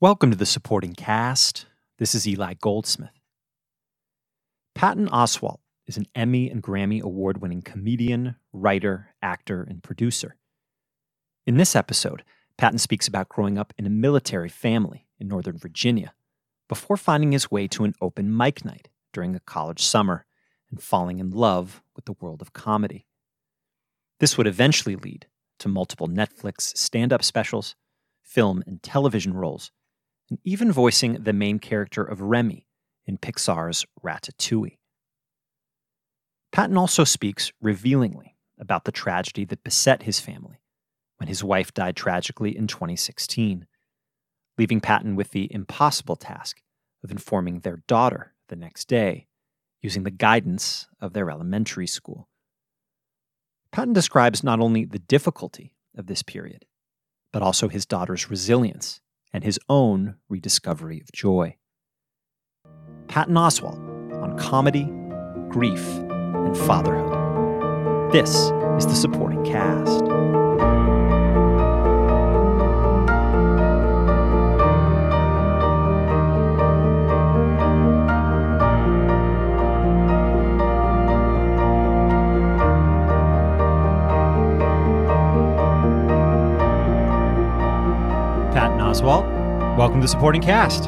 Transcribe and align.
Welcome 0.00 0.32
to 0.32 0.36
the 0.36 0.44
supporting 0.44 0.92
cast. 0.92 1.66
This 1.98 2.16
is 2.16 2.26
Eli 2.26 2.54
Goldsmith. 2.54 3.20
Patton 4.74 5.08
Oswalt 5.08 5.60
is 5.86 5.96
an 5.96 6.06
Emmy 6.16 6.50
and 6.50 6.60
Grammy 6.60 7.00
award 7.00 7.40
winning 7.40 7.62
comedian, 7.62 8.34
writer, 8.52 9.14
actor, 9.22 9.62
and 9.62 9.84
producer. 9.84 10.36
In 11.46 11.58
this 11.58 11.76
episode, 11.76 12.24
Patton 12.58 12.78
speaks 12.78 13.06
about 13.06 13.28
growing 13.28 13.56
up 13.56 13.72
in 13.78 13.86
a 13.86 13.90
military 13.90 14.48
family 14.48 15.06
in 15.20 15.28
Northern 15.28 15.56
Virginia 15.56 16.12
before 16.68 16.96
finding 16.96 17.30
his 17.30 17.52
way 17.52 17.68
to 17.68 17.84
an 17.84 17.94
open 18.00 18.36
mic 18.36 18.64
night 18.64 18.88
during 19.12 19.36
a 19.36 19.40
college 19.40 19.80
summer 19.80 20.26
and 20.70 20.82
falling 20.82 21.20
in 21.20 21.30
love 21.30 21.84
with 21.94 22.04
the 22.04 22.16
world 22.20 22.42
of 22.42 22.52
comedy. 22.52 23.06
This 24.18 24.36
would 24.36 24.48
eventually 24.48 24.96
lead 24.96 25.28
to 25.60 25.68
multiple 25.68 26.08
Netflix 26.08 26.76
stand 26.76 27.12
up 27.12 27.22
specials, 27.22 27.76
film 28.24 28.64
and 28.66 28.82
television 28.82 29.34
roles, 29.34 29.70
even 30.44 30.72
voicing 30.72 31.22
the 31.22 31.32
main 31.32 31.58
character 31.58 32.02
of 32.02 32.20
Remy 32.20 32.66
in 33.06 33.18
Pixar's 33.18 33.84
Ratatouille. 34.02 34.78
Patton 36.52 36.76
also 36.76 37.04
speaks 37.04 37.52
revealingly 37.60 38.36
about 38.58 38.84
the 38.84 38.92
tragedy 38.92 39.44
that 39.44 39.64
beset 39.64 40.04
his 40.04 40.20
family 40.20 40.60
when 41.16 41.28
his 41.28 41.44
wife 41.44 41.74
died 41.74 41.96
tragically 41.96 42.56
in 42.56 42.66
2016, 42.66 43.66
leaving 44.56 44.80
Patton 44.80 45.16
with 45.16 45.30
the 45.30 45.52
impossible 45.52 46.16
task 46.16 46.60
of 47.02 47.10
informing 47.10 47.60
their 47.60 47.82
daughter 47.86 48.34
the 48.48 48.56
next 48.56 48.88
day 48.88 49.26
using 49.82 50.04
the 50.04 50.10
guidance 50.10 50.86
of 51.00 51.12
their 51.12 51.30
elementary 51.30 51.86
school. 51.86 52.28
Patton 53.70 53.92
describes 53.92 54.42
not 54.42 54.60
only 54.60 54.84
the 54.84 54.98
difficulty 54.98 55.74
of 55.96 56.06
this 56.06 56.22
period, 56.22 56.64
but 57.32 57.42
also 57.42 57.68
his 57.68 57.84
daughter's 57.84 58.30
resilience 58.30 59.00
and 59.34 59.44
his 59.44 59.58
own 59.68 60.14
rediscovery 60.30 61.00
of 61.00 61.12
joy. 61.12 61.56
Patton 63.08 63.34
Oswalt 63.34 63.78
on 64.22 64.38
comedy, 64.38 64.84
grief, 65.50 65.84
and 65.98 66.56
fatherhood. 66.56 68.12
This 68.12 68.30
is 68.78 68.86
the 68.86 68.94
supporting 68.94 69.44
cast. 69.44 70.04
Oswalt, 88.94 89.28
welcome 89.76 90.00
to 90.00 90.06
Supporting 90.06 90.40
Cast. 90.40 90.84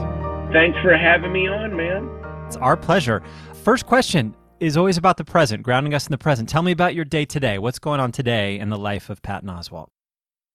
Thanks 0.53 0.79
for 0.81 0.97
having 0.97 1.33
me 1.33 1.49
on, 1.49 1.77
man. 1.77 2.09
It's 2.47 2.55
our 2.59 2.77
pleasure. 2.77 3.21
First 3.65 3.85
question 3.87 4.33
is 4.61 4.77
always 4.77 4.97
about 4.97 5.17
the 5.17 5.25
present, 5.25 5.65
grounding 5.65 5.93
us 5.93 6.07
in 6.07 6.12
the 6.12 6.19
present. 6.19 6.49
Tell 6.49 6.62
me 6.62 6.71
about 6.71 6.95
your 6.95 7.05
day 7.05 7.25
today. 7.25 7.59
What's 7.59 7.81
going 7.81 7.99
on 7.99 8.12
today 8.12 8.61
in 8.61 8.69
the 8.69 8.79
life 8.79 9.11
of 9.11 9.23
Patton 9.23 9.49
Oswalt? 9.49 9.89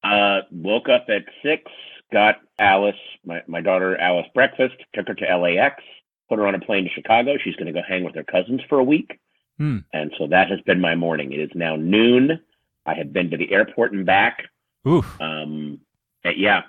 Uh, 0.01 0.43
woke 0.49 0.87
up 0.87 1.07
at 1.09 1.23
six, 1.43 1.69
got 2.13 2.37
Alice, 2.57 2.95
my, 3.25 3.41
my 3.47 3.59
daughter 3.59 3.97
Alice, 3.97 4.27
breakfast, 4.33 4.75
took 4.95 5.09
her 5.09 5.13
to 5.13 5.37
LAX, 5.37 5.83
put 6.29 6.39
her 6.39 6.47
on 6.47 6.55
a 6.55 6.59
plane 6.59 6.85
to 6.85 6.89
Chicago. 6.89 7.35
She's 7.43 7.57
going 7.57 7.67
to 7.67 7.73
go 7.73 7.81
hang 7.85 8.05
with 8.05 8.15
her 8.15 8.23
cousins 8.23 8.61
for 8.69 8.79
a 8.79 8.83
week. 8.83 9.19
Hmm. 9.57 9.79
And 9.91 10.13
so 10.17 10.25
that 10.27 10.49
has 10.49 10.61
been 10.61 10.79
my 10.79 10.95
morning. 10.95 11.33
It 11.33 11.41
is 11.41 11.51
now 11.53 11.75
noon. 11.75 12.39
I 12.85 12.93
have 12.93 13.11
been 13.11 13.29
to 13.31 13.35
the 13.35 13.51
airport 13.51 13.91
and 13.91 14.05
back. 14.05 14.45
Oof. 14.87 15.19
Um, 15.19 15.81
yeah, 16.23 16.61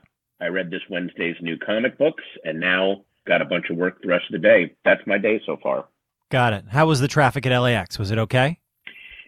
I 0.42 0.48
read 0.48 0.70
this 0.70 0.82
Wednesday's 0.90 1.36
new 1.40 1.56
comic 1.56 1.96
books 1.96 2.24
and 2.44 2.58
now 2.58 3.04
got 3.26 3.40
a 3.40 3.44
bunch 3.44 3.70
of 3.70 3.76
work 3.76 4.02
the 4.02 4.08
rest 4.08 4.24
of 4.26 4.32
the 4.32 4.38
day. 4.38 4.74
That's 4.84 5.06
my 5.06 5.16
day 5.16 5.40
so 5.46 5.56
far. 5.62 5.86
Got 6.30 6.52
it. 6.52 6.64
How 6.68 6.86
was 6.86 7.00
the 7.00 7.08
traffic 7.08 7.46
at 7.46 7.56
LAX? 7.56 7.98
Was 7.98 8.10
it 8.10 8.18
okay? 8.18 8.58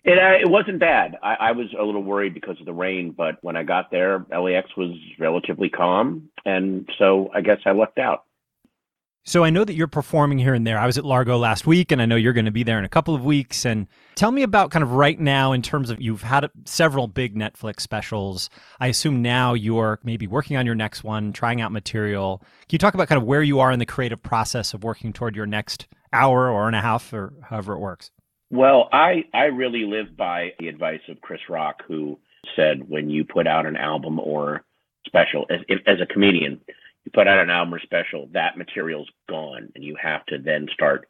It 0.02 0.18
uh, 0.18 0.38
it 0.38 0.50
wasn't 0.50 0.80
bad. 0.80 1.16
I, 1.22 1.34
I 1.34 1.52
was 1.52 1.68
a 1.78 1.82
little 1.82 2.02
worried 2.02 2.34
because 2.34 2.58
of 2.60 2.66
the 2.66 2.72
rain, 2.72 3.12
but 3.16 3.38
when 3.42 3.56
I 3.56 3.62
got 3.62 3.90
there, 3.90 4.26
LAX 4.30 4.76
was 4.76 4.90
relatively 5.18 5.70
calm, 5.70 6.28
and 6.44 6.88
so 6.98 7.30
I 7.34 7.40
guess 7.40 7.60
I 7.64 7.70
lucked 7.70 7.98
out. 7.98 8.24
So 9.26 9.42
I 9.42 9.48
know 9.48 9.64
that 9.64 9.72
you're 9.72 9.86
performing 9.86 10.38
here 10.38 10.52
and 10.52 10.66
there. 10.66 10.78
I 10.78 10.84
was 10.84 10.98
at 10.98 11.04
Largo 11.04 11.38
last 11.38 11.66
week, 11.66 11.90
and 11.90 12.02
I 12.02 12.04
know 12.04 12.14
you're 12.14 12.34
going 12.34 12.44
to 12.44 12.50
be 12.50 12.62
there 12.62 12.78
in 12.78 12.84
a 12.84 12.90
couple 12.90 13.14
of 13.14 13.24
weeks. 13.24 13.64
And 13.64 13.86
tell 14.16 14.30
me 14.30 14.42
about 14.42 14.70
kind 14.70 14.82
of 14.82 14.92
right 14.92 15.18
now 15.18 15.52
in 15.52 15.62
terms 15.62 15.88
of 15.88 15.98
you've 16.00 16.22
had 16.22 16.50
several 16.66 17.08
big 17.08 17.34
Netflix 17.34 17.80
specials. 17.80 18.50
I 18.80 18.88
assume 18.88 19.22
now 19.22 19.54
you're 19.54 19.98
maybe 20.04 20.26
working 20.26 20.58
on 20.58 20.66
your 20.66 20.74
next 20.74 21.04
one, 21.04 21.32
trying 21.32 21.62
out 21.62 21.72
material. 21.72 22.42
Can 22.68 22.72
you 22.72 22.78
talk 22.78 22.92
about 22.92 23.08
kind 23.08 23.20
of 23.20 23.26
where 23.26 23.42
you 23.42 23.60
are 23.60 23.72
in 23.72 23.78
the 23.78 23.86
creative 23.86 24.22
process 24.22 24.74
of 24.74 24.84
working 24.84 25.14
toward 25.14 25.34
your 25.34 25.46
next 25.46 25.86
hour 26.12 26.50
or 26.50 26.66
and 26.66 26.76
a 26.76 26.82
half 26.82 27.10
or 27.10 27.32
however 27.48 27.72
it 27.72 27.78
works? 27.78 28.10
Well, 28.50 28.90
I 28.92 29.24
I 29.32 29.44
really 29.44 29.86
live 29.86 30.14
by 30.18 30.52
the 30.58 30.68
advice 30.68 31.00
of 31.08 31.22
Chris 31.22 31.40
Rock, 31.48 31.82
who 31.88 32.18
said 32.54 32.90
when 32.90 33.08
you 33.08 33.24
put 33.24 33.46
out 33.46 33.64
an 33.64 33.76
album 33.76 34.20
or 34.20 34.64
special 35.06 35.46
as 35.48 35.60
as 35.86 36.00
a 36.02 36.06
comedian, 36.06 36.60
you 37.04 37.12
put 37.12 37.28
out 37.28 37.38
an 37.38 37.50
album 37.50 37.74
or 37.74 37.80
special, 37.80 38.28
that 38.32 38.56
material's 38.56 39.10
gone, 39.28 39.70
and 39.74 39.84
you 39.84 39.96
have 40.00 40.24
to 40.26 40.38
then 40.38 40.68
start 40.72 41.08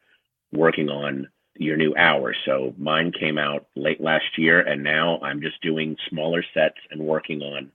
working 0.52 0.88
on 0.88 1.28
your 1.56 1.76
new 1.76 1.94
hour. 1.96 2.34
So 2.44 2.74
mine 2.78 3.12
came 3.12 3.38
out 3.38 3.66
late 3.76 4.00
last 4.00 4.36
year, 4.36 4.60
and 4.60 4.82
now 4.82 5.20
I'm 5.22 5.40
just 5.40 5.60
doing 5.62 5.96
smaller 6.08 6.44
sets 6.54 6.78
and 6.90 7.00
working 7.00 7.42
on 7.42 7.70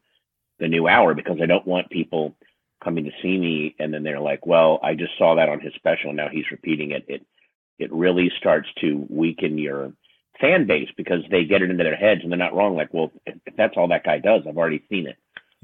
the 0.59 0.67
new 0.67 0.87
hour 0.87 1.13
because 1.13 1.39
I 1.41 1.45
don't 1.45 1.65
want 1.65 1.89
people 1.89 2.35
coming 2.83 3.05
to 3.05 3.11
see 3.21 3.37
me 3.37 3.75
and 3.79 3.93
then 3.93 4.03
they're 4.03 4.19
like, 4.19 4.45
"Well, 4.45 4.79
I 4.83 4.93
just 4.93 5.17
saw 5.17 5.35
that 5.35 5.49
on 5.49 5.59
his 5.59 5.73
special, 5.75 6.13
now 6.13 6.27
he's 6.29 6.51
repeating 6.51 6.91
it." 6.91 7.05
It 7.07 7.25
it 7.77 7.91
really 7.93 8.29
starts 8.37 8.67
to 8.81 9.05
weaken 9.09 9.57
your 9.57 9.93
fan 10.39 10.65
base 10.67 10.89
because 10.97 11.23
they 11.31 11.45
get 11.45 11.61
it 11.61 11.69
into 11.69 11.83
their 11.83 11.95
heads 11.95 12.21
and 12.23 12.31
they're 12.31 12.37
not 12.37 12.53
wrong. 12.53 12.75
Like, 12.75 12.93
well, 12.93 13.11
if, 13.25 13.35
if 13.45 13.55
that's 13.55 13.77
all 13.77 13.87
that 13.89 14.03
guy 14.03 14.19
does, 14.19 14.43
I've 14.47 14.57
already 14.57 14.83
seen 14.89 15.07
it. 15.07 15.17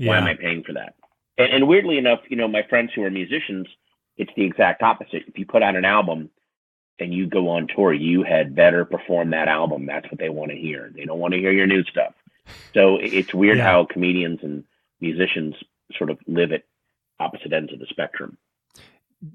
Why 0.09 0.17
am 0.17 0.23
I 0.25 0.33
paying 0.33 0.63
for 0.63 0.73
that? 0.73 0.95
And, 1.37 1.51
and 1.51 1.67
weirdly 1.67 1.97
enough, 1.97 2.19
you 2.29 2.37
know, 2.37 2.47
my 2.47 2.63
friends 2.69 2.91
who 2.95 3.03
are 3.03 3.11
musicians, 3.11 3.67
it's 4.17 4.31
the 4.35 4.43
exact 4.43 4.81
opposite. 4.81 5.23
If 5.27 5.37
you 5.37 5.45
put 5.45 5.63
out 5.63 5.75
an 5.75 5.85
album 5.85 6.29
and 6.99 7.13
you 7.13 7.27
go 7.27 7.49
on 7.49 7.67
tour, 7.67 7.93
you 7.93 8.23
had 8.23 8.55
better 8.55 8.85
perform 8.85 9.31
that 9.31 9.47
album. 9.47 9.85
That's 9.85 10.09
what 10.09 10.19
they 10.19 10.29
want 10.29 10.51
to 10.51 10.57
hear. 10.57 10.91
They 10.95 11.05
don't 11.05 11.19
want 11.19 11.33
to 11.33 11.39
hear 11.39 11.51
your 11.51 11.67
new 11.67 11.83
stuff. 11.83 12.13
So 12.73 12.97
it's 13.01 13.33
weird 13.33 13.57
Yeah. 13.57 13.65
how 13.65 13.85
comedians 13.85 14.39
and 14.43 14.63
musicians 15.01 15.55
sort 15.97 16.09
of 16.09 16.19
live 16.27 16.51
at 16.51 16.63
opposite 17.19 17.51
ends 17.51 17.73
of 17.73 17.79
the 17.79 17.85
spectrum. 17.89 18.37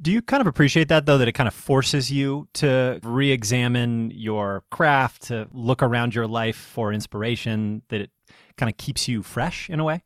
Do 0.00 0.12
you 0.12 0.22
kind 0.22 0.40
of 0.40 0.46
appreciate 0.46 0.88
that 0.88 1.06
though, 1.06 1.18
that 1.18 1.26
it 1.26 1.32
kind 1.32 1.48
of 1.48 1.54
forces 1.54 2.12
you 2.12 2.48
to 2.54 3.00
re 3.02 3.30
examine 3.32 4.10
your 4.14 4.62
craft, 4.70 5.22
to 5.22 5.48
look 5.52 5.82
around 5.82 6.14
your 6.14 6.26
life 6.26 6.56
for 6.56 6.92
inspiration, 6.92 7.82
that 7.88 8.00
it 8.00 8.10
kind 8.56 8.70
of 8.70 8.76
keeps 8.76 9.08
you 9.08 9.22
fresh 9.22 9.68
in 9.68 9.80
a 9.80 9.84
way? 9.84 10.02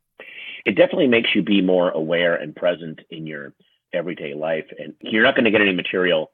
It 0.65 0.75
definitely 0.75 1.07
makes 1.07 1.29
you 1.35 1.43
be 1.43 1.61
more 1.61 1.91
aware 1.91 2.35
and 2.35 2.55
present 2.55 2.99
in 3.09 3.27
your 3.27 3.53
everyday 3.93 4.33
life. 4.33 4.65
And 4.77 4.93
you're 4.99 5.23
not 5.23 5.35
going 5.35 5.45
to 5.45 5.51
get 5.51 5.61
any 5.61 5.73
material 5.73 6.31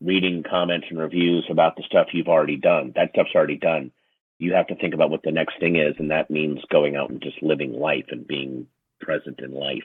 reading 0.00 0.44
comments 0.48 0.86
and 0.90 0.98
reviews 0.98 1.46
about 1.50 1.76
the 1.76 1.84
stuff 1.84 2.08
you've 2.12 2.28
already 2.28 2.56
done. 2.56 2.92
That 2.96 3.10
stuff's 3.12 3.34
already 3.34 3.56
done. 3.56 3.92
You 4.38 4.52
have 4.54 4.66
to 4.68 4.76
think 4.76 4.94
about 4.94 5.10
what 5.10 5.22
the 5.22 5.32
next 5.32 5.58
thing 5.58 5.76
is, 5.76 5.94
and 5.98 6.10
that 6.10 6.30
means 6.30 6.60
going 6.70 6.96
out 6.96 7.10
and 7.10 7.20
just 7.20 7.42
living 7.42 7.72
life 7.72 8.04
and 8.10 8.26
being 8.26 8.66
present 9.00 9.40
in 9.40 9.52
life. 9.52 9.82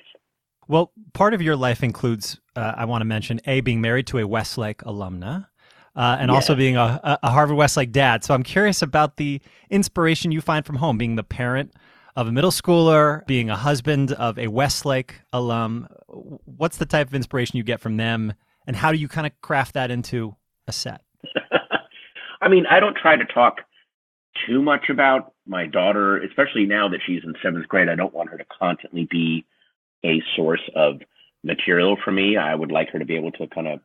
Well, 0.68 0.92
part 1.14 1.34
of 1.34 1.42
your 1.42 1.56
life 1.56 1.84
includes, 1.84 2.40
uh, 2.56 2.74
I 2.78 2.86
want 2.86 3.02
to 3.02 3.06
mention, 3.06 3.42
A, 3.46 3.62
being 3.62 3.82
married 3.82 4.08
to 4.08 4.20
a 4.20 4.28
Westlake 4.28 4.80
alumna. 4.80 5.48
Uh, 5.96 6.18
and 6.20 6.32
also 6.32 6.56
being 6.56 6.76
a 6.76 7.20
a 7.22 7.30
Harvard 7.30 7.56
Westlake 7.56 7.92
dad. 7.92 8.24
So 8.24 8.34
I'm 8.34 8.42
curious 8.42 8.82
about 8.82 9.18
the 9.18 9.40
inspiration 9.70 10.32
you 10.32 10.42
find 10.42 10.66
from 10.66 10.78
home, 10.78 10.98
being 10.98 11.18
the 11.18 11.24
parent 11.24 11.72
of 12.16 12.28
a 12.28 12.32
middle 12.32 12.52
schooler, 12.52 13.26
being 13.26 13.50
a 13.50 13.56
husband 13.56 14.12
of 14.14 14.38
a 14.38 14.48
Westlake 14.48 15.22
alum. 15.32 15.88
What's 16.08 16.78
the 16.78 16.86
type 16.86 17.08
of 17.08 17.14
inspiration 17.14 17.58
you 17.58 17.64
get 17.64 17.80
from 17.80 17.98
them, 17.98 18.34
and 18.68 18.76
how 18.76 18.92
do 18.92 18.98
you 18.98 19.08
kind 19.08 19.28
of 19.28 19.34
craft 19.42 19.74
that 19.74 19.92
into 19.92 20.36
a 20.68 20.72
set? 20.72 21.02
I 22.42 22.48
mean, 22.50 22.66
I 22.70 22.80
don't 22.80 22.96
try 22.96 23.16
to 23.16 23.26
talk 23.26 23.62
too 24.48 24.62
much 24.62 24.90
about 24.90 25.34
my 25.46 25.66
daughter, 25.68 26.18
especially 26.18 26.66
now 26.66 26.90
that 26.90 27.00
she's 27.06 27.24
in 27.24 27.34
seventh 27.42 27.68
grade. 27.68 27.90
I 27.90 27.96
don't 27.96 28.14
want 28.14 28.30
her 28.30 28.38
to 28.38 28.46
constantly 28.60 29.08
be 29.10 29.46
a 30.06 30.22
source 30.36 30.62
of 30.76 31.02
material 31.44 31.98
for 32.04 32.12
me. 32.12 32.38
I 32.38 32.56
would 32.56 32.72
like 32.72 32.90
her 32.90 33.00
to 33.00 33.06
be 33.06 33.16
able 33.16 33.32
to 33.34 33.48
kind 33.48 33.68
of 33.68 33.80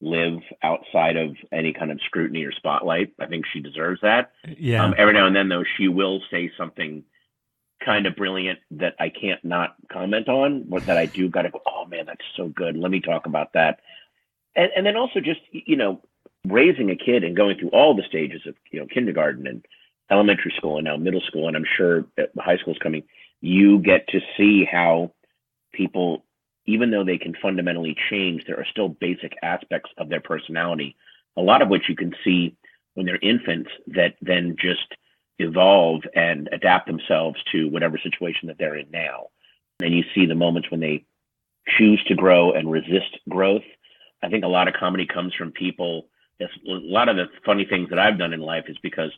live 0.00 0.40
outside 0.62 1.16
of 1.16 1.36
any 1.52 1.72
kind 1.72 1.90
of 1.90 2.00
scrutiny 2.04 2.44
or 2.44 2.52
spotlight. 2.52 3.12
I 3.18 3.26
think 3.26 3.46
she 3.52 3.60
deserves 3.60 4.00
that. 4.02 4.32
Yeah. 4.58 4.84
Um, 4.84 4.94
every 4.98 5.14
now 5.14 5.26
and 5.26 5.34
then, 5.34 5.48
though, 5.48 5.64
she 5.76 5.88
will 5.88 6.20
say 6.30 6.50
something 6.58 7.04
kind 7.84 8.06
of 8.06 8.16
brilliant 8.16 8.58
that 8.72 8.94
I 8.98 9.08
can't 9.08 9.44
not 9.44 9.74
comment 9.90 10.28
on, 10.28 10.64
but 10.68 10.86
that 10.86 10.96
I 10.96 11.06
do 11.06 11.28
got 11.28 11.42
to 11.42 11.50
go, 11.50 11.60
oh 11.66 11.86
man, 11.86 12.06
that's 12.06 12.24
so 12.36 12.48
good. 12.48 12.76
Let 12.76 12.90
me 12.90 13.00
talk 13.00 13.26
about 13.26 13.52
that. 13.54 13.80
And, 14.56 14.70
and 14.76 14.86
then 14.86 14.96
also 14.96 15.20
just, 15.20 15.40
you 15.52 15.76
know, 15.76 16.00
raising 16.46 16.90
a 16.90 16.96
kid 16.96 17.24
and 17.24 17.36
going 17.36 17.58
through 17.58 17.70
all 17.70 17.94
the 17.94 18.02
stages 18.02 18.42
of, 18.46 18.54
you 18.70 18.80
know, 18.80 18.86
kindergarten 18.86 19.46
and 19.46 19.64
elementary 20.10 20.52
school 20.56 20.76
and 20.76 20.84
now 20.84 20.96
middle 20.96 21.22
school, 21.22 21.48
and 21.48 21.56
I'm 21.56 21.66
sure 21.76 22.06
high 22.38 22.58
school 22.58 22.74
is 22.74 22.78
coming, 22.78 23.04
you 23.40 23.78
get 23.78 24.08
to 24.08 24.20
see 24.36 24.64
how 24.64 25.12
people 25.72 26.24
even 26.66 26.90
though 26.90 27.04
they 27.04 27.18
can 27.18 27.34
fundamentally 27.40 27.96
change, 28.10 28.44
there 28.46 28.58
are 28.58 28.66
still 28.70 28.88
basic 28.88 29.36
aspects 29.42 29.90
of 29.98 30.08
their 30.08 30.20
personality, 30.20 30.96
a 31.36 31.42
lot 31.42 31.62
of 31.62 31.68
which 31.68 31.88
you 31.88 31.96
can 31.96 32.14
see 32.24 32.56
when 32.94 33.06
they're 33.06 33.18
infants 33.18 33.70
that 33.88 34.14
then 34.22 34.56
just 34.58 34.94
evolve 35.38 36.02
and 36.14 36.48
adapt 36.52 36.86
themselves 36.86 37.38
to 37.52 37.68
whatever 37.68 37.98
situation 37.98 38.48
that 38.48 38.58
they're 38.58 38.76
in 38.76 38.90
now. 38.90 39.28
And 39.80 39.94
you 39.94 40.04
see 40.14 40.26
the 40.26 40.34
moments 40.34 40.70
when 40.70 40.80
they 40.80 41.04
choose 41.78 42.02
to 42.04 42.14
grow 42.14 42.52
and 42.52 42.70
resist 42.70 43.18
growth. 43.28 43.64
I 44.22 44.28
think 44.28 44.44
a 44.44 44.48
lot 44.48 44.68
of 44.68 44.74
comedy 44.74 45.06
comes 45.06 45.34
from 45.34 45.50
people. 45.50 46.06
A 46.40 46.46
lot 46.66 47.08
of 47.08 47.16
the 47.16 47.26
funny 47.44 47.64
things 47.64 47.90
that 47.90 47.98
I've 47.98 48.18
done 48.18 48.32
in 48.32 48.40
life 48.40 48.64
is 48.68 48.76
because 48.82 49.10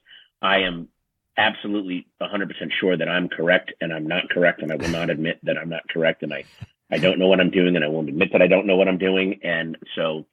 I 0.43 0.59
am 0.59 0.89
absolutely 1.37 2.07
100% 2.21 2.51
sure 2.81 2.97
that 2.97 3.09
I'm 3.09 3.29
correct 3.29 3.73
and 3.81 3.93
I'm 3.93 4.07
not 4.07 4.31
correct 4.31 4.63
and 4.63 4.73
I 4.73 4.77
will 4.77 4.89
not 4.89 5.11
admit 5.11 5.39
that 5.43 5.59
I'm 5.59 5.69
not 5.69 5.89
correct 5.89 6.23
and 6.23 6.33
I 6.33 6.45
I 6.89 6.99
don't 6.99 7.19
know 7.19 7.27
what 7.27 7.41
I'm 7.41 7.51
doing 7.51 7.75
and 7.75 7.85
I 7.85 7.89
won't 7.89 8.09
admit 8.09 8.31
that 8.33 8.43
I 8.43 8.47
don't 8.47 8.67
know 8.67 8.77
what 8.77 8.87
I'm 8.87 8.97
doing 8.97 9.41
and 9.43 9.77
so 9.97 10.25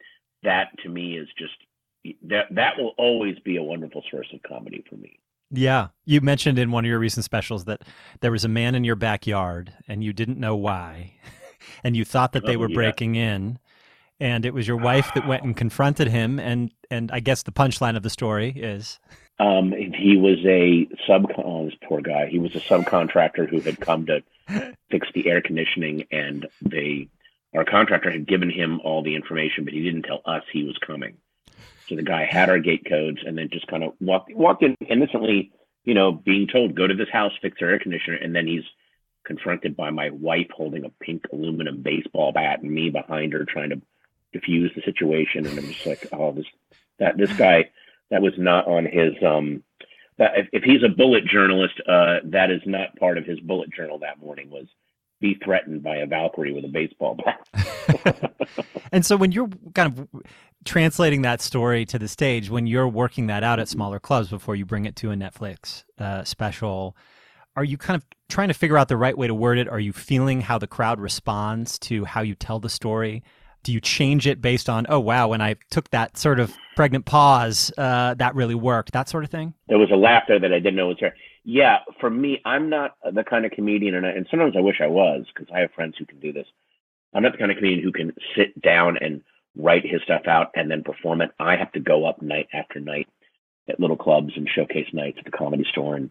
that 0.44 0.68
to 0.83 0.89
me 0.89 1.18
is 1.18 1.27
just 1.38 1.56
that 2.24 2.47
that 2.51 2.77
will 2.77 2.94
always 2.97 3.39
be 3.39 3.57
a 3.57 3.63
wonderful 3.63 4.03
source 4.12 4.27
of 4.33 4.44
comedy 4.44 4.83
for 4.89 4.95
me. 4.95 5.19
Yeah, 5.53 5.89
you 6.03 6.19
mentioned 6.21 6.57
in 6.57 6.71
one 6.71 6.83
of 6.83 6.89
your 6.89 7.00
recent 7.00 7.23
specials 7.23 7.65
that 7.65 7.83
there 8.21 8.31
was 8.31 8.44
a 8.44 8.50
man 8.50 8.75
in 8.75 8.83
your 8.83 8.95
backyard 8.95 9.71
and 9.88 10.03
you 10.03 10.11
didn't 10.11 10.39
know 10.39 10.55
why 10.55 11.13
and 11.83 11.95
you 11.95 12.03
thought 12.03 12.33
that 12.33 12.45
they 12.45 12.55
oh, 12.55 12.59
were 12.59 12.69
yeah. 12.69 12.75
breaking 12.75 13.15
in 13.15 13.59
and 14.19 14.45
it 14.45 14.53
was 14.53 14.67
your 14.67 14.77
wife 14.77 15.11
that 15.13 15.27
went 15.27 15.44
and 15.44 15.55
confronted 15.55 16.07
him 16.07 16.39
and 16.39 16.71
and 16.89 17.11
I 17.11 17.19
guess 17.19 17.44
the 17.44 17.51
punchline 17.51 17.95
of 17.95 18.03
the 18.03 18.09
story 18.09 18.50
is 18.50 19.00
um, 19.39 19.71
he 19.71 20.15
was 20.15 20.38
a 20.45 20.88
sub. 21.07 21.25
Oh, 21.38 21.65
this 21.65 21.75
poor 21.88 22.01
guy. 22.01 22.27
He 22.27 22.39
was 22.39 22.55
a 22.55 22.59
subcontractor 22.59 23.50
who 23.50 23.59
had 23.61 23.79
come 23.79 24.05
to 24.05 24.23
fix 24.91 25.07
the 25.13 25.29
air 25.29 25.41
conditioning, 25.41 26.05
and 26.11 26.47
they, 26.61 27.09
our 27.55 27.65
contractor, 27.65 28.11
had 28.11 28.27
given 28.27 28.50
him 28.50 28.79
all 28.83 29.01
the 29.01 29.15
information, 29.15 29.65
but 29.65 29.73
he 29.73 29.81
didn't 29.81 30.03
tell 30.03 30.21
us 30.25 30.44
he 30.51 30.63
was 30.63 30.77
coming. 30.77 31.17
So 31.88 31.95
the 31.95 32.03
guy 32.03 32.25
had 32.25 32.50
our 32.50 32.59
gate 32.59 32.85
codes, 32.88 33.19
and 33.25 33.38
then 33.38 33.50
just 33.51 33.68
kind 33.68 33.83
of 33.83 33.94
walked 34.00 34.33
walked 34.33 34.63
in 34.63 34.75
innocently, 34.88 35.51
you 35.83 35.94
know, 35.94 36.12
being 36.12 36.47
told 36.47 36.75
go 36.75 36.88
to 36.88 36.94
this 36.94 37.09
house, 37.09 37.33
fix 37.41 37.59
their 37.59 37.71
air 37.71 37.80
conditioner, 37.80 38.18
and 38.18 38.35
then 38.35 38.47
he's 38.47 38.63
confronted 39.25 39.75
by 39.75 39.89
my 39.89 40.09
wife 40.09 40.47
holding 40.53 40.85
a 40.85 40.89
pink 40.89 41.24
aluminum 41.31 41.81
baseball 41.81 42.31
bat 42.31 42.62
and 42.62 42.71
me 42.71 42.89
behind 42.89 43.33
her 43.33 43.45
trying 43.45 43.69
to 43.69 43.81
diffuse 44.31 44.71
the 44.75 44.81
situation, 44.81 45.45
and 45.45 45.57
I'm 45.57 45.68
just 45.68 45.85
like, 45.85 46.07
oh, 46.12 46.31
this 46.31 46.45
that 47.00 47.18
this 47.18 47.31
guy 47.33 47.69
that 48.09 48.21
was 48.21 48.33
not 48.38 48.68
on 48.68 48.86
his 48.86 49.13
um 49.25 49.63
that 50.18 50.38
if, 50.38 50.47
if 50.53 50.63
he's 50.63 50.83
a 50.83 50.89
bullet 50.89 51.25
journalist 51.25 51.75
uh 51.88 52.19
that 52.25 52.51
is 52.51 52.62
not 52.65 52.95
part 52.97 53.18
of 53.18 53.25
his 53.25 53.39
bullet 53.39 53.71
journal 53.71 54.00
that 54.00 54.19
morning 54.19 54.50
was 54.50 54.68
be 55.19 55.36
threatened 55.44 55.81
by 55.81 55.97
a 55.97 56.06
valkyrie 56.06 56.53
with 56.53 56.65
a 56.65 56.68
baseball 56.68 57.15
bat. 57.15 58.33
And 58.94 59.03
so 59.03 59.18
when 59.18 59.31
you're 59.31 59.50
kind 59.74 59.97
of 59.97 60.24
translating 60.65 61.21
that 61.24 61.42
story 61.42 61.86
to 61.86 62.00
the 62.00 62.07
stage 62.07 62.50
when 62.50 62.68
you're 62.68 62.88
working 62.88 63.27
that 63.27 63.44
out 63.44 63.60
at 63.60 63.68
smaller 63.68 64.00
clubs 64.00 64.30
before 64.30 64.56
you 64.56 64.65
bring 64.65 64.86
it 64.86 64.95
to 64.95 65.12
a 65.12 65.15
netflix 65.15 65.83
uh, 66.00 66.24
special 66.24 66.95
are 67.56 67.63
you 67.63 67.77
kind 67.77 67.95
of 67.95 68.06
trying 68.30 68.48
to 68.48 68.54
figure 68.54 68.77
out 68.77 68.88
the 68.88 68.98
right 68.98 69.18
way 69.18 69.27
to 69.27 69.36
word 69.36 69.57
it? 69.57 69.68
Are 69.68 69.80
you 69.80 69.94
feeling 69.94 70.42
how 70.42 70.57
the 70.57 70.68
crowd 70.68 71.00
responds 71.00 71.77
to 71.80 72.06
how 72.06 72.21
you 72.21 72.36
tell 72.36 72.60
the 72.60 72.69
story? 72.69 73.24
Do 73.63 73.71
you 73.71 73.80
change 73.80 74.27
it 74.27 74.42
based 74.42 74.69
on 74.69 74.86
oh 74.89 75.00
wow 75.00 75.30
when 75.30 75.39
i 75.39 75.56
took 75.69 75.89
that 75.92 76.18
sort 76.18 76.39
of 76.39 76.54
pregnant 76.75 77.06
pause 77.06 77.71
uh, 77.77 78.13
that 78.15 78.36
really 78.36 78.56
worked 78.56 78.92
that 78.92 79.07
sort 79.07 79.24
of 79.24 79.30
thing? 79.30 79.54
There 79.69 79.77
was 79.77 79.92
a 79.92 79.95
laughter 79.95 80.39
that 80.39 80.51
i 80.51 80.60
didn't 80.60 80.75
know 80.75 80.88
was 80.88 80.98
there. 81.00 81.15
Yeah 81.45 81.77
for 82.01 82.10
me 82.10 82.42
i'm 82.45 82.69
not 82.69 82.95
the 83.13 83.24
kind 83.24 83.45
of 83.45 83.51
comedian 83.51 83.95
and, 83.95 84.06
I, 84.06 84.10
and 84.10 84.27
sometimes 84.30 84.56
i 84.57 84.62
wish 84.62 84.81
i 84.81 84.88
was 84.88 85.25
because 85.33 85.48
i 85.56 85.60
have 85.60 85.71
friends 85.71 85.95
who 85.98 86.06
can 86.06 86.19
do 86.19 86.33
this. 86.33 86.48
I'm 87.13 87.24
not 87.24 87.33
the 87.33 87.38
kind 87.38 87.51
of 87.51 87.57
comedian 87.57 87.83
who 87.83 87.92
can 87.92 88.13
sit 88.36 88.60
down 88.62 88.98
and 89.00 89.21
write 89.55 89.85
his 89.85 90.01
stuff 90.03 90.27
out 90.27 90.51
and 90.55 90.69
then 90.69 90.83
perform 90.83 91.21
it 91.21 91.31
i 91.39 91.55
have 91.55 91.71
to 91.71 91.79
go 91.79 92.05
up 92.05 92.21
night 92.21 92.47
after 92.53 92.79
night 92.79 93.07
at 93.69 93.79
little 93.79 93.97
clubs 93.97 94.33
and 94.35 94.50
showcase 94.50 94.88
nights 94.94 95.17
at 95.19 95.25
the 95.25 95.31
comedy 95.31 95.65
store 95.69 95.95
and 95.95 96.09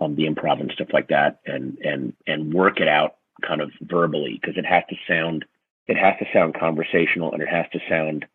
um, 0.00 0.16
the 0.16 0.26
improv 0.26 0.60
and 0.60 0.72
stuff 0.72 0.88
like 0.92 1.08
that 1.08 1.40
and 1.46 1.78
and 1.78 2.14
and 2.26 2.52
work 2.52 2.80
it 2.80 2.88
out 2.88 3.16
kind 3.46 3.60
of 3.60 3.70
verbally 3.82 4.38
because 4.40 4.56
it 4.56 4.66
has 4.66 4.82
to 4.88 4.96
sound 5.06 5.44
it 5.86 5.96
has 5.96 6.14
to 6.18 6.26
sound 6.32 6.54
conversational 6.54 7.32
and 7.32 7.42
it 7.42 7.48
has 7.48 7.66
to 7.72 7.80
sound 7.88 8.26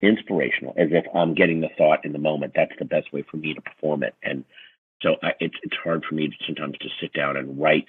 inspirational, 0.00 0.74
as 0.76 0.88
if 0.90 1.04
I'm 1.14 1.34
getting 1.34 1.60
the 1.60 1.70
thought 1.76 2.04
in 2.04 2.12
the 2.12 2.18
moment. 2.18 2.52
That's 2.54 2.72
the 2.78 2.84
best 2.84 3.12
way 3.12 3.24
for 3.30 3.36
me 3.36 3.54
to 3.54 3.60
perform 3.60 4.02
it. 4.02 4.14
And 4.22 4.44
so 5.02 5.16
I, 5.22 5.32
it's 5.40 5.56
it's 5.62 5.76
hard 5.82 6.04
for 6.04 6.14
me 6.14 6.34
sometimes 6.46 6.78
to 6.78 6.88
sit 7.00 7.12
down 7.12 7.36
and 7.36 7.60
write 7.60 7.88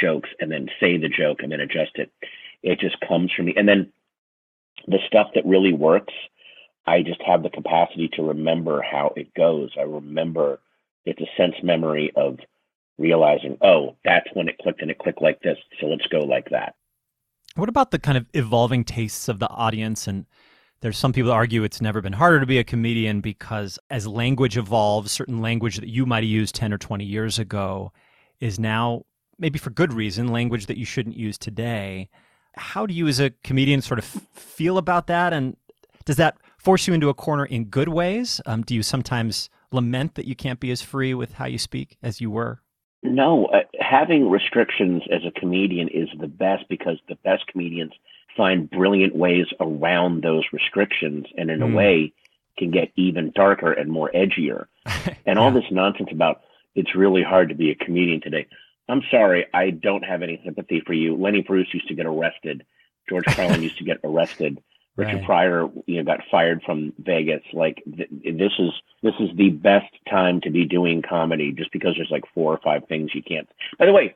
jokes 0.00 0.30
and 0.40 0.50
then 0.50 0.68
say 0.80 0.96
the 0.96 1.08
joke 1.08 1.42
and 1.42 1.52
then 1.52 1.60
adjust 1.60 1.92
it. 1.96 2.10
It 2.62 2.80
just 2.80 2.96
comes 3.00 3.32
from 3.32 3.46
me. 3.46 3.54
And 3.56 3.68
then 3.68 3.92
the 4.86 4.98
stuff 5.06 5.28
that 5.34 5.46
really 5.46 5.72
works, 5.72 6.12
I 6.86 7.02
just 7.02 7.22
have 7.22 7.42
the 7.42 7.50
capacity 7.50 8.08
to 8.14 8.22
remember 8.22 8.82
how 8.82 9.12
it 9.16 9.32
goes. 9.34 9.70
I 9.78 9.82
remember 9.82 10.60
it's 11.04 11.20
a 11.20 11.36
sense 11.36 11.54
memory 11.62 12.12
of 12.16 12.38
realizing, 12.98 13.56
oh, 13.62 13.96
that's 14.04 14.28
when 14.34 14.48
it 14.48 14.58
clicked 14.58 14.82
and 14.82 14.90
it 14.90 14.98
clicked 14.98 15.22
like 15.22 15.40
this. 15.42 15.58
So 15.80 15.86
let's 15.86 16.06
go 16.06 16.20
like 16.20 16.50
that. 16.50 16.74
What 17.54 17.68
about 17.68 17.90
the 17.90 17.98
kind 17.98 18.16
of 18.16 18.26
evolving 18.32 18.84
tastes 18.84 19.28
of 19.28 19.38
the 19.38 19.48
audience? 19.48 20.06
And 20.06 20.26
there's 20.80 20.98
some 20.98 21.12
people 21.12 21.30
argue 21.30 21.62
it's 21.64 21.80
never 21.80 22.00
been 22.00 22.14
harder 22.14 22.40
to 22.40 22.46
be 22.46 22.58
a 22.58 22.64
comedian 22.64 23.20
because 23.20 23.78
as 23.90 24.06
language 24.06 24.56
evolves, 24.56 25.12
certain 25.12 25.40
language 25.40 25.76
that 25.76 25.88
you 25.88 26.06
might 26.06 26.24
have 26.24 26.30
used 26.30 26.54
10 26.54 26.72
or 26.72 26.78
20 26.78 27.04
years 27.04 27.38
ago 27.38 27.92
is 28.40 28.58
now, 28.58 29.04
maybe 29.38 29.58
for 29.58 29.70
good 29.70 29.92
reason, 29.92 30.28
language 30.28 30.66
that 30.66 30.78
you 30.78 30.84
shouldn't 30.84 31.16
use 31.16 31.38
today. 31.38 32.08
How 32.54 32.86
do 32.86 32.94
you, 32.94 33.08
as 33.08 33.20
a 33.20 33.30
comedian, 33.44 33.80
sort 33.80 33.98
of 33.98 34.04
feel 34.04 34.78
about 34.78 35.06
that? 35.06 35.32
And 35.32 35.56
does 36.04 36.16
that 36.16 36.36
force 36.58 36.86
you 36.86 36.94
into 36.94 37.08
a 37.08 37.14
corner 37.14 37.44
in 37.44 37.64
good 37.64 37.88
ways? 37.88 38.40
Um, 38.46 38.62
do 38.62 38.74
you 38.74 38.82
sometimes 38.82 39.48
lament 39.70 40.14
that 40.14 40.26
you 40.26 40.34
can't 40.34 40.60
be 40.60 40.70
as 40.70 40.82
free 40.82 41.14
with 41.14 41.34
how 41.34 41.46
you 41.46 41.58
speak 41.58 41.96
as 42.02 42.20
you 42.20 42.30
were? 42.30 42.60
No, 43.02 43.46
uh, 43.46 43.62
having 43.80 44.30
restrictions 44.30 45.02
as 45.10 45.22
a 45.26 45.38
comedian 45.38 45.88
is 45.88 46.08
the 46.20 46.28
best 46.28 46.64
because 46.68 46.98
the 47.08 47.16
best 47.16 47.46
comedians 47.48 47.92
find 48.36 48.70
brilliant 48.70 49.16
ways 49.16 49.46
around 49.60 50.22
those 50.22 50.44
restrictions 50.52 51.26
and 51.36 51.50
in 51.50 51.60
mm. 51.60 51.64
a 51.64 51.66
hmm. 51.66 51.74
way 51.74 52.12
can 52.58 52.70
get 52.70 52.92
even 52.96 53.32
darker 53.34 53.72
and 53.72 53.90
more 53.90 54.10
edgier. 54.14 54.66
and 54.86 55.16
yeah. 55.26 55.38
all 55.38 55.50
this 55.50 55.64
nonsense 55.70 56.10
about 56.12 56.42
it's 56.74 56.94
really 56.94 57.22
hard 57.22 57.48
to 57.48 57.54
be 57.54 57.70
a 57.70 57.74
comedian 57.74 58.20
today. 58.20 58.46
I'm 58.92 59.02
sorry, 59.10 59.46
I 59.54 59.70
don't 59.70 60.04
have 60.04 60.22
any 60.22 60.40
sympathy 60.44 60.82
for 60.86 60.92
you. 60.92 61.16
Lenny 61.16 61.40
Bruce 61.40 61.72
used 61.72 61.88
to 61.88 61.94
get 61.94 62.04
arrested. 62.04 62.66
George 63.08 63.24
Carlin 63.24 63.62
used 63.62 63.78
to 63.78 63.84
get 63.84 63.98
arrested. 64.04 64.62
Richard 64.96 65.16
right. 65.16 65.24
Pryor, 65.24 65.70
you 65.86 65.96
know, 65.96 66.04
got 66.04 66.20
fired 66.30 66.62
from 66.62 66.92
Vegas. 66.98 67.40
Like 67.54 67.82
th- 67.96 68.10
this 68.10 68.52
is 68.58 68.70
this 69.02 69.14
is 69.18 69.30
the 69.36 69.48
best 69.48 69.90
time 70.10 70.42
to 70.42 70.50
be 70.50 70.66
doing 70.66 71.00
comedy, 71.00 71.52
just 71.52 71.72
because 71.72 71.94
there's 71.96 72.10
like 72.10 72.24
four 72.34 72.52
or 72.52 72.60
five 72.62 72.86
things 72.86 73.14
you 73.14 73.22
can't. 73.22 73.48
By 73.78 73.86
the 73.86 73.92
way, 73.94 74.14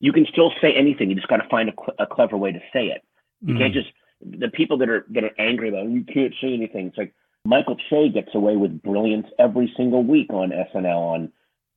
you 0.00 0.12
can 0.12 0.26
still 0.26 0.52
say 0.60 0.72
anything. 0.72 1.08
You 1.08 1.14
just 1.14 1.28
got 1.28 1.36
to 1.36 1.48
find 1.48 1.68
a, 1.68 1.72
cl- 1.72 1.94
a, 2.00 2.06
clever 2.06 2.36
way 2.36 2.50
to 2.50 2.58
say 2.72 2.86
it. 2.86 3.04
You 3.42 3.54
mm. 3.54 3.58
can't 3.58 3.72
just 3.72 3.90
the 4.20 4.48
people 4.48 4.78
that 4.78 4.88
are 4.88 5.06
that 5.10 5.22
are 5.22 5.34
angry 5.38 5.68
about 5.68 5.88
you 5.88 6.02
can't 6.02 6.34
say 6.40 6.52
anything. 6.52 6.88
It's 6.88 6.98
like 6.98 7.14
Michael 7.44 7.76
Che 7.88 8.08
gets 8.08 8.34
away 8.34 8.56
with 8.56 8.82
brilliance 8.82 9.28
every 9.38 9.72
single 9.76 10.02
week 10.02 10.32
on 10.32 10.50
SNL 10.50 10.98
on 10.98 11.32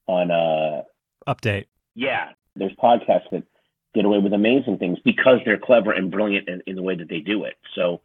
on 0.08 0.32
uh 0.32 0.82
update. 1.28 1.68
Yeah, 1.94 2.30
there's 2.56 2.74
podcasts 2.74 3.30
that 3.32 3.44
get 3.94 4.06
away 4.06 4.20
with 4.20 4.34
amazing 4.34 4.78
things 4.78 5.00
because 5.04 5.40
they're 5.46 5.58
clever 5.58 5.92
and 5.92 6.12
brilliant 6.12 6.48
in, 6.48 6.62
in 6.66 6.76
the 6.76 6.82
way 6.82 6.96
that 6.96 7.10
they 7.10 7.20
do 7.20 7.44
it. 7.44 7.56
So 7.76 8.02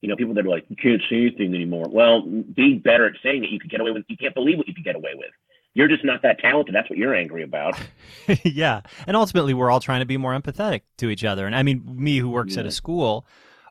you 0.00 0.08
know, 0.08 0.16
people 0.16 0.34
that 0.34 0.46
are 0.46 0.48
like, 0.48 0.64
you 0.68 0.76
can't 0.76 1.02
say 1.10 1.16
anything 1.16 1.54
anymore. 1.54 1.86
Well, 1.90 2.22
be 2.22 2.74
better 2.74 3.06
at 3.06 3.14
saying 3.22 3.44
it. 3.44 3.50
You 3.50 3.58
could 3.58 3.70
get 3.70 3.80
away 3.80 3.90
with. 3.90 4.04
You 4.08 4.16
can't 4.16 4.34
believe 4.34 4.58
what 4.58 4.68
you 4.68 4.74
could 4.74 4.84
get 4.84 4.94
away 4.94 5.12
with. 5.14 5.30
You're 5.74 5.88
just 5.88 6.04
not 6.04 6.22
that 6.22 6.38
talented. 6.38 6.74
That's 6.74 6.88
what 6.88 6.98
you're 6.98 7.14
angry 7.14 7.42
about. 7.42 7.78
yeah, 8.44 8.82
and 9.06 9.16
ultimately, 9.16 9.54
we're 9.54 9.70
all 9.70 9.80
trying 9.80 10.00
to 10.00 10.06
be 10.06 10.16
more 10.16 10.38
empathetic 10.38 10.82
to 10.98 11.10
each 11.10 11.24
other. 11.24 11.46
And 11.46 11.54
I 11.54 11.62
mean, 11.62 11.82
me 11.86 12.18
who 12.18 12.30
works 12.30 12.54
yeah. 12.54 12.60
at 12.60 12.66
a 12.66 12.70
school, 12.70 13.26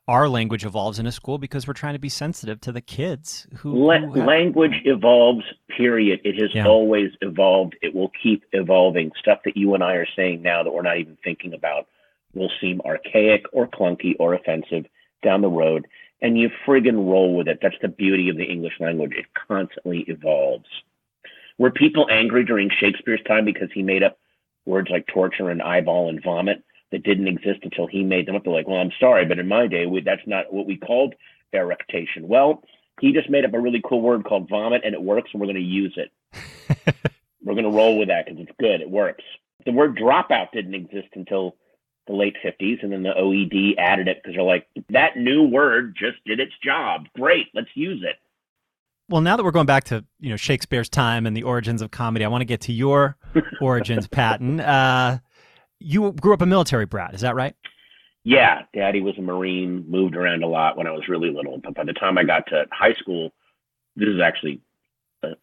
our 0.07 0.29
language 0.29 0.65
evolves 0.65 0.99
in 0.99 1.05
a 1.05 1.11
school 1.11 1.37
because 1.37 1.67
we're 1.67 1.73
trying 1.73 1.93
to 1.93 1.99
be 1.99 2.09
sensitive 2.09 2.61
to 2.61 2.71
the 2.71 2.81
kids 2.81 3.47
who, 3.57 3.73
La- 3.73 3.99
who 3.99 4.13
have... 4.13 4.27
language 4.27 4.81
evolves 4.85 5.43
period 5.75 6.19
it 6.23 6.39
has 6.39 6.53
yeah. 6.53 6.65
always 6.65 7.11
evolved 7.21 7.75
it 7.81 7.93
will 7.93 8.11
keep 8.21 8.43
evolving 8.53 9.11
stuff 9.19 9.39
that 9.43 9.57
you 9.57 9.73
and 9.73 9.83
i 9.83 9.93
are 9.93 10.07
saying 10.15 10.41
now 10.41 10.63
that 10.63 10.71
we're 10.71 10.81
not 10.81 10.97
even 10.97 11.17
thinking 11.23 11.53
about 11.53 11.87
will 12.33 12.51
seem 12.61 12.81
archaic 12.85 13.45
or 13.51 13.67
clunky 13.67 14.15
or 14.19 14.33
offensive 14.33 14.85
down 15.21 15.41
the 15.41 15.49
road 15.49 15.87
and 16.21 16.37
you 16.37 16.49
friggin' 16.65 17.09
roll 17.09 17.35
with 17.35 17.47
it. 17.47 17.59
That's 17.61 17.75
the 17.81 17.87
beauty 17.87 18.29
of 18.29 18.37
the 18.37 18.45
English 18.45 18.79
language. 18.79 19.13
It 19.15 19.25
constantly 19.47 19.99
evolves. 20.07 20.67
Were 21.57 21.71
people 21.71 22.07
angry 22.11 22.43
during 22.43 22.69
Shakespeare's 22.69 23.21
time 23.23 23.45
because 23.45 23.69
he 23.73 23.83
made 23.83 24.03
up 24.03 24.17
words 24.65 24.89
like 24.89 25.07
torture 25.07 25.49
and 25.49 25.61
eyeball 25.61 26.09
and 26.09 26.21
vomit 26.21 26.63
that 26.91 27.03
didn't 27.03 27.27
exist 27.27 27.59
until 27.63 27.87
he 27.87 28.03
made 28.03 28.27
them 28.27 28.35
up? 28.35 28.43
They're 28.43 28.53
like, 28.53 28.67
well, 28.67 28.79
I'm 28.79 28.91
sorry, 28.99 29.25
but 29.25 29.39
in 29.39 29.47
my 29.47 29.67
day, 29.67 29.85
we, 29.85 30.01
that's 30.01 30.25
not 30.25 30.51
what 30.53 30.65
we 30.65 30.77
called 30.77 31.15
eructation. 31.53 32.27
Well, 32.27 32.63
he 32.99 33.13
just 33.13 33.29
made 33.29 33.45
up 33.45 33.53
a 33.53 33.59
really 33.59 33.81
cool 33.87 34.01
word 34.01 34.25
called 34.25 34.49
vomit 34.49 34.81
and 34.83 34.93
it 34.93 35.01
works 35.01 35.29
and 35.31 35.39
we're 35.39 35.47
going 35.47 35.55
to 35.55 35.61
use 35.61 35.97
it. 35.97 36.11
we're 37.43 37.53
going 37.53 37.63
to 37.63 37.69
roll 37.69 37.97
with 37.97 38.07
that 38.09 38.25
because 38.25 38.41
it's 38.41 38.57
good. 38.59 38.81
It 38.81 38.89
works. 38.89 39.23
The 39.65 39.71
word 39.71 39.97
dropout 39.97 40.51
didn't 40.53 40.73
exist 40.73 41.09
until 41.13 41.55
the 42.07 42.13
late 42.13 42.35
50s, 42.43 42.81
and 42.81 42.91
then 42.91 43.03
the 43.03 43.11
OED 43.11 43.75
added 43.77 44.07
it 44.07 44.21
because 44.23 44.35
they're 44.35 44.43
like, 44.43 44.65
that 44.89 45.17
new 45.17 45.43
word 45.43 45.95
just 45.97 46.23
did 46.25 46.39
its 46.39 46.53
job. 46.63 47.05
Great, 47.15 47.47
let's 47.53 47.69
use 47.75 48.03
it. 48.03 48.15
Well, 49.09 49.21
now 49.21 49.37
that 49.37 49.43
we're 49.43 49.51
going 49.51 49.65
back 49.65 49.85
to 49.85 50.03
you 50.19 50.29
know 50.29 50.35
Shakespeare's 50.35 50.89
time 50.89 51.25
and 51.25 51.35
the 51.35 51.43
origins 51.43 51.81
of 51.81 51.91
comedy, 51.91 52.25
I 52.25 52.27
want 52.27 52.41
to 52.41 52.45
get 52.45 52.61
to 52.61 52.73
your 52.73 53.17
origins, 53.61 54.07
Patton. 54.07 54.59
Uh, 54.59 55.19
you 55.79 56.11
grew 56.13 56.33
up 56.33 56.41
a 56.41 56.45
military 56.45 56.85
brat, 56.85 57.13
is 57.13 57.21
that 57.21 57.35
right? 57.35 57.55
Yeah, 58.23 58.63
Daddy 58.73 59.01
was 59.01 59.17
a 59.17 59.21
Marine, 59.21 59.85
moved 59.87 60.15
around 60.15 60.43
a 60.43 60.47
lot 60.47 60.77
when 60.77 60.87
I 60.87 60.91
was 60.91 61.07
really 61.07 61.31
little. 61.31 61.59
But 61.59 61.75
by 61.75 61.85
the 61.85 61.93
time 61.93 62.17
I 62.17 62.23
got 62.23 62.47
to 62.47 62.65
high 62.71 62.93
school, 62.93 63.31
this 63.95 64.09
is 64.09 64.19
actually 64.19 64.61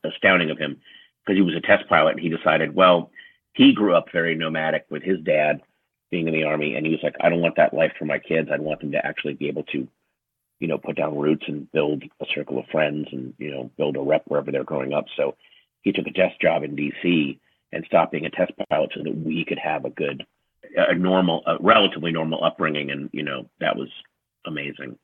astounding 0.04 0.50
of 0.50 0.58
him 0.58 0.80
because 1.24 1.38
he 1.38 1.42
was 1.42 1.54
a 1.54 1.60
test 1.60 1.88
pilot 1.88 2.12
and 2.12 2.20
he 2.20 2.28
decided, 2.28 2.74
well, 2.74 3.10
he 3.54 3.72
grew 3.72 3.94
up 3.94 4.12
very 4.12 4.34
nomadic 4.34 4.84
with 4.90 5.02
his 5.02 5.20
dad 5.20 5.62
being 6.10 6.28
in 6.28 6.34
the 6.34 6.44
army, 6.44 6.76
and 6.76 6.84
he 6.84 6.92
was 6.92 7.00
like, 7.02 7.16
I 7.20 7.28
don't 7.28 7.40
want 7.40 7.56
that 7.56 7.74
life 7.74 7.92
for 7.98 8.04
my 8.04 8.18
kids. 8.18 8.50
I 8.52 8.58
want 8.58 8.80
them 8.80 8.92
to 8.92 9.04
actually 9.04 9.34
be 9.34 9.48
able 9.48 9.64
to 9.64 9.88
you 10.60 10.68
know, 10.68 10.78
put 10.78 10.96
down 10.96 11.18
roots 11.18 11.44
and 11.48 11.70
build 11.72 12.02
a 12.20 12.26
circle 12.34 12.58
of 12.58 12.66
friends 12.72 13.08
and, 13.12 13.34
you 13.38 13.50
know, 13.50 13.70
build 13.76 13.96
a 13.96 14.00
rep 14.00 14.22
wherever 14.26 14.50
they're 14.50 14.64
growing 14.64 14.92
up. 14.92 15.06
So 15.16 15.36
he 15.82 15.92
took 15.92 16.06
a 16.06 16.10
desk 16.10 16.40
job 16.40 16.62
in 16.62 16.76
DC 16.76 17.38
and 17.74 17.84
stopped 17.84 18.12
being 18.12 18.26
a 18.26 18.30
test 18.30 18.52
pilot 18.70 18.90
so 18.94 19.02
that 19.02 19.16
we 19.16 19.44
could 19.44 19.58
have 19.58 19.84
a 19.84 19.90
good, 19.90 20.24
a 20.76 20.94
normal, 20.94 21.42
a 21.46 21.56
relatively 21.60 22.12
normal 22.12 22.42
upbringing. 22.44 22.90
And, 22.90 23.10
you 23.12 23.22
know, 23.22 23.48
that 23.60 23.76
was 23.76 23.88
amazing. 24.46 24.98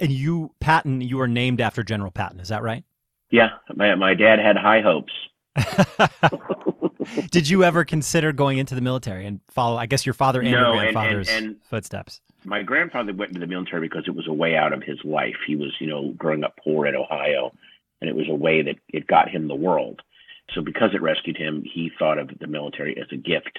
And 0.00 0.10
you, 0.10 0.52
Patton, 0.60 1.00
you 1.00 1.20
are 1.20 1.28
named 1.28 1.60
after 1.60 1.82
General 1.82 2.10
Patton. 2.10 2.40
Is 2.40 2.48
that 2.48 2.62
right? 2.62 2.84
Yeah. 3.30 3.50
My, 3.74 3.94
my 3.94 4.14
dad 4.14 4.38
had 4.38 4.56
high 4.56 4.80
hopes. 4.80 5.12
Did 7.30 7.48
you 7.48 7.64
ever 7.64 7.84
consider 7.84 8.32
going 8.32 8.58
into 8.58 8.74
the 8.74 8.80
military 8.80 9.26
and 9.26 9.40
follow, 9.50 9.76
I 9.76 9.86
guess, 9.86 10.04
your 10.04 10.14
father 10.14 10.40
and 10.40 10.50
no, 10.50 10.72
your 10.72 10.80
grandfather's 10.82 11.28
and, 11.28 11.36
and, 11.36 11.46
and 11.46 11.64
footsteps? 11.64 12.20
my 12.44 12.62
grandfather 12.62 13.12
went 13.12 13.30
into 13.30 13.40
the 13.40 13.46
military 13.46 13.88
because 13.88 14.04
it 14.06 14.14
was 14.14 14.26
a 14.26 14.32
way 14.32 14.56
out 14.56 14.72
of 14.72 14.82
his 14.82 14.98
life. 15.04 15.36
He 15.46 15.56
was, 15.56 15.72
you 15.80 15.86
know, 15.86 16.12
growing 16.16 16.44
up 16.44 16.58
poor 16.62 16.86
in 16.86 16.96
Ohio, 16.96 17.52
and 18.00 18.08
it 18.08 18.16
was 18.16 18.28
a 18.28 18.34
way 18.34 18.62
that 18.62 18.76
it 18.88 19.06
got 19.06 19.28
him 19.28 19.48
the 19.48 19.54
world. 19.54 20.02
So 20.54 20.62
because 20.62 20.90
it 20.94 21.02
rescued 21.02 21.36
him, 21.36 21.62
he 21.64 21.90
thought 21.98 22.18
of 22.18 22.30
the 22.40 22.46
military 22.46 22.98
as 22.98 23.06
a 23.12 23.16
gift 23.16 23.58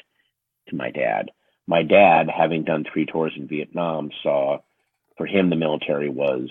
to 0.69 0.75
my 0.75 0.91
dad. 0.91 1.31
My 1.67 1.83
dad, 1.83 2.29
having 2.29 2.63
done 2.63 2.83
three 2.91 3.05
tours 3.05 3.33
in 3.35 3.47
Vietnam, 3.47 4.09
saw 4.23 4.59
for 5.17 5.25
him 5.27 5.49
the 5.49 5.55
military 5.55 6.09
was 6.09 6.49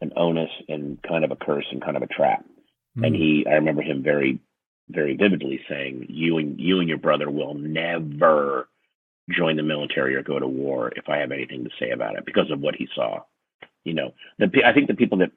an 0.00 0.12
onus 0.16 0.50
and 0.68 1.02
kind 1.02 1.24
of 1.24 1.30
a 1.32 1.36
curse 1.36 1.66
and 1.70 1.82
kind 1.82 1.96
of 1.96 2.02
a 2.02 2.06
trap. 2.06 2.44
Mm. 2.96 3.06
And 3.06 3.16
he, 3.16 3.46
I 3.48 3.54
remember 3.54 3.82
him 3.82 4.02
very, 4.02 4.38
very 4.88 5.16
vividly 5.16 5.60
saying, 5.68 6.06
"You 6.08 6.38
and 6.38 6.60
you 6.60 6.80
and 6.80 6.88
your 6.88 6.98
brother 6.98 7.30
will 7.30 7.54
never." 7.54 8.68
join 9.28 9.56
the 9.56 9.62
military 9.62 10.14
or 10.14 10.22
go 10.22 10.38
to 10.38 10.46
war 10.46 10.92
if 10.94 11.08
I 11.08 11.16
have 11.16 11.32
anything 11.32 11.64
to 11.64 11.70
say 11.80 11.90
about 11.90 12.16
it 12.16 12.24
because 12.24 12.50
of 12.50 12.60
what 12.60 12.76
he 12.76 12.88
saw. 12.94 13.22
You 13.84 13.94
know, 13.94 14.14
the 14.38 14.64
I 14.64 14.72
think 14.72 14.86
the 14.88 14.94
people 14.94 15.18
that 15.18 15.32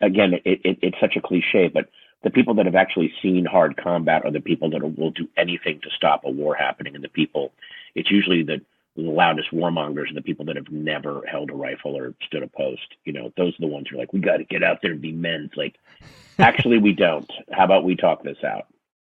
again, 0.00 0.34
it, 0.44 0.60
it, 0.64 0.78
it's 0.82 1.00
such 1.00 1.16
a 1.16 1.20
cliche, 1.20 1.68
but 1.68 1.88
the 2.22 2.30
people 2.30 2.54
that 2.54 2.66
have 2.66 2.74
actually 2.74 3.12
seen 3.22 3.44
hard 3.44 3.76
combat 3.76 4.24
are 4.24 4.32
the 4.32 4.40
people 4.40 4.70
that 4.70 4.82
will 4.98 5.10
do 5.10 5.28
anything 5.36 5.80
to 5.82 5.90
stop 5.96 6.22
a 6.24 6.30
war 6.30 6.54
happening, 6.54 6.94
and 6.94 7.04
the 7.04 7.08
people 7.08 7.52
it's 7.94 8.10
usually 8.10 8.42
the 8.42 8.60
the 8.96 9.02
loudest 9.04 9.52
warmongers 9.52 10.10
are 10.10 10.14
the 10.14 10.22
people 10.22 10.44
that 10.46 10.56
have 10.56 10.70
never 10.72 11.22
held 11.30 11.50
a 11.50 11.54
rifle 11.54 11.96
or 11.96 12.14
stood 12.26 12.42
a 12.42 12.48
post. 12.48 12.96
You 13.04 13.12
know, 13.12 13.32
those 13.36 13.52
are 13.52 13.60
the 13.60 13.68
ones 13.68 13.86
who 13.88 13.96
are 13.96 14.00
like, 14.00 14.12
we 14.12 14.18
got 14.18 14.38
to 14.38 14.44
get 14.44 14.64
out 14.64 14.78
there 14.82 14.90
and 14.90 15.00
be 15.00 15.12
men. 15.12 15.44
It's 15.44 15.56
like, 15.56 15.76
actually, 16.40 16.78
we 16.78 16.94
don't. 16.94 17.30
How 17.52 17.64
about 17.64 17.84
we 17.84 17.94
talk 17.94 18.24
this 18.24 18.38
out? 18.44 18.66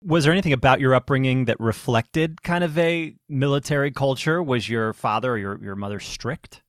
Was 0.05 0.25
there 0.25 0.33
anything 0.33 0.53
about 0.53 0.81
your 0.81 0.95
upbringing 0.95 1.45
that 1.45 1.61
reflected 1.61 2.43
kind 2.43 2.65
of 2.65 2.77
a 2.77 3.15
military 3.29 3.93
culture? 3.93 4.43
Was 4.43 4.69
your 4.69 4.93
father 4.93 5.33
or 5.33 5.39
your, 5.39 5.63
your 5.63 5.77
mother 5.77 6.01
strict? 6.01 6.63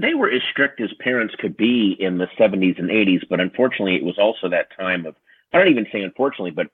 They 0.00 0.14
were 0.14 0.30
as 0.30 0.42
strict 0.50 0.80
as 0.80 0.90
parents 1.00 1.34
could 1.38 1.56
be 1.56 1.96
in 1.98 2.18
the 2.18 2.28
70s 2.38 2.78
and 2.78 2.88
80s, 2.88 3.28
but 3.28 3.40
unfortunately, 3.40 3.96
it 3.96 4.04
was 4.04 4.18
also 4.18 4.48
that 4.48 4.74
time 4.78 5.04
of, 5.06 5.14
I 5.52 5.58
don't 5.58 5.68
even 5.68 5.86
say 5.92 6.00
unfortunately, 6.00 6.50
but 6.50 6.68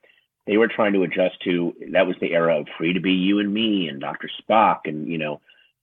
they 0.47 0.57
were 0.57 0.69
trying 0.69 0.93
to 0.95 1.03
adjust 1.03 1.41
to 1.45 1.75
that 1.93 2.07
was 2.07 2.17
the 2.21 2.33
era 2.33 2.61
of 2.61 2.69
free 2.79 2.93
to 2.93 3.01
be 3.01 3.13
you 3.13 3.39
and 3.39 3.53
me 3.53 3.89
and 3.89 4.01
Dr. 4.01 4.31
Spock 4.41 4.81
and, 4.85 5.07
you 5.09 5.19
know, 5.19 5.41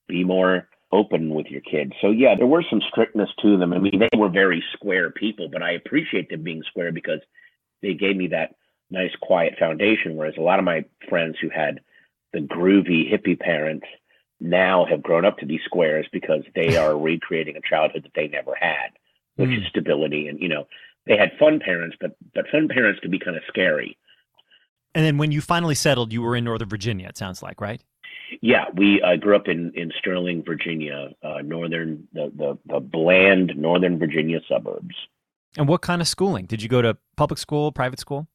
be 0.07 0.23
more 0.23 0.67
open 0.91 1.29
with 1.29 1.47
your 1.47 1.61
kids. 1.61 1.91
So, 2.01 2.09
yeah, 2.09 2.35
there 2.35 2.47
was 2.47 2.65
some 2.69 2.81
strictness 2.89 3.29
to 3.41 3.57
them. 3.57 3.73
I 3.73 3.79
mean, 3.79 3.99
they 3.99 4.17
were 4.17 4.29
very 4.29 4.63
square 4.73 5.11
people, 5.11 5.49
but 5.49 5.61
I 5.61 5.71
appreciate 5.71 6.29
them 6.29 6.43
being 6.43 6.63
square 6.63 6.91
because 6.91 7.19
they 7.81 7.93
gave 7.93 8.15
me 8.15 8.27
that 8.27 8.55
nice 8.89 9.11
quiet 9.21 9.55
foundation. 9.59 10.15
Whereas 10.15 10.35
a 10.37 10.41
lot 10.41 10.59
of 10.59 10.65
my 10.65 10.85
friends 11.09 11.35
who 11.41 11.49
had 11.49 11.81
the 12.33 12.39
groovy 12.39 13.11
hippie 13.11 13.39
parents 13.39 13.85
now 14.49 14.85
have 14.85 15.03
grown 15.03 15.25
up 15.25 15.37
to 15.39 15.45
be 15.45 15.59
squares 15.63 16.07
because 16.11 16.43
they 16.55 16.77
are 16.77 16.97
recreating 16.97 17.55
a 17.55 17.61
childhood 17.61 18.03
that 18.03 18.13
they 18.15 18.27
never 18.27 18.55
had, 18.59 18.91
which 19.35 19.49
mm. 19.49 19.61
is 19.61 19.67
stability. 19.67 20.27
And 20.27 20.39
you 20.39 20.47
know, 20.47 20.67
they 21.05 21.17
had 21.17 21.31
fun 21.39 21.59
parents, 21.59 21.97
but 21.99 22.15
but 22.33 22.45
fun 22.51 22.67
parents 22.67 22.99
can 22.99 23.11
be 23.11 23.19
kind 23.19 23.37
of 23.37 23.43
scary. 23.47 23.97
And 24.93 25.05
then 25.05 25.17
when 25.17 25.31
you 25.31 25.41
finally 25.41 25.75
settled, 25.75 26.13
you 26.13 26.21
were 26.21 26.35
in 26.35 26.45
Northern 26.45 26.69
Virginia. 26.69 27.07
It 27.09 27.17
sounds 27.17 27.43
like, 27.43 27.59
right? 27.59 27.81
Yeah, 28.41 28.65
we 28.73 29.01
uh, 29.01 29.17
grew 29.17 29.35
up 29.35 29.47
in 29.47 29.71
in 29.75 29.91
Sterling, 29.97 30.43
Virginia, 30.43 31.09
uh, 31.23 31.41
northern 31.43 32.07
the, 32.13 32.31
the 32.35 32.57
the 32.65 32.79
bland 32.79 33.53
Northern 33.55 33.99
Virginia 33.99 34.39
suburbs. 34.47 34.95
And 35.57 35.67
what 35.67 35.81
kind 35.81 36.01
of 36.01 36.07
schooling? 36.07 36.47
Did 36.47 36.61
you 36.61 36.67
go 36.67 36.81
to 36.81 36.97
public 37.15 37.37
school, 37.37 37.71
private 37.71 37.99
school? 37.99 38.27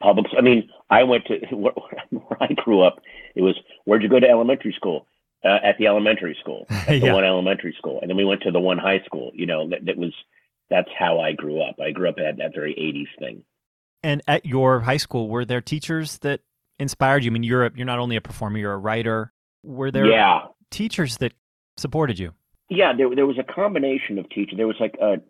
public. 0.00 0.26
I 0.36 0.40
mean, 0.40 0.68
I 0.88 1.04
went 1.04 1.26
to 1.26 1.38
where, 1.54 1.72
where 2.10 2.42
I 2.42 2.52
grew 2.54 2.82
up. 2.82 3.00
It 3.34 3.42
was 3.42 3.56
where'd 3.84 4.02
you 4.02 4.08
go 4.08 4.20
to 4.20 4.28
elementary 4.28 4.72
school? 4.72 5.06
Uh, 5.42 5.58
at 5.64 5.78
the 5.78 5.86
elementary 5.86 6.36
school, 6.38 6.66
at 6.70 6.86
the 6.86 6.98
yeah. 6.98 7.12
one 7.14 7.24
elementary 7.24 7.74
school, 7.78 7.98
and 8.00 8.10
then 8.10 8.16
we 8.16 8.24
went 8.24 8.42
to 8.42 8.50
the 8.50 8.60
one 8.60 8.76
high 8.76 9.00
school. 9.06 9.30
You 9.34 9.46
know, 9.46 9.68
that, 9.70 9.86
that 9.86 9.96
was 9.96 10.12
that's 10.68 10.88
how 10.98 11.20
I 11.20 11.32
grew 11.32 11.62
up. 11.62 11.76
I 11.80 11.92
grew 11.92 12.08
up 12.08 12.16
at 12.18 12.36
that 12.36 12.54
very 12.54 12.74
'80s 12.74 13.18
thing. 13.18 13.42
And 14.02 14.22
at 14.28 14.44
your 14.44 14.80
high 14.80 14.96
school, 14.98 15.28
were 15.28 15.44
there 15.44 15.60
teachers 15.60 16.18
that 16.18 16.40
inspired 16.78 17.24
you? 17.24 17.30
I 17.30 17.32
mean, 17.32 17.42
you're 17.42 17.66
a, 17.66 17.70
you're 17.74 17.86
not 17.86 17.98
only 17.98 18.16
a 18.16 18.20
performer, 18.20 18.58
you're 18.58 18.72
a 18.72 18.78
writer. 18.78 19.32
Were 19.62 19.90
there 19.90 20.06
yeah. 20.06 20.46
teachers 20.70 21.18
that 21.18 21.32
supported 21.76 22.18
you? 22.18 22.32
Yeah, 22.68 22.92
there 22.94 23.14
there 23.14 23.26
was 23.26 23.38
a 23.38 23.42
combination 23.42 24.18
of 24.18 24.28
teachers. 24.30 24.56
There 24.56 24.66
was 24.66 24.80
like 24.80 24.96
a, 25.00 25.20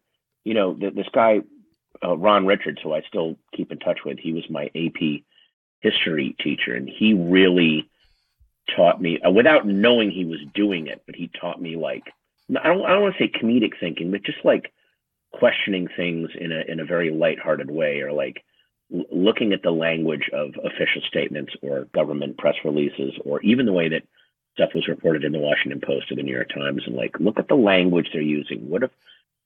you 0.45 0.55
know, 0.55 0.75
the, 0.75 0.91
this 0.91 1.09
guy 1.13 1.41
uh, 2.05 2.17
Ron 2.17 2.47
Richards, 2.47 2.79
who 2.83 2.95
I 2.95 3.03
still 3.03 3.37
keep 3.55 3.73
in 3.73 3.79
touch 3.79 4.01
with, 4.05 4.19
he 4.19 4.33
was 4.33 4.49
my 4.49 4.71
AP 4.75 5.23
history 5.81 6.37
teacher, 6.43 6.75
and 6.75 6.89
he 6.89 7.15
really 7.15 7.90
taught 8.77 9.01
me 9.01 9.21
uh, 9.21 9.31
without 9.31 9.67
knowing 9.67 10.11
he 10.11 10.25
was 10.25 10.41
doing 10.55 10.87
it, 10.87 11.03
but 11.07 11.15
he 11.15 11.31
taught 11.41 11.61
me 11.61 11.77
like 11.77 12.05
I 12.59 12.69
don't 12.69 12.85
I 12.85 12.91
don't 12.91 13.03
want 13.03 13.17
to 13.17 13.25
say 13.25 13.31
comedic 13.31 13.79
thinking, 13.79 14.11
but 14.11 14.23
just 14.23 14.45
like 14.45 14.73
questioning 15.33 15.89
things 15.97 16.31
in 16.39 16.53
a 16.53 16.61
in 16.71 16.81
a 16.81 16.85
very 16.85 17.11
lighthearted 17.11 17.71
way, 17.71 18.01
or 18.01 18.13
like 18.13 18.45
l- 18.93 19.05
looking 19.11 19.53
at 19.53 19.63
the 19.63 19.71
language 19.71 20.29
of 20.33 20.55
official 20.65 21.03
statements 21.07 21.53
or 21.63 21.87
government 21.95 22.39
press 22.39 22.57
releases, 22.65 23.13
or 23.25 23.41
even 23.43 23.67
the 23.67 23.73
way 23.73 23.89
that 23.89 24.03
stuff 24.55 24.71
was 24.75 24.89
reported 24.89 25.25
in 25.25 25.33
the 25.33 25.39
Washington 25.39 25.81
Post 25.81 26.11
or 26.11 26.17
the 26.17 26.23
New 26.23 26.35
York 26.35 26.51
Times, 26.53 26.83
and 26.87 26.97
like 26.97 27.19
look 27.21 27.39
at 27.39 27.49
the 27.49 27.55
language 27.55 28.11
they're 28.13 28.23
using. 28.23 28.69
What 28.69 28.83
if 28.83 28.91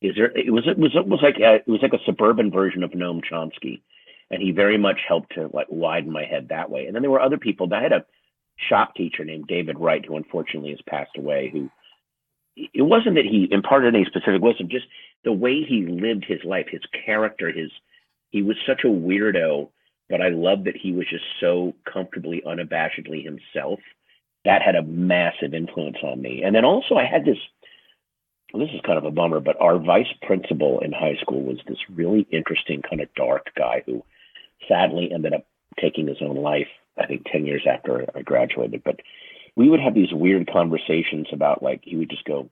is 0.00 0.14
there 0.16 0.36
it 0.36 0.52
was 0.52 0.66
it 0.66 0.78
was 0.78 0.92
it 0.94 1.06
was 1.06 1.20
like 1.22 1.38
a, 1.38 1.56
it 1.56 1.68
was 1.68 1.82
like 1.82 1.92
a 1.92 2.04
suburban 2.04 2.50
version 2.50 2.82
of 2.82 2.92
Noam 2.92 3.22
Chomsky, 3.24 3.80
and 4.30 4.42
he 4.42 4.50
very 4.50 4.78
much 4.78 5.00
helped 5.06 5.34
to 5.34 5.50
like 5.52 5.66
widen 5.68 6.10
my 6.10 6.24
head 6.24 6.48
that 6.48 6.70
way. 6.70 6.86
And 6.86 6.94
then 6.94 7.02
there 7.02 7.10
were 7.10 7.20
other 7.20 7.38
people. 7.38 7.68
That 7.68 7.80
I 7.80 7.82
had 7.82 7.92
a 7.92 8.04
shop 8.56 8.94
teacher 8.94 9.24
named 9.24 9.46
David 9.46 9.78
Wright 9.78 10.04
who 10.04 10.16
unfortunately 10.16 10.70
has 10.70 10.80
passed 10.88 11.16
away. 11.16 11.50
Who 11.52 11.70
it 12.56 12.82
wasn't 12.82 13.16
that 13.16 13.24
he 13.24 13.48
imparted 13.50 13.94
any 13.94 14.04
specific 14.04 14.40
wisdom, 14.40 14.68
just 14.70 14.86
the 15.24 15.32
way 15.32 15.64
he 15.64 15.86
lived 15.86 16.24
his 16.24 16.44
life, 16.44 16.66
his 16.70 16.82
character, 17.04 17.50
his 17.50 17.70
he 18.30 18.42
was 18.42 18.56
such 18.66 18.82
a 18.84 18.88
weirdo, 18.88 19.70
but 20.08 20.20
I 20.20 20.28
love 20.28 20.64
that 20.64 20.76
he 20.76 20.92
was 20.92 21.06
just 21.08 21.24
so 21.40 21.74
comfortably, 21.90 22.42
unabashedly 22.46 23.24
himself. 23.24 23.80
That 24.44 24.60
had 24.60 24.74
a 24.74 24.82
massive 24.82 25.54
influence 25.54 25.96
on 26.02 26.20
me. 26.20 26.42
And 26.44 26.54
then 26.54 26.64
also 26.64 26.96
I 26.96 27.06
had 27.06 27.24
this 27.24 27.38
this 28.52 28.68
is 28.72 28.80
kind 28.86 28.98
of 28.98 29.04
a 29.04 29.10
bummer, 29.10 29.40
but 29.40 29.60
our 29.60 29.78
vice 29.78 30.12
principal 30.22 30.78
in 30.80 30.92
high 30.92 31.16
school 31.20 31.42
was 31.42 31.58
this 31.66 31.78
really 31.92 32.26
interesting, 32.30 32.82
kind 32.82 33.00
of 33.00 33.12
dark 33.14 33.50
guy 33.56 33.82
who 33.84 34.04
sadly 34.68 35.10
ended 35.12 35.32
up 35.34 35.44
taking 35.80 36.06
his 36.06 36.18
own 36.20 36.36
life, 36.36 36.68
I 36.98 37.06
think 37.06 37.26
10 37.30 37.46
years 37.46 37.66
after 37.68 38.06
I 38.14 38.22
graduated. 38.22 38.82
But 38.84 39.00
we 39.56 39.68
would 39.68 39.80
have 39.80 39.94
these 39.94 40.12
weird 40.12 40.50
conversations 40.50 41.28
about, 41.32 41.62
like, 41.62 41.80
he 41.84 41.96
would 41.96 42.10
just 42.10 42.24
go, 42.24 42.50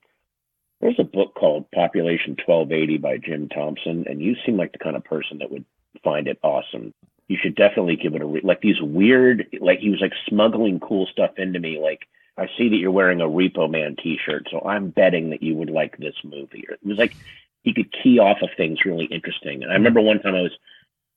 There's 0.81 0.99
a 0.99 1.05
book 1.05 1.35
called 1.35 1.71
Population 1.71 2.37
1280 2.45 2.99
by 2.99 3.19
Jim 3.19 3.49
Thompson, 3.49 4.07
and 4.09 4.21
you 4.21 4.37
seem 4.45 4.57
like 4.57 4.73
the 4.73 4.79
kind 4.79 4.97
of 4.97 5.05
person 5.05 5.39
that 5.39 5.51
would 5.51 5.65
find 6.03 6.27
it 6.27 6.39
awesome. 6.43 6.93
You 7.29 7.39
should 7.41 7.55
definitely 7.55 7.97
give 7.97 8.15
it 8.15 8.23
a 8.23 8.27
read. 8.27 8.45
Like 8.45 8.61
these 8.61 8.81
weird, 8.81 9.47
like 9.61 9.79
he 9.79 9.91
was 9.91 10.01
like 10.01 10.13
smuggling 10.29 10.81
cool 10.81 11.07
stuff 11.07 11.39
into 11.39 11.61
me, 11.61 11.79
like 11.79 12.01
I 12.37 12.49
see 12.57 12.69
that 12.69 12.77
you're 12.77 12.91
wearing 12.91 13.21
a 13.21 13.27
Repo 13.27 13.71
Man 13.71 13.97
T-shirt, 14.03 14.49
so 14.51 14.61
I'm 14.61 14.91
betting 14.91 15.31
that 15.31 15.43
you 15.43 15.55
would 15.55 15.71
like 15.71 15.97
this 15.99 16.15
movie. 16.25 16.65
It 16.69 16.79
was 16.85 16.99
like 16.99 17.15
he 17.63 17.75
could 17.75 17.93
key 17.93 18.19
off 18.19 18.39
of 18.43 18.51
things 18.57 18.85
really 18.85 19.05
interesting. 19.05 19.63
And 19.63 19.71
I 19.71 19.75
remember 19.75 20.01
one 20.01 20.21
time 20.21 20.35
I 20.35 20.43
was 20.43 20.57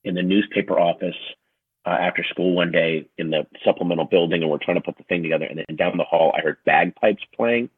in 0.04 0.14
the 0.14 0.22
newspaper 0.22 0.78
office 0.78 1.16
uh, 1.86 1.90
after 1.90 2.24
school 2.24 2.54
one 2.54 2.72
day 2.72 3.08
in 3.16 3.30
the 3.30 3.46
supplemental 3.64 4.04
building, 4.04 4.42
and 4.42 4.50
we're 4.50 4.58
trying 4.58 4.76
to 4.76 4.82
put 4.82 4.96
the 4.98 5.04
thing 5.04 5.22
together. 5.22 5.44
And 5.44 5.58
then 5.58 5.76
down 5.76 5.96
the 5.96 6.04
hall, 6.04 6.34
I 6.36 6.40
heard 6.40 6.58
bagpipes 6.64 7.22
playing, 7.34 7.70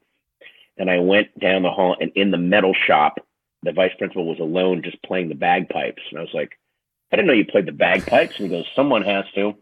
and 0.77 0.91
I 0.91 0.99
went 0.99 1.39
down 1.39 1.63
the 1.63 1.71
hall, 1.71 1.97
and 2.01 2.11
in 2.15 2.31
the 2.31 2.39
metal 2.39 2.75
shop, 2.87 3.19
the 3.63 3.73
vice 3.73 3.93
principal 3.99 4.27
was 4.27 4.39
alone, 4.39 4.83
just 4.83 5.03
playing 5.03 5.29
the 5.29 5.35
bagpipes, 5.35 6.03
and 6.11 6.19
I 6.19 6.23
was 6.23 6.33
like, 6.33 6.59
I 7.11 7.17
didn't 7.17 7.29
know 7.29 7.35
you 7.35 7.45
played 7.45 7.67
the 7.67 7.73
bagpipes. 7.73 8.39
And 8.39 8.51
he 8.51 8.57
goes, 8.57 8.67
someone 8.75 9.03
has 9.03 9.25
to. 9.35 9.55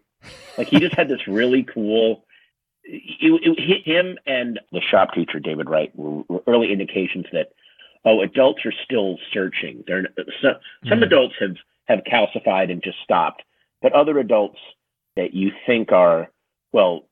Like 0.59 0.69
he 0.69 0.81
just 0.81 0.95
had 0.95 1.09
this 1.09 1.27
really 1.29 1.63
cool. 1.63 2.25
It, 2.85 3.11
it 3.21 3.61
hit 3.61 3.85
him 3.85 4.19
and 4.27 4.61
the 4.73 4.81
shop 4.81 5.13
teacher 5.13 5.39
David 5.39 5.69
Wright 5.69 5.95
were, 5.95 6.23
were 6.29 6.43
early 6.47 6.73
indications 6.73 7.27
that 7.33 7.53
oh 8.05 8.21
adults 8.21 8.65
are 8.65 8.73
still 8.85 9.19
searching. 9.33 9.85
They're 9.87 10.09
some, 10.43 10.55
some 10.89 11.01
mm. 11.01 11.05
adults 11.05 11.35
have 11.41 11.57
have 11.87 12.01
calcified 12.05 12.71
and 12.71 12.83
just 12.83 12.99
stopped, 13.03 13.43
but 13.87 13.93
other 13.93 14.19
adults 14.19 14.59
that 15.15 15.33
you 15.33 15.53
think 15.65 15.93
are 15.93 16.29
well, 16.73 17.07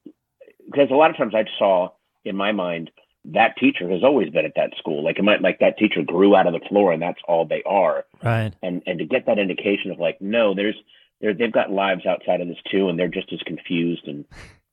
because 0.66 0.90
a 0.90 0.94
lot 0.94 1.08
of 1.08 1.16
times 1.16 1.32
I 1.32 1.44
saw 1.56 1.90
in 2.24 2.34
my 2.34 2.50
mind 2.50 2.90
that 3.26 3.56
teacher 3.56 3.88
has 3.88 4.02
always 4.02 4.28
been 4.30 4.44
at 4.44 4.56
that 4.56 4.72
school. 4.76 5.04
Like 5.04 5.20
it 5.20 5.22
might 5.22 5.40
like 5.40 5.60
that 5.60 5.78
teacher 5.78 6.02
grew 6.02 6.34
out 6.34 6.48
of 6.48 6.52
the 6.52 6.68
floor 6.68 6.92
and 6.92 7.00
that's 7.00 7.20
all 7.28 7.46
they 7.46 7.62
are. 7.62 8.06
Right. 8.24 8.52
And 8.60 8.82
and 8.88 8.98
to 8.98 9.04
get 9.04 9.26
that 9.26 9.38
indication 9.38 9.92
of 9.92 10.00
like, 10.00 10.20
no, 10.20 10.52
there's 10.52 10.74
they're 11.20 11.32
they've 11.32 11.52
got 11.52 11.70
lives 11.70 12.06
outside 12.06 12.40
of 12.40 12.48
this 12.48 12.58
too, 12.68 12.88
and 12.88 12.98
they're 12.98 13.06
just 13.06 13.32
as 13.32 13.40
confused 13.46 14.08
and 14.08 14.24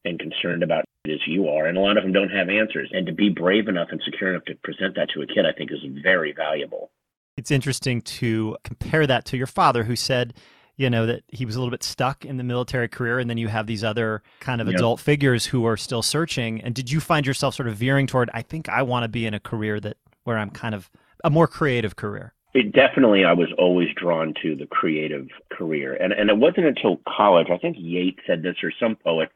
and 0.03 0.17
concerned 0.17 0.63
about 0.63 0.83
it 1.05 1.11
as 1.11 1.27
you 1.27 1.49
are. 1.49 1.67
And 1.67 1.77
a 1.77 1.81
lot 1.81 1.97
of 1.97 2.03
them 2.03 2.13
don't 2.13 2.31
have 2.31 2.49
answers. 2.49 2.89
And 2.91 3.05
to 3.05 3.13
be 3.13 3.29
brave 3.29 3.67
enough 3.67 3.89
and 3.91 4.01
secure 4.03 4.31
enough 4.31 4.45
to 4.45 4.55
present 4.63 4.95
that 4.95 5.09
to 5.13 5.21
a 5.21 5.27
kid, 5.27 5.45
I 5.45 5.51
think 5.55 5.71
is 5.71 5.85
very 6.01 6.31
valuable. 6.31 6.89
It's 7.37 7.51
interesting 7.51 8.01
to 8.01 8.57
compare 8.63 9.05
that 9.05 9.25
to 9.25 9.37
your 9.37 9.45
father 9.45 9.83
who 9.83 9.95
said 9.95 10.33
you 10.81 10.89
know 10.89 11.05
that 11.05 11.23
he 11.27 11.45
was 11.45 11.55
a 11.55 11.59
little 11.59 11.71
bit 11.71 11.83
stuck 11.83 12.25
in 12.25 12.37
the 12.37 12.43
military 12.43 12.87
career 12.87 13.19
and 13.19 13.29
then 13.29 13.37
you 13.37 13.47
have 13.47 13.67
these 13.67 13.83
other 13.83 14.23
kind 14.39 14.59
of 14.59 14.67
yep. 14.67 14.77
adult 14.77 14.99
figures 14.99 15.45
who 15.45 15.65
are 15.65 15.77
still 15.77 16.01
searching 16.01 16.59
and 16.61 16.73
did 16.73 16.91
you 16.91 16.99
find 16.99 17.25
yourself 17.25 17.53
sort 17.53 17.67
of 17.67 17.75
veering 17.75 18.07
toward 18.07 18.29
i 18.33 18.41
think 18.41 18.67
i 18.67 18.81
want 18.81 19.03
to 19.03 19.07
be 19.07 19.25
in 19.25 19.33
a 19.33 19.39
career 19.39 19.79
that 19.79 19.97
where 20.23 20.37
i'm 20.37 20.49
kind 20.49 20.73
of 20.73 20.89
a 21.23 21.29
more 21.29 21.47
creative 21.47 21.95
career 21.95 22.33
it 22.53 22.73
definitely 22.73 23.23
i 23.23 23.33
was 23.33 23.49
always 23.57 23.89
drawn 23.95 24.33
to 24.41 24.55
the 24.55 24.65
creative 24.65 25.27
career 25.51 25.93
and 25.93 26.11
and 26.13 26.29
it 26.29 26.37
wasn't 26.37 26.65
until 26.65 26.99
college 27.07 27.47
i 27.51 27.57
think 27.57 27.77
yeats 27.79 28.19
said 28.25 28.41
this 28.41 28.55
or 28.63 28.71
some 28.79 28.95
poet 28.95 29.29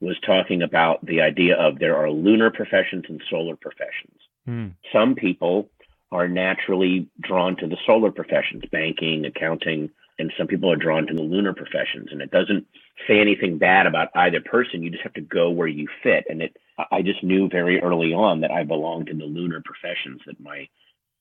was 0.00 0.16
talking 0.26 0.60
about 0.60 1.04
the 1.06 1.22
idea 1.22 1.56
of 1.56 1.78
there 1.78 1.96
are 1.96 2.10
lunar 2.10 2.50
professions 2.50 3.04
and 3.08 3.22
solar 3.30 3.56
professions 3.56 4.20
hmm. 4.44 4.68
some 4.92 5.14
people 5.14 5.70
are 6.12 6.28
naturally 6.28 7.08
drawn 7.20 7.56
to 7.56 7.66
the 7.66 7.78
solar 7.86 8.10
professions 8.10 8.62
banking 8.70 9.24
accounting 9.24 9.90
and 10.18 10.32
some 10.38 10.46
people 10.46 10.70
are 10.70 10.76
drawn 10.76 11.06
to 11.06 11.14
the 11.14 11.22
lunar 11.22 11.52
professions 11.52 12.08
and 12.10 12.22
it 12.22 12.30
doesn't 12.30 12.66
say 13.06 13.20
anything 13.20 13.58
bad 13.58 13.86
about 13.86 14.08
either 14.14 14.40
person. 14.40 14.82
You 14.82 14.90
just 14.90 15.02
have 15.02 15.14
to 15.14 15.20
go 15.20 15.50
where 15.50 15.68
you 15.68 15.88
fit. 16.02 16.24
And 16.28 16.40
it 16.40 16.56
i 16.90 17.02
just 17.02 17.22
knew 17.22 17.48
very 17.48 17.80
early 17.80 18.12
on 18.12 18.40
that 18.40 18.50
i 18.50 18.62
belonged 18.62 19.08
in 19.08 19.18
the 19.18 19.24
lunar 19.24 19.62
professions 19.64 20.20
that 20.26 20.40
my 20.40 20.68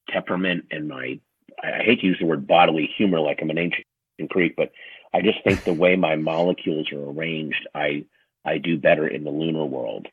temperament 0.09 0.65
and 0.71 0.87
my 0.87 1.19
i 1.63 1.83
hate 1.83 2.01
to 2.01 2.07
use 2.07 2.17
the 2.19 2.25
word 2.25 2.47
bodily 2.47 2.89
humor 2.97 3.19
like 3.19 3.39
i'm 3.41 3.49
an 3.49 3.57
ancient 3.57 3.85
greek 4.29 4.55
but 4.55 4.71
i 5.13 5.21
just 5.21 5.43
think 5.43 5.63
the 5.63 5.73
way 5.73 5.95
my 5.95 6.15
molecules 6.15 6.91
are 6.91 7.09
arranged 7.09 7.67
i 7.75 8.03
i 8.45 8.57
do 8.57 8.77
better 8.77 9.07
in 9.07 9.23
the 9.23 9.29
lunar 9.29 9.65
world. 9.65 10.07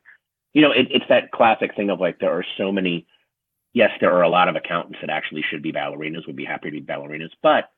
You 0.53 0.63
know 0.63 0.73
it, 0.73 0.89
it's 0.91 1.09
that 1.09 1.31
classic 1.31 1.77
thing 1.77 1.91
of 1.91 2.01
like 2.01 2.19
there 2.19 2.33
are 2.33 2.45
so 2.59 2.73
many 2.73 3.07
yes 3.73 3.91
there 4.01 4.13
are 4.13 4.23
a 4.23 4.29
lot 4.29 4.49
of 4.49 4.57
accountants 4.57 4.99
that 5.01 5.11
actually 5.11 5.45
should 5.49 5.63
be 5.63 5.73
ballerinas 5.73 6.27
would 6.27 6.37
be 6.37 6.45
happy 6.45 6.71
to 6.71 6.81
be 6.81 6.83
ballerinas 6.83 7.31
but 7.43 7.71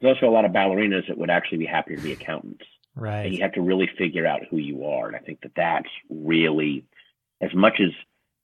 there's 0.00 0.16
also 0.16 0.28
a 0.28 0.32
lot 0.32 0.44
of 0.44 0.52
ballerinas 0.52 1.06
that 1.08 1.18
would 1.18 1.30
actually 1.30 1.58
be 1.58 1.66
happier 1.66 1.96
to 1.96 2.02
be 2.02 2.12
accountants. 2.12 2.64
Right. 2.96 3.26
And 3.26 3.34
you 3.34 3.42
have 3.42 3.52
to 3.52 3.60
really 3.60 3.88
figure 3.98 4.26
out 4.26 4.42
who 4.50 4.56
you 4.56 4.84
are. 4.84 5.06
And 5.06 5.16
I 5.16 5.20
think 5.20 5.40
that 5.42 5.52
that's 5.54 5.88
really, 6.08 6.84
as 7.40 7.54
much 7.54 7.80
as 7.80 7.90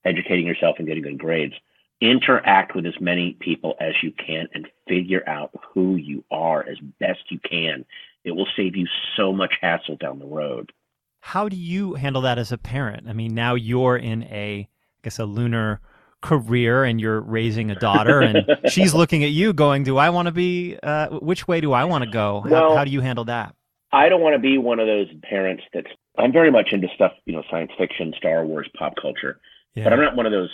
educating 0.04 0.46
yourself 0.46 0.76
and 0.78 0.86
getting 0.86 1.02
good 1.02 1.18
grades, 1.18 1.54
interact 2.00 2.74
with 2.74 2.86
as 2.86 3.00
many 3.00 3.32
people 3.40 3.74
as 3.80 3.94
you 4.02 4.12
can 4.12 4.48
and 4.54 4.68
figure 4.86 5.26
out 5.28 5.50
who 5.72 5.96
you 5.96 6.24
are 6.30 6.64
as 6.68 6.78
best 7.00 7.20
you 7.30 7.40
can. 7.40 7.84
It 8.24 8.32
will 8.32 8.48
save 8.56 8.76
you 8.76 8.86
so 9.16 9.32
much 9.32 9.54
hassle 9.60 9.96
down 9.96 10.18
the 10.18 10.26
road. 10.26 10.72
How 11.20 11.48
do 11.48 11.56
you 11.56 11.94
handle 11.94 12.22
that 12.22 12.38
as 12.38 12.52
a 12.52 12.58
parent? 12.58 13.08
I 13.08 13.12
mean, 13.12 13.34
now 13.34 13.54
you're 13.54 13.96
in 13.96 14.24
a, 14.24 14.68
I 14.68 15.00
guess, 15.02 15.18
a 15.18 15.24
lunar 15.24 15.80
career 16.22 16.84
and 16.84 17.00
you're 17.00 17.20
raising 17.20 17.70
a 17.70 17.74
daughter 17.74 18.20
and 18.20 18.44
she's 18.68 18.94
looking 18.94 19.22
at 19.22 19.30
you 19.30 19.52
going 19.52 19.84
do 19.84 19.96
i 19.96 20.10
want 20.10 20.26
to 20.26 20.32
be 20.32 20.76
uh, 20.82 21.08
which 21.18 21.46
way 21.46 21.60
do 21.60 21.72
i 21.72 21.84
want 21.84 22.02
to 22.04 22.10
go? 22.10 22.40
How, 22.40 22.50
well, 22.50 22.76
how 22.76 22.84
do 22.84 22.90
you 22.90 23.00
handle 23.00 23.24
that? 23.26 23.54
I 23.92 24.08
don't 24.08 24.20
want 24.20 24.34
to 24.34 24.40
be 24.40 24.58
one 24.58 24.80
of 24.80 24.86
those 24.86 25.08
parents 25.22 25.62
that's 25.72 25.90
i'm 26.18 26.32
very 26.32 26.50
much 26.50 26.72
into 26.72 26.88
stuff 26.94 27.12
you 27.26 27.32
know 27.32 27.42
science 27.50 27.70
fiction 27.78 28.12
star 28.16 28.44
wars 28.44 28.68
pop 28.78 28.94
culture 29.00 29.38
yeah. 29.74 29.84
but 29.84 29.92
i'm 29.92 30.00
not 30.00 30.16
one 30.16 30.26
of 30.26 30.32
those 30.32 30.50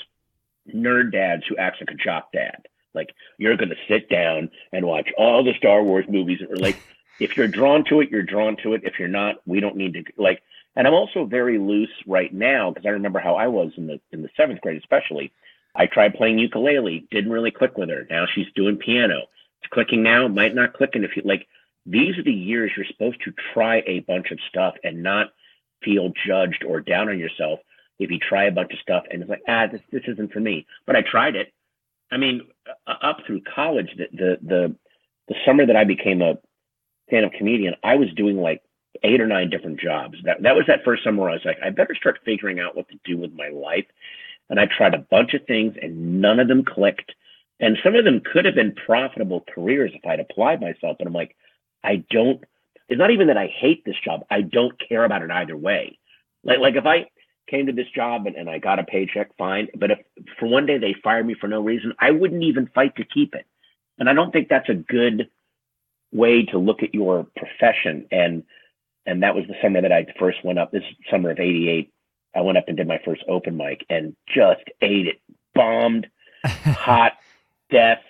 nerd 0.68 1.12
dads 1.12 1.44
who 1.48 1.57
acts 1.57 1.79
like 1.81 1.90
a 1.90 2.03
jock 2.03 2.33
dad. 2.33 2.66
Like 2.94 3.14
you're 3.38 3.57
going 3.57 3.70
to 3.70 3.77
sit 3.88 4.09
down 4.09 4.51
and 4.72 4.87
watch 4.87 5.09
all 5.16 5.42
the 5.42 5.55
star 5.57 5.83
wars 5.83 6.05
movies 6.09 6.40
or 6.48 6.57
like 6.57 6.77
if 7.20 7.37
you're 7.37 7.48
drawn 7.48 7.85
to 7.85 8.01
it 8.01 8.11
you're 8.11 8.22
drawn 8.22 8.57
to 8.62 8.75
it. 8.75 8.83
If 8.85 8.98
you're 8.98 9.09
not 9.09 9.37
we 9.46 9.61
don't 9.61 9.77
need 9.77 9.94
to 9.94 10.05
like 10.18 10.42
and 10.77 10.87
i'm 10.87 10.94
also 10.94 11.25
very 11.25 11.59
loose 11.59 11.90
right 12.07 12.33
now 12.33 12.70
because 12.70 12.87
i 12.87 12.90
remember 12.90 13.18
how 13.18 13.35
i 13.35 13.46
was 13.46 13.72
in 13.77 13.87
the 13.87 14.01
in 14.11 14.22
the 14.22 14.29
seventh 14.37 14.61
grade 14.61 14.79
especially 14.79 15.33
I 15.75 15.87
tried 15.87 16.15
playing 16.15 16.39
ukulele, 16.39 17.07
didn't 17.11 17.33
really 17.33 17.51
click 17.51 17.77
with 17.79 17.89
her. 17.89 18.07
Now 18.11 18.27
she's 18.27 18.47
doing 18.55 18.77
piano. 18.77 19.23
It's 19.63 19.73
clicking 19.73 20.03
now, 20.03 20.29
might 20.29 20.55
not 20.55 20.75
click. 20.75 20.91
And 20.95 21.05
if 21.05 21.17
you 21.17 21.23
like, 21.25 21.49
these 21.87 22.19
are 22.19 22.23
the 22.23 22.33
years 22.33 22.73
you're 22.77 22.87
supposed 22.87 23.23
to 23.25 23.33
try 23.55 23.83
a 23.87 24.01
bunch 24.01 24.31
of 24.31 24.39
stuff 24.49 24.75
and 24.85 25.03
not 25.03 25.33
feel 25.83 26.13
judged 26.27 26.65
or 26.65 26.81
down 26.81 27.09
on 27.09 27.19
yourself 27.19 27.61
if 27.99 28.11
you 28.11 28.19
try 28.19 28.45
a 28.45 28.53
bunch 28.53 28.73
of 28.73 28.79
stuff 28.81 29.05
and 29.11 29.23
it's 29.23 29.31
like, 29.31 29.43
ah, 29.49 29.67
this 29.67 29.81
this 29.91 30.03
isn't 30.07 30.33
for 30.33 30.41
me. 30.41 30.67
But 30.87 30.97
I 30.97 31.03
tried 31.03 31.37
it. 31.37 31.53
I 32.11 32.19
mean, 32.19 32.43
up 32.87 33.19
through 33.27 33.43
college, 33.43 33.95
the 33.97 34.09
the 34.13 34.39
the, 34.43 34.77
the 35.29 35.35
summer 35.47 35.65
that 35.65 35.77
I 35.77 35.85
became 35.85 36.21
a 36.21 36.39
stand-up 37.09 37.33
comedian, 37.33 37.75
I 37.83 37.97
was 37.97 38.13
doing 38.15 38.37
like 38.37 38.63
eight 39.03 39.21
or 39.21 39.27
nine 39.27 39.51
different 39.51 39.81
jobs. 39.81 40.19
That 40.25 40.43
that 40.43 40.55
was 40.55 40.67
that 40.67 40.85
first 40.85 41.05
summer 41.05 41.31
I 41.31 41.35
was 41.35 41.45
like, 41.45 41.59
I 41.63 41.71
better 41.71 41.95
start 41.95 42.21
figuring 42.25 42.61
out 42.61 42.77
what 42.77 42.89
to 42.91 42.99
do 43.05 43.17
with 43.17 43.33
my 43.33 43.49
life 43.49 43.87
and 44.53 44.61
I 44.61 44.67
tried 44.67 44.93
a 44.93 44.99
bunch 44.99 45.33
of 45.33 45.47
things 45.47 45.77
and 45.81 46.21
none 46.21 46.38
of 46.38 46.47
them 46.47 46.62
clicked. 46.62 47.12
And 47.59 47.79
some 47.83 47.95
of 47.95 48.05
them 48.05 48.21
could 48.21 48.45
have 48.45 48.55
been 48.55 48.75
profitable 48.75 49.43
careers 49.49 49.93
if 49.95 50.05
I'd 50.05 50.21
applied 50.21 50.61
myself. 50.61 50.99
But 50.99 51.07
I'm 51.07 51.15
like, 51.15 51.35
I 51.83 52.05
don't, 52.11 52.45
it's 52.87 52.99
not 52.99 53.11
even 53.11 53.29
that 53.29 53.38
I 53.38 53.47
hate 53.47 53.83
this 53.87 53.97
job. 54.05 54.27
I 54.31 54.43
don't 54.43 54.79
care 54.87 55.05
about 55.05 55.23
it 55.23 55.31
either 55.31 55.57
way. 55.57 55.99
Like, 56.45 56.59
like 56.59 56.75
if 56.77 56.85
I 56.85 57.07
came 57.49 57.65
to 57.65 57.73
this 57.73 57.88
job 57.97 58.27
and, 58.27 58.37
and 58.37 58.51
I 58.51 58.59
got 58.59 58.79
a 58.79 58.85
paycheck, 58.85 59.35
fine. 59.38 59.69
But 59.75 59.93
if 59.93 59.99
for 60.38 60.51
one 60.51 60.67
day 60.67 60.77
they 60.77 60.95
fired 61.03 61.27
me 61.27 61.35
for 61.41 61.49
no 61.49 61.62
reason, 61.62 61.95
I 61.99 62.11
wouldn't 62.11 62.43
even 62.43 62.69
fight 62.75 62.95
to 62.97 63.07
keep 63.07 63.35
it. 63.35 63.47
And 63.99 64.07
I 64.07 64.12
don't 64.12 64.33
think 64.33 64.51
that's 64.51 64.69
a 64.69 64.75
good 64.75 65.31
way 66.12 66.45
to 66.45 66.59
look 66.59 66.83
at 66.83 66.95
your 66.95 67.27
profession. 67.38 68.07
And, 68.11 68.43
and 69.07 69.23
that 69.23 69.35
was 69.35 69.47
the 69.47 69.55
summer 69.62 69.81
that 69.81 69.93
I 69.93 70.05
first 70.19 70.45
went 70.45 70.59
up 70.59 70.73
this 70.73 70.85
summer 71.11 71.31
of 71.31 71.41
88 71.41 71.91
I 72.35 72.40
went 72.40 72.59
up 72.59 72.64
and 72.68 72.77
did 72.77 72.88
my 72.88 73.01
first 73.05 73.23
open 73.29 73.57
mic 73.57 73.85
and 73.90 74.16
just 74.27 74.64
ate 74.81 75.07
it. 75.07 75.21
Bombed, 75.55 76.09
hot, 76.45 77.12
death, 77.71 78.03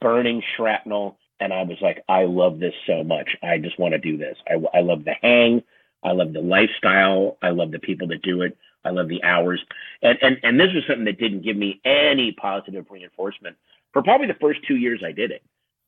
burning 0.00 0.42
shrapnel. 0.56 1.18
And 1.40 1.52
I 1.52 1.62
was 1.62 1.78
like, 1.80 2.02
I 2.08 2.24
love 2.24 2.58
this 2.58 2.74
so 2.86 3.04
much. 3.04 3.36
I 3.42 3.58
just 3.58 3.78
want 3.78 3.92
to 3.92 3.98
do 3.98 4.16
this. 4.16 4.36
I, 4.48 4.78
I 4.78 4.80
love 4.80 5.04
the 5.04 5.14
hang. 5.22 5.62
I 6.02 6.12
love 6.12 6.32
the 6.32 6.40
lifestyle. 6.40 7.36
I 7.42 7.50
love 7.50 7.70
the 7.72 7.78
people 7.78 8.08
that 8.08 8.22
do 8.22 8.42
it. 8.42 8.56
I 8.84 8.90
love 8.90 9.08
the 9.08 9.22
hours. 9.24 9.60
And, 10.02 10.18
and, 10.22 10.38
and 10.42 10.60
this 10.60 10.72
was 10.72 10.84
something 10.86 11.04
that 11.06 11.18
didn't 11.18 11.42
give 11.42 11.56
me 11.56 11.80
any 11.84 12.32
positive 12.32 12.86
reinforcement 12.90 13.56
for 13.92 14.02
probably 14.02 14.28
the 14.28 14.34
first 14.34 14.60
two 14.66 14.76
years 14.76 15.02
I 15.04 15.12
did 15.12 15.30
it. 15.30 15.42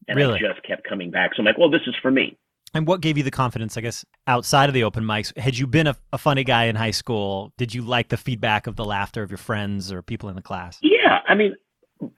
And 0.08 0.16
really? 0.16 0.36
I 0.36 0.52
just 0.52 0.62
kept 0.64 0.84
coming 0.84 1.10
back. 1.10 1.34
So 1.34 1.40
I'm 1.40 1.46
like, 1.46 1.58
well, 1.58 1.70
this 1.70 1.86
is 1.86 1.94
for 2.02 2.10
me. 2.10 2.36
And 2.74 2.86
what 2.86 3.00
gave 3.00 3.16
you 3.16 3.22
the 3.22 3.30
confidence, 3.30 3.76
I 3.76 3.80
guess, 3.80 4.04
outside 4.26 4.68
of 4.68 4.74
the 4.74 4.84
open 4.84 5.04
mics? 5.04 5.36
Had 5.38 5.58
you 5.58 5.66
been 5.66 5.86
a, 5.86 5.96
a, 6.12 6.18
funny 6.18 6.44
guy 6.44 6.64
in 6.64 6.76
high 6.76 6.90
school? 6.90 7.52
Did 7.56 7.74
you 7.74 7.82
like 7.82 8.08
the 8.08 8.16
feedback 8.16 8.66
of 8.66 8.76
the 8.76 8.84
laughter 8.84 9.22
of 9.22 9.30
your 9.30 9.38
friends 9.38 9.90
or 9.90 10.02
people 10.02 10.28
in 10.28 10.36
the 10.36 10.42
class? 10.42 10.78
Yeah, 10.82 11.20
I 11.26 11.34
mean, 11.34 11.54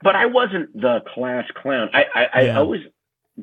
but 0.03 0.15
I 0.15 0.25
wasn't 0.25 0.73
the 0.73 0.99
class 1.13 1.45
clown. 1.55 1.89
I, 1.93 2.05
I, 2.13 2.41
yeah. 2.41 2.57
I 2.57 2.59
always 2.59 2.81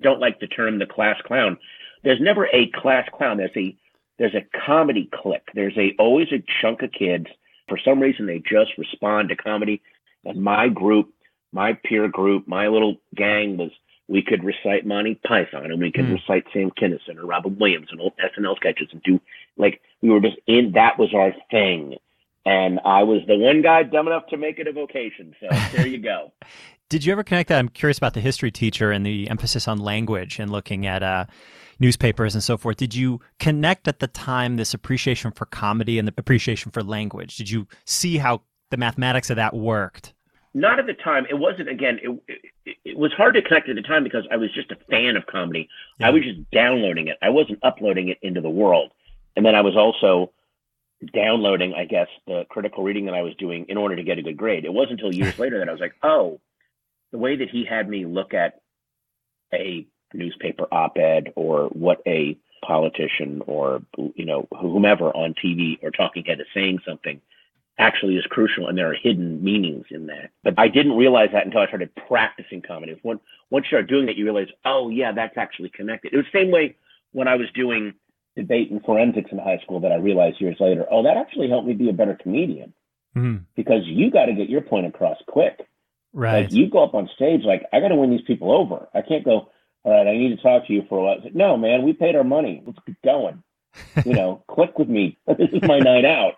don't 0.00 0.20
like 0.20 0.40
the 0.40 0.46
term 0.46 0.78
the 0.78 0.86
class 0.86 1.16
clown. 1.24 1.58
There's 2.04 2.20
never 2.20 2.46
a 2.52 2.70
class 2.74 3.08
clown. 3.12 3.38
There's 3.38 3.56
a 3.56 3.76
there's 4.18 4.34
a 4.34 4.46
comedy 4.66 5.08
clique. 5.14 5.48
There's 5.54 5.76
a 5.76 5.94
always 5.98 6.28
a 6.32 6.42
chunk 6.60 6.82
of 6.82 6.92
kids. 6.92 7.26
For 7.68 7.78
some 7.84 8.00
reason, 8.00 8.26
they 8.26 8.38
just 8.38 8.76
respond 8.76 9.28
to 9.28 9.36
comedy. 9.36 9.82
And 10.24 10.42
my 10.42 10.68
group, 10.68 11.12
my 11.52 11.78
peer 11.84 12.08
group, 12.08 12.48
my 12.48 12.68
little 12.68 12.96
gang 13.14 13.56
was 13.56 13.70
we 14.08 14.22
could 14.22 14.42
recite 14.42 14.86
Monty 14.86 15.14
Python 15.26 15.66
and 15.66 15.80
we 15.80 15.92
could 15.92 16.06
mm. 16.06 16.14
recite 16.14 16.44
Sam 16.52 16.70
Kinison 16.70 17.18
or 17.18 17.26
Robin 17.26 17.56
Williams 17.58 17.88
and 17.90 18.00
old 18.00 18.14
SNL 18.18 18.56
sketches 18.56 18.88
and 18.92 19.02
do 19.02 19.20
like 19.56 19.80
we 20.02 20.08
were 20.10 20.20
just 20.20 20.36
in 20.46 20.72
that 20.74 20.98
was 20.98 21.12
our 21.14 21.34
thing. 21.50 21.96
And 22.46 22.80
I 22.84 23.02
was 23.02 23.20
the 23.26 23.36
one 23.36 23.60
guy 23.60 23.82
dumb 23.82 24.06
enough 24.06 24.26
to 24.28 24.38
make 24.38 24.58
it 24.58 24.66
a 24.66 24.72
vocation. 24.72 25.34
So 25.38 25.48
there 25.76 25.86
you 25.86 25.98
go. 25.98 26.32
Did 26.88 27.04
you 27.04 27.12
ever 27.12 27.22
connect 27.22 27.50
that? 27.50 27.58
I'm 27.58 27.68
curious 27.68 27.98
about 27.98 28.14
the 28.14 28.22
history 28.22 28.50
teacher 28.50 28.90
and 28.90 29.04
the 29.04 29.28
emphasis 29.28 29.68
on 29.68 29.78
language 29.78 30.38
and 30.38 30.50
looking 30.50 30.86
at 30.86 31.02
uh 31.02 31.26
newspapers 31.80 32.34
and 32.34 32.42
so 32.42 32.56
forth. 32.56 32.76
Did 32.76 32.94
you 32.94 33.20
connect 33.38 33.86
at 33.86 34.00
the 34.00 34.08
time 34.08 34.56
this 34.56 34.74
appreciation 34.74 35.30
for 35.30 35.44
comedy 35.46 35.98
and 35.98 36.08
the 36.08 36.14
appreciation 36.16 36.72
for 36.72 36.82
language? 36.82 37.36
Did 37.36 37.50
you 37.50 37.68
see 37.84 38.18
how 38.18 38.42
the 38.70 38.76
mathematics 38.76 39.30
of 39.30 39.36
that 39.36 39.54
worked? 39.54 40.12
Not 40.54 40.78
at 40.78 40.86
the 40.86 40.94
time. 40.94 41.26
It 41.28 41.38
wasn't. 41.38 41.68
Again, 41.68 41.98
it, 42.02 42.20
it, 42.64 42.76
it 42.84 42.98
was 42.98 43.12
hard 43.12 43.34
to 43.34 43.42
connect 43.42 43.68
at 43.68 43.76
the 43.76 43.82
time 43.82 44.02
because 44.02 44.26
I 44.30 44.36
was 44.36 44.52
just 44.52 44.72
a 44.72 44.76
fan 44.90 45.16
of 45.16 45.26
comedy. 45.26 45.68
Yeah. 45.98 46.08
I 46.08 46.10
was 46.10 46.22
just 46.22 46.50
downloading 46.50 47.08
it. 47.08 47.18
I 47.22 47.28
wasn't 47.28 47.58
uploading 47.62 48.08
it 48.08 48.18
into 48.22 48.40
the 48.40 48.50
world. 48.50 48.92
And 49.36 49.44
then 49.44 49.54
I 49.54 49.60
was 49.60 49.76
also 49.76 50.32
downloading, 51.14 51.74
I 51.74 51.84
guess, 51.84 52.08
the 52.26 52.44
critical 52.48 52.82
reading 52.82 53.06
that 53.06 53.14
I 53.14 53.22
was 53.22 53.34
doing 53.36 53.66
in 53.68 53.76
order 53.76 53.94
to 53.94 54.02
get 54.02 54.18
a 54.18 54.22
good 54.22 54.36
grade. 54.36 54.64
It 54.64 54.72
wasn't 54.72 55.00
until 55.00 55.14
years 55.14 55.38
later 55.38 55.58
that 55.58 55.68
I 55.68 55.72
was 55.72 55.80
like, 55.80 55.94
oh, 56.02 56.40
the 57.12 57.18
way 57.18 57.36
that 57.36 57.50
he 57.50 57.64
had 57.64 57.88
me 57.88 58.04
look 58.04 58.34
at 58.34 58.60
a 59.52 59.86
newspaper 60.12 60.66
op-ed 60.72 61.32
or 61.36 61.66
what 61.66 62.02
a 62.06 62.36
politician 62.64 63.42
or 63.46 63.82
you 64.14 64.24
know 64.24 64.48
whomever 64.60 65.14
on 65.16 65.34
TV 65.34 65.78
or 65.82 65.90
talking 65.90 66.24
head 66.24 66.40
is 66.40 66.46
saying 66.52 66.80
something 66.86 67.20
actually 67.78 68.16
is 68.16 68.24
crucial 68.26 68.66
and 68.66 68.76
there 68.76 68.90
are 68.90 68.94
hidden 68.94 69.42
meanings 69.42 69.86
in 69.90 70.06
that. 70.06 70.30
But 70.42 70.54
I 70.58 70.68
didn't 70.68 70.96
realize 70.96 71.30
that 71.32 71.46
until 71.46 71.60
I 71.60 71.66
started 71.66 71.94
practicing 72.08 72.62
comedy. 72.62 72.98
When, 73.02 73.20
once 73.50 73.66
you 73.66 73.76
start 73.76 73.88
doing 73.88 74.06
that, 74.06 74.16
you 74.16 74.24
realize, 74.24 74.48
oh 74.64 74.88
yeah, 74.88 75.12
that's 75.12 75.36
actually 75.36 75.70
connected. 75.70 76.12
It 76.12 76.16
was 76.16 76.26
the 76.32 76.38
same 76.38 76.50
way 76.50 76.76
when 77.12 77.28
I 77.28 77.36
was 77.36 77.46
doing 77.54 77.94
debate 78.36 78.70
and 78.70 78.82
forensics 78.82 79.30
in 79.32 79.38
high 79.38 79.58
school 79.58 79.80
that 79.80 79.92
I 79.92 79.96
realized 79.96 80.40
years 80.40 80.56
later, 80.60 80.86
oh, 80.90 81.02
that 81.04 81.16
actually 81.16 81.48
helped 81.48 81.66
me 81.66 81.74
be 81.74 81.88
a 81.88 81.92
better 81.92 82.18
comedian 82.20 82.72
mm. 83.16 83.44
because 83.56 83.82
you 83.84 84.10
got 84.10 84.26
to 84.26 84.34
get 84.34 84.48
your 84.48 84.60
point 84.60 84.86
across 84.86 85.18
quick. 85.26 85.60
Right. 86.12 86.42
Like 86.42 86.52
you 86.52 86.70
go 86.70 86.82
up 86.82 86.94
on 86.94 87.08
stage, 87.14 87.42
like 87.44 87.66
I 87.72 87.80
got 87.80 87.88
to 87.88 87.96
win 87.96 88.10
these 88.10 88.26
people 88.26 88.52
over. 88.52 88.88
I 88.94 89.02
can't 89.02 89.24
go. 89.24 89.50
All 89.84 89.92
right, 89.92 90.08
I 90.08 90.16
need 90.16 90.36
to 90.36 90.42
talk 90.42 90.66
to 90.66 90.72
you 90.72 90.82
for 90.88 90.98
a 90.98 91.02
while. 91.02 91.20
Like, 91.22 91.34
no, 91.34 91.56
man, 91.56 91.84
we 91.84 91.92
paid 91.92 92.16
our 92.16 92.24
money. 92.24 92.62
Let's 92.66 92.78
get 92.84 93.00
going. 93.02 93.42
you 94.04 94.12
know, 94.12 94.42
click 94.50 94.78
with 94.78 94.88
me. 94.88 95.16
this 95.26 95.50
is 95.52 95.62
my 95.62 95.78
night 95.78 96.04
out. 96.04 96.34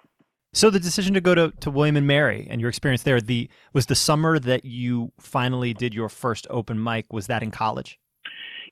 So 0.53 0.69
the 0.69 0.81
decision 0.81 1.15
to 1.15 1.21
go 1.21 1.35
to, 1.35 1.53
to 1.61 1.71
William 1.71 1.97
and 1.97 2.07
Mary 2.07 2.47
and 2.51 2.61
your 2.61 2.69
experience 2.69 3.05
there, 3.05 3.21
the 3.21 3.49
was 3.73 3.87
the 3.87 3.95
summer 3.95 4.39
that 4.39 4.65
you 4.65 5.13
finally 5.21 5.73
did 5.73 5.95
your 5.95 6.09
first 6.09 6.47
open 6.51 6.83
mic. 6.83 7.13
Was 7.13 7.29
that 7.29 7.43
in 7.43 7.51
college? 7.51 7.99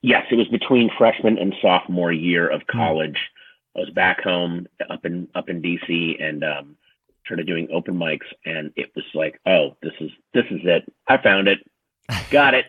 Yes, 0.03 0.27
it 0.31 0.37
was 0.37 0.49
between 0.49 0.91
freshman 0.97 1.39
and 1.39 1.55
sophomore 1.63 2.13
year 2.13 2.49
of 2.49 2.63
hmm. 2.69 2.79
college. 2.79 3.17
Mm. 3.17 3.77
I 3.77 3.81
was 3.81 3.91
back 3.91 4.23
home 4.23 4.67
up 4.91 5.05
in 5.05 5.29
up 5.35 5.49
in 5.49 5.63
DC 5.63 6.23
and 6.23 6.43
um, 6.43 6.77
started 7.25 7.47
doing 7.47 7.69
open 7.73 7.95
mics, 7.95 8.27
and 8.45 8.73
it 8.75 8.91
was 8.97 9.05
like, 9.15 9.41
oh, 9.47 9.77
this 9.83 9.93
is 10.01 10.11
this 10.35 10.47
is 10.51 10.61
it. 10.65 10.93
I 11.07 11.23
found 11.23 11.47
it, 11.47 11.59
got 12.31 12.55
it. 12.55 12.67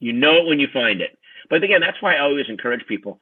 You 0.00 0.12
know 0.12 0.36
it 0.36 0.46
when 0.46 0.60
you 0.60 0.68
find 0.72 1.02
it. 1.02 1.18
But 1.50 1.62
again, 1.62 1.80
that's 1.82 2.00
why 2.00 2.14
I 2.14 2.20
always 2.20 2.46
encourage 2.48 2.86
people 2.86 3.20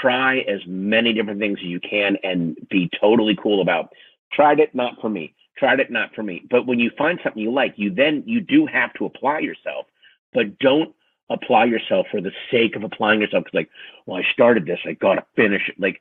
try 0.00 0.38
as 0.40 0.60
many 0.66 1.12
different 1.12 1.40
things 1.40 1.58
as 1.60 1.66
you 1.66 1.80
can 1.80 2.16
and 2.22 2.56
be 2.70 2.90
totally 3.00 3.36
cool 3.42 3.62
about 3.62 3.90
Tried 4.32 4.60
it, 4.60 4.74
not 4.74 5.00
for 5.00 5.08
me. 5.08 5.34
Tried 5.56 5.80
it, 5.80 5.90
not 5.90 6.14
for 6.14 6.22
me. 6.22 6.42
But 6.50 6.66
when 6.66 6.80
you 6.80 6.90
find 6.98 7.20
something 7.22 7.42
you 7.42 7.52
like, 7.52 7.74
you 7.76 7.90
then 7.90 8.24
you 8.26 8.40
do 8.40 8.66
have 8.66 8.92
to 8.94 9.04
apply 9.04 9.40
yourself, 9.40 9.86
but 10.32 10.58
don't 10.58 10.94
apply 11.30 11.64
yourself 11.66 12.06
for 12.10 12.20
the 12.20 12.32
sake 12.50 12.76
of 12.76 12.82
applying 12.82 13.20
yourself. 13.20 13.44
Because 13.44 13.56
like, 13.56 13.70
well, 14.06 14.18
I 14.18 14.32
started 14.32 14.66
this, 14.66 14.80
I 14.84 14.92
got 14.92 15.14
to 15.14 15.24
finish 15.36 15.68
it. 15.68 15.76
Like 15.78 16.00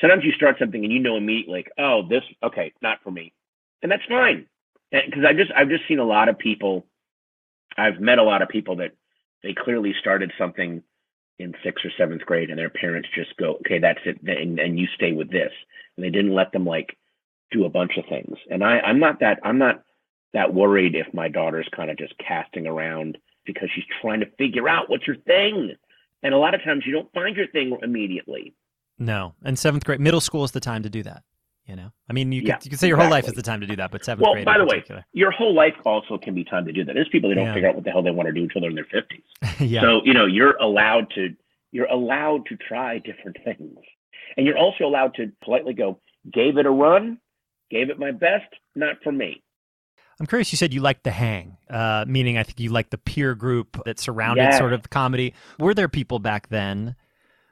sometimes 0.00 0.24
you 0.24 0.32
start 0.32 0.58
something 0.58 0.84
and 0.84 0.92
you 0.92 0.98
know 0.98 1.16
immediately, 1.16 1.54
like, 1.54 1.72
oh, 1.78 2.02
this 2.08 2.24
okay, 2.42 2.72
not 2.82 3.02
for 3.02 3.10
me, 3.10 3.32
and 3.82 3.90
that's 3.90 4.04
fine. 4.08 4.46
Because 4.90 5.24
I 5.26 5.32
just 5.32 5.50
I've 5.56 5.70
just 5.70 5.88
seen 5.88 5.98
a 5.98 6.04
lot 6.04 6.28
of 6.28 6.38
people. 6.38 6.86
I've 7.78 8.00
met 8.00 8.18
a 8.18 8.22
lot 8.22 8.42
of 8.42 8.50
people 8.50 8.76
that 8.76 8.92
they 9.42 9.54
clearly 9.54 9.94
started 9.98 10.32
something 10.36 10.82
in 11.38 11.54
sixth 11.64 11.84
or 11.84 11.90
seventh 11.96 12.22
grade, 12.26 12.50
and 12.50 12.58
their 12.58 12.68
parents 12.68 13.08
just 13.14 13.34
go, 13.38 13.54
okay, 13.54 13.78
that's 13.78 14.00
it, 14.04 14.20
and, 14.22 14.58
and 14.58 14.78
you 14.78 14.86
stay 14.94 15.12
with 15.12 15.30
this, 15.30 15.52
and 15.96 16.04
they 16.04 16.10
didn't 16.10 16.34
let 16.34 16.52
them 16.52 16.66
like 16.66 16.96
do 17.52 17.64
a 17.64 17.68
bunch 17.68 17.96
of 17.96 18.04
things. 18.08 18.36
And 18.50 18.64
I, 18.64 18.80
I'm 18.80 18.98
not 18.98 19.20
that 19.20 19.40
I'm 19.44 19.58
not 19.58 19.82
that 20.32 20.54
worried 20.54 20.94
if 20.94 21.12
my 21.12 21.28
daughter's 21.28 21.68
kind 21.74 21.90
of 21.90 21.98
just 21.98 22.14
casting 22.18 22.66
around 22.66 23.18
because 23.44 23.68
she's 23.74 23.84
trying 24.00 24.20
to 24.20 24.26
figure 24.38 24.68
out 24.68 24.88
what's 24.88 25.06
your 25.06 25.16
thing. 25.16 25.74
And 26.22 26.34
a 26.34 26.38
lot 26.38 26.54
of 26.54 26.62
times 26.62 26.84
you 26.86 26.92
don't 26.92 27.12
find 27.12 27.36
your 27.36 27.48
thing 27.48 27.76
immediately. 27.82 28.54
No. 28.98 29.34
And 29.44 29.58
seventh 29.58 29.84
grade, 29.84 30.00
middle 30.00 30.20
school 30.20 30.44
is 30.44 30.52
the 30.52 30.60
time 30.60 30.82
to 30.84 30.90
do 30.90 31.02
that. 31.02 31.22
You 31.66 31.76
know, 31.76 31.92
I 32.10 32.12
mean, 32.12 32.32
you, 32.32 32.42
yeah, 32.42 32.56
could, 32.56 32.64
you 32.64 32.70
could 32.70 32.80
say 32.80 32.88
your 32.88 32.96
exactly. 32.96 33.06
whole 33.06 33.22
life 33.22 33.28
is 33.28 33.34
the 33.34 33.42
time 33.42 33.60
to 33.60 33.68
do 33.68 33.76
that, 33.76 33.92
but 33.92 34.04
seventh 34.04 34.24
well, 34.24 34.32
grade. 34.32 34.44
Well, 34.44 34.56
by 34.56 34.58
the 34.58 34.66
particular. 34.66 35.00
way, 35.00 35.04
your 35.12 35.30
whole 35.30 35.54
life 35.54 35.74
also 35.86 36.18
can 36.18 36.34
be 36.34 36.42
time 36.42 36.64
to 36.64 36.72
do 36.72 36.84
that. 36.84 36.92
There's 36.92 37.08
people 37.08 37.30
that 37.30 37.36
don't 37.36 37.46
yeah. 37.46 37.54
figure 37.54 37.68
out 37.68 37.76
what 37.76 37.84
the 37.84 37.90
hell 37.90 38.02
they 38.02 38.10
want 38.10 38.26
to 38.26 38.32
do 38.32 38.42
until 38.42 38.62
they're 38.62 38.70
in 38.70 38.74
their 38.74 38.84
fifties. 38.90 39.22
yeah. 39.60 39.80
So 39.80 40.00
you 40.04 40.12
know, 40.12 40.26
you're 40.26 40.56
allowed 40.56 41.08
to 41.14 41.34
you're 41.70 41.86
allowed 41.86 42.46
to 42.46 42.56
try 42.56 42.98
different 42.98 43.36
things, 43.44 43.78
and 44.36 44.44
you're 44.44 44.58
also 44.58 44.84
allowed 44.84 45.14
to 45.14 45.30
politely 45.44 45.72
go, 45.72 46.00
gave 46.32 46.58
it 46.58 46.66
a 46.66 46.70
run, 46.70 47.18
Gave 47.72 47.88
it 47.88 47.98
my 47.98 48.12
best, 48.12 48.54
not 48.76 48.96
for 49.02 49.10
me. 49.10 49.42
I'm 50.20 50.26
curious. 50.26 50.52
You 50.52 50.58
said 50.58 50.74
you 50.74 50.80
liked 50.80 51.04
the 51.04 51.10
hang, 51.10 51.56
uh, 51.70 52.04
meaning 52.06 52.36
I 52.36 52.42
think 52.42 52.60
you 52.60 52.70
liked 52.70 52.90
the 52.90 52.98
peer 52.98 53.34
group 53.34 53.82
that 53.86 53.98
surrounded 53.98 54.42
yes. 54.42 54.58
sort 54.58 54.74
of 54.74 54.82
the 54.82 54.88
comedy. 54.90 55.32
Were 55.58 55.72
there 55.72 55.88
people 55.88 56.18
back 56.18 56.48
then 56.50 56.96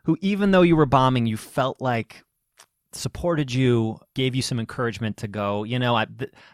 who, 0.04 0.18
even 0.20 0.50
though 0.50 0.60
you 0.60 0.76
were 0.76 0.86
bombing, 0.86 1.26
you 1.26 1.38
felt 1.38 1.80
like 1.80 2.22
supported 2.92 3.52
you, 3.52 3.98
gave 4.14 4.34
you 4.34 4.42
some 4.42 4.60
encouragement 4.60 5.16
to 5.16 5.28
go? 5.28 5.64
You 5.64 5.78
know, 5.78 5.96
I, 5.96 6.06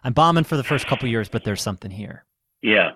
I'm 0.05 0.13
bombing 0.13 0.45
for 0.45 0.57
the 0.57 0.65
first 0.65 0.87
couple 0.87 1.09
years, 1.09 1.29
but 1.29 1.43
there's 1.43 1.61
something 1.61 1.91
here. 1.91 2.25
Yeah, 2.63 2.93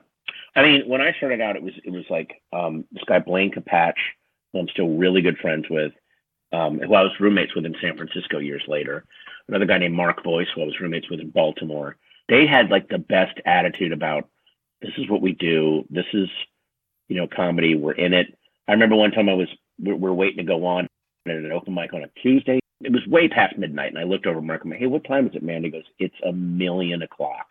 I 0.55 0.63
mean, 0.63 0.89
when 0.89 1.01
I 1.01 1.13
started 1.17 1.41
out, 1.41 1.57
it 1.57 1.63
was 1.63 1.75
it 1.85 1.91
was 1.91 2.05
like 2.11 2.41
um, 2.53 2.85
this 2.93 3.05
guy 3.07 3.19
Blaine 3.19 3.51
Capatch, 3.51 3.99
who 4.53 4.61
I'm 4.61 4.69
still 4.69 4.97
really 4.97 5.21
good 5.21 5.39
friends 5.39 5.67
with, 5.69 5.93
um, 6.53 6.79
who 6.79 6.95
I 6.95 7.03
was 7.03 7.13
roommates 7.19 7.55
with 7.55 7.67
in 7.67 7.75
San 7.81 7.97
Francisco 7.97 8.39
years 8.39 8.63
later 8.69 9.05
another 9.51 9.67
guy 9.67 9.79
named 9.79 9.95
Mark 9.95 10.23
Voice, 10.23 10.47
who 10.55 10.63
I 10.63 10.67
was 10.67 10.81
roommates 10.81 11.11
with 11.11 11.21
in 11.21 11.31
Baltimore. 11.31 11.97
They 12.29 12.47
had 12.47 12.71
like 12.71 12.89
the 12.89 12.99
best 12.99 13.39
attitude 13.45 13.93
about 13.93 14.29
this 14.81 14.93
is 14.97 15.09
what 15.09 15.21
we 15.21 15.33
do. 15.33 15.85
This 15.91 16.07
is, 16.13 16.29
you 17.09 17.17
know, 17.17 17.27
comedy. 17.27 17.75
We're 17.75 17.93
in 17.93 18.15
it. 18.15 18.27
I 18.69 18.73
remember 18.73 18.97
one 18.97 19.11
time 19.11 19.29
I 19.29 19.35
was 19.35 19.49
we're, 19.79 19.97
we're 19.97 20.13
waiting 20.13 20.39
to 20.39 20.45
go 20.45 20.65
on 20.67 20.87
at 21.27 21.35
an 21.35 21.53
open 21.53 21.75
mic 21.75 21.93
on 21.93 22.05
a 22.05 22.21
Tuesday. 22.23 22.61
It 22.83 22.93
was 22.93 23.07
way 23.07 23.29
past 23.29 23.59
midnight, 23.59 23.91
and 23.91 23.99
I 23.99 24.05
looked 24.05 24.27
over 24.27 24.41
Mark. 24.41 24.63
And 24.63 24.73
I'm 24.73 24.77
like, 24.77 24.81
"Hey, 24.81 24.87
what 24.87 25.05
time 25.05 25.27
is 25.27 25.35
it, 25.35 25.43
man?" 25.43 25.65
He 25.65 25.71
goes, 25.71 25.85
"It's 25.99 26.15
a 26.27 26.33
million 26.33 27.03
o'clock." 27.03 27.47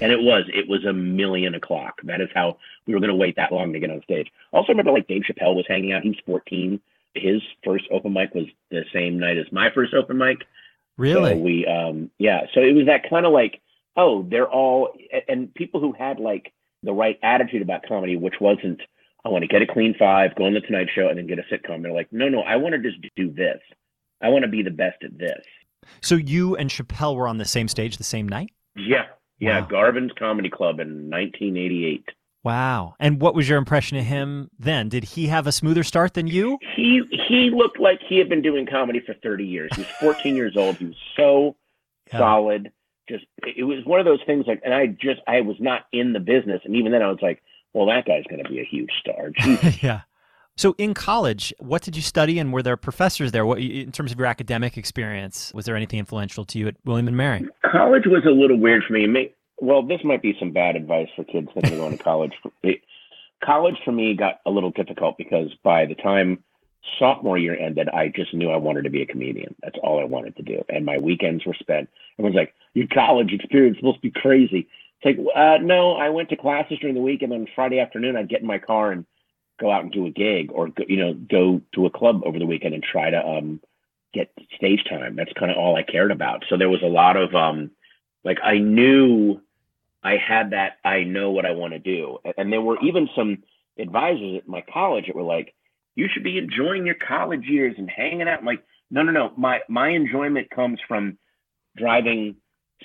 And 0.00 0.12
it 0.12 0.20
was, 0.20 0.44
it 0.54 0.68
was 0.68 0.84
a 0.84 0.92
million 0.92 1.54
o'clock. 1.54 2.00
That 2.04 2.20
is 2.20 2.28
how 2.34 2.58
we 2.86 2.94
were 2.94 3.00
going 3.00 3.10
to 3.10 3.16
wait 3.16 3.36
that 3.36 3.52
long 3.52 3.72
to 3.72 3.80
get 3.80 3.90
on 3.90 4.02
stage. 4.02 4.30
Also, 4.52 4.68
remember 4.68 4.92
like 4.92 5.08
Dave 5.08 5.22
Chappelle 5.22 5.56
was 5.56 5.66
hanging 5.68 5.92
out. 5.92 6.02
He 6.02 6.10
was 6.10 6.18
14. 6.26 6.80
His 7.14 7.42
first 7.64 7.84
open 7.90 8.12
mic 8.12 8.34
was 8.34 8.46
the 8.70 8.84
same 8.92 9.18
night 9.18 9.36
as 9.36 9.50
my 9.50 9.68
first 9.74 9.94
open 9.94 10.16
mic. 10.16 10.38
Really? 11.00 11.32
So 11.32 11.36
we, 11.38 11.66
um, 11.66 12.10
yeah. 12.18 12.42
So 12.52 12.60
it 12.60 12.74
was 12.74 12.86
that 12.86 13.08
kind 13.08 13.24
of 13.24 13.32
like, 13.32 13.60
oh, 13.96 14.26
they're 14.30 14.48
all, 14.48 14.92
and 15.28 15.52
people 15.54 15.80
who 15.80 15.92
had 15.92 16.20
like 16.20 16.52
the 16.82 16.92
right 16.92 17.18
attitude 17.22 17.62
about 17.62 17.86
comedy, 17.88 18.16
which 18.16 18.34
wasn't, 18.40 18.82
I 19.24 19.30
want 19.30 19.42
to 19.42 19.48
get 19.48 19.62
a 19.62 19.66
clean 19.66 19.94
five, 19.98 20.34
go 20.34 20.44
on 20.44 20.54
the 20.54 20.60
Tonight 20.60 20.88
Show, 20.94 21.08
and 21.08 21.18
then 21.18 21.26
get 21.26 21.38
a 21.38 21.42
sitcom. 21.42 21.82
They're 21.82 21.92
like, 21.92 22.08
no, 22.12 22.28
no, 22.28 22.42
I 22.42 22.56
want 22.56 22.74
to 22.74 22.78
just 22.82 22.98
do 23.16 23.32
this. 23.32 23.60
I 24.22 24.28
want 24.28 24.44
to 24.44 24.50
be 24.50 24.62
the 24.62 24.70
best 24.70 25.02
at 25.02 25.18
this. 25.18 25.42
So 26.02 26.14
you 26.16 26.56
and 26.56 26.68
Chappelle 26.68 27.16
were 27.16 27.26
on 27.26 27.38
the 27.38 27.46
same 27.46 27.68
stage 27.68 27.96
the 27.96 28.04
same 28.04 28.28
night? 28.28 28.50
Yeah. 28.76 29.06
Yeah. 29.38 29.60
Wow. 29.60 29.66
Garvin's 29.66 30.12
Comedy 30.18 30.50
Club 30.50 30.80
in 30.80 31.08
1988. 31.08 32.04
Wow. 32.42 32.94
And 32.98 33.20
what 33.20 33.34
was 33.34 33.48
your 33.48 33.58
impression 33.58 33.98
of 33.98 34.04
him 34.04 34.50
then? 34.58 34.88
Did 34.88 35.04
he 35.04 35.26
have 35.26 35.46
a 35.46 35.52
smoother 35.52 35.82
start 35.82 36.14
than 36.14 36.26
you? 36.26 36.58
He 36.74 37.02
he 37.28 37.50
looked 37.50 37.78
like 37.78 38.00
he 38.06 38.18
had 38.18 38.28
been 38.28 38.42
doing 38.42 38.66
comedy 38.66 39.00
for 39.00 39.14
30 39.14 39.44
years. 39.44 39.70
He 39.74 39.82
was 39.82 39.90
14 40.00 40.36
years 40.36 40.56
old. 40.56 40.76
He 40.76 40.86
was 40.86 40.96
so 41.16 41.56
yeah. 42.12 42.18
solid. 42.18 42.72
Just 43.08 43.26
it 43.38 43.64
was 43.64 43.84
one 43.84 44.00
of 44.00 44.06
those 44.06 44.20
things 44.24 44.46
like 44.46 44.60
and 44.64 44.72
I 44.72 44.86
just 44.86 45.20
I 45.26 45.42
was 45.42 45.56
not 45.60 45.82
in 45.92 46.12
the 46.12 46.20
business 46.20 46.62
and 46.64 46.76
even 46.76 46.92
then 46.92 47.02
I 47.02 47.08
was 47.08 47.18
like, 47.20 47.42
well 47.74 47.86
that 47.86 48.06
guy's 48.06 48.24
going 48.28 48.42
to 48.42 48.48
be 48.48 48.60
a 48.60 48.64
huge 48.64 48.90
star. 49.00 49.32
yeah. 49.82 50.02
So 50.56 50.74
in 50.78 50.94
college, 50.94 51.54
what 51.58 51.82
did 51.82 51.96
you 51.96 52.02
study 52.02 52.38
and 52.38 52.52
were 52.52 52.62
there 52.62 52.76
professors 52.76 53.32
there? 53.32 53.44
What 53.44 53.58
in 53.60 53.92
terms 53.92 54.12
of 54.12 54.18
your 54.18 54.26
academic 54.26 54.78
experience, 54.78 55.52
was 55.54 55.66
there 55.66 55.76
anything 55.76 55.98
influential 55.98 56.44
to 56.46 56.58
you 56.58 56.68
at 56.68 56.76
William 56.84 57.08
and 57.08 57.16
Mary? 57.16 57.46
College 57.70 58.04
was 58.06 58.24
a 58.26 58.30
little 58.30 58.58
weird 58.58 58.82
for 58.86 58.94
me 58.94 59.06
well, 59.60 59.82
this 59.82 60.02
might 60.04 60.22
be 60.22 60.36
some 60.38 60.52
bad 60.52 60.76
advice 60.76 61.08
for 61.14 61.24
kids 61.24 61.48
that 61.54 61.70
are 61.70 61.76
going 61.76 61.96
to 61.96 62.02
college. 62.02 62.32
college 63.44 63.76
for 63.84 63.92
me 63.92 64.14
got 64.14 64.40
a 64.46 64.50
little 64.50 64.70
difficult 64.70 65.16
because 65.16 65.50
by 65.62 65.86
the 65.86 65.94
time 65.94 66.42
sophomore 66.98 67.38
year 67.38 67.58
ended, 67.58 67.88
I 67.88 68.08
just 68.08 68.34
knew 68.34 68.50
I 68.50 68.56
wanted 68.56 68.84
to 68.84 68.90
be 68.90 69.02
a 69.02 69.06
comedian. 69.06 69.54
That's 69.62 69.78
all 69.82 70.00
I 70.00 70.04
wanted 70.04 70.36
to 70.36 70.42
do. 70.42 70.64
And 70.68 70.84
my 70.84 70.98
weekends 70.98 71.44
were 71.44 71.54
spent. 71.54 71.88
Everyone's 72.18 72.36
like, 72.36 72.54
your 72.74 72.86
college 72.86 73.32
experience 73.32 73.78
must 73.82 74.00
be 74.00 74.10
crazy. 74.10 74.68
It's 75.02 75.18
like, 75.18 75.26
uh, 75.34 75.58
no, 75.62 75.94
I 75.94 76.08
went 76.08 76.30
to 76.30 76.36
classes 76.36 76.78
during 76.80 76.94
the 76.94 77.00
week, 77.00 77.22
and 77.22 77.32
then 77.32 77.46
Friday 77.54 77.80
afternoon, 77.80 78.16
I'd 78.16 78.28
get 78.28 78.42
in 78.42 78.46
my 78.46 78.58
car 78.58 78.92
and 78.92 79.06
go 79.58 79.70
out 79.70 79.82
and 79.82 79.92
do 79.92 80.06
a 80.06 80.10
gig, 80.10 80.50
or 80.52 80.70
you 80.88 80.96
know, 80.96 81.14
go 81.14 81.60
to 81.74 81.86
a 81.86 81.90
club 81.90 82.22
over 82.24 82.38
the 82.38 82.46
weekend 82.46 82.74
and 82.74 82.82
try 82.82 83.10
to 83.10 83.26
um, 83.26 83.60
get 84.12 84.30
stage 84.56 84.84
time. 84.88 85.16
That's 85.16 85.32
kind 85.34 85.50
of 85.50 85.56
all 85.56 85.76
I 85.76 85.82
cared 85.82 86.12
about. 86.12 86.44
So 86.48 86.56
there 86.56 86.68
was 86.68 86.82
a 86.82 86.86
lot 86.86 87.16
of 87.16 87.34
um, 87.34 87.70
like 88.24 88.38
I 88.42 88.58
knew 88.58 89.40
I 90.02 90.16
had 90.16 90.50
that 90.50 90.78
I 90.84 91.02
know 91.04 91.30
what 91.30 91.46
I 91.46 91.52
want 91.52 91.72
to 91.72 91.78
do. 91.78 92.18
And 92.36 92.52
there 92.52 92.62
were 92.62 92.78
even 92.82 93.08
some 93.14 93.42
advisors 93.78 94.38
at 94.38 94.48
my 94.48 94.62
college 94.72 95.06
that 95.06 95.16
were 95.16 95.22
like, 95.22 95.54
you 95.94 96.08
should 96.12 96.24
be 96.24 96.38
enjoying 96.38 96.86
your 96.86 96.94
college 96.94 97.44
years 97.44 97.74
and 97.76 97.90
hanging 97.90 98.22
out. 98.22 98.38
I'm 98.38 98.46
like, 98.46 98.64
no, 98.90 99.02
no, 99.02 99.12
no. 99.12 99.32
My 99.36 99.60
my 99.68 99.88
enjoyment 99.90 100.50
comes 100.50 100.78
from 100.88 101.18
driving 101.76 102.36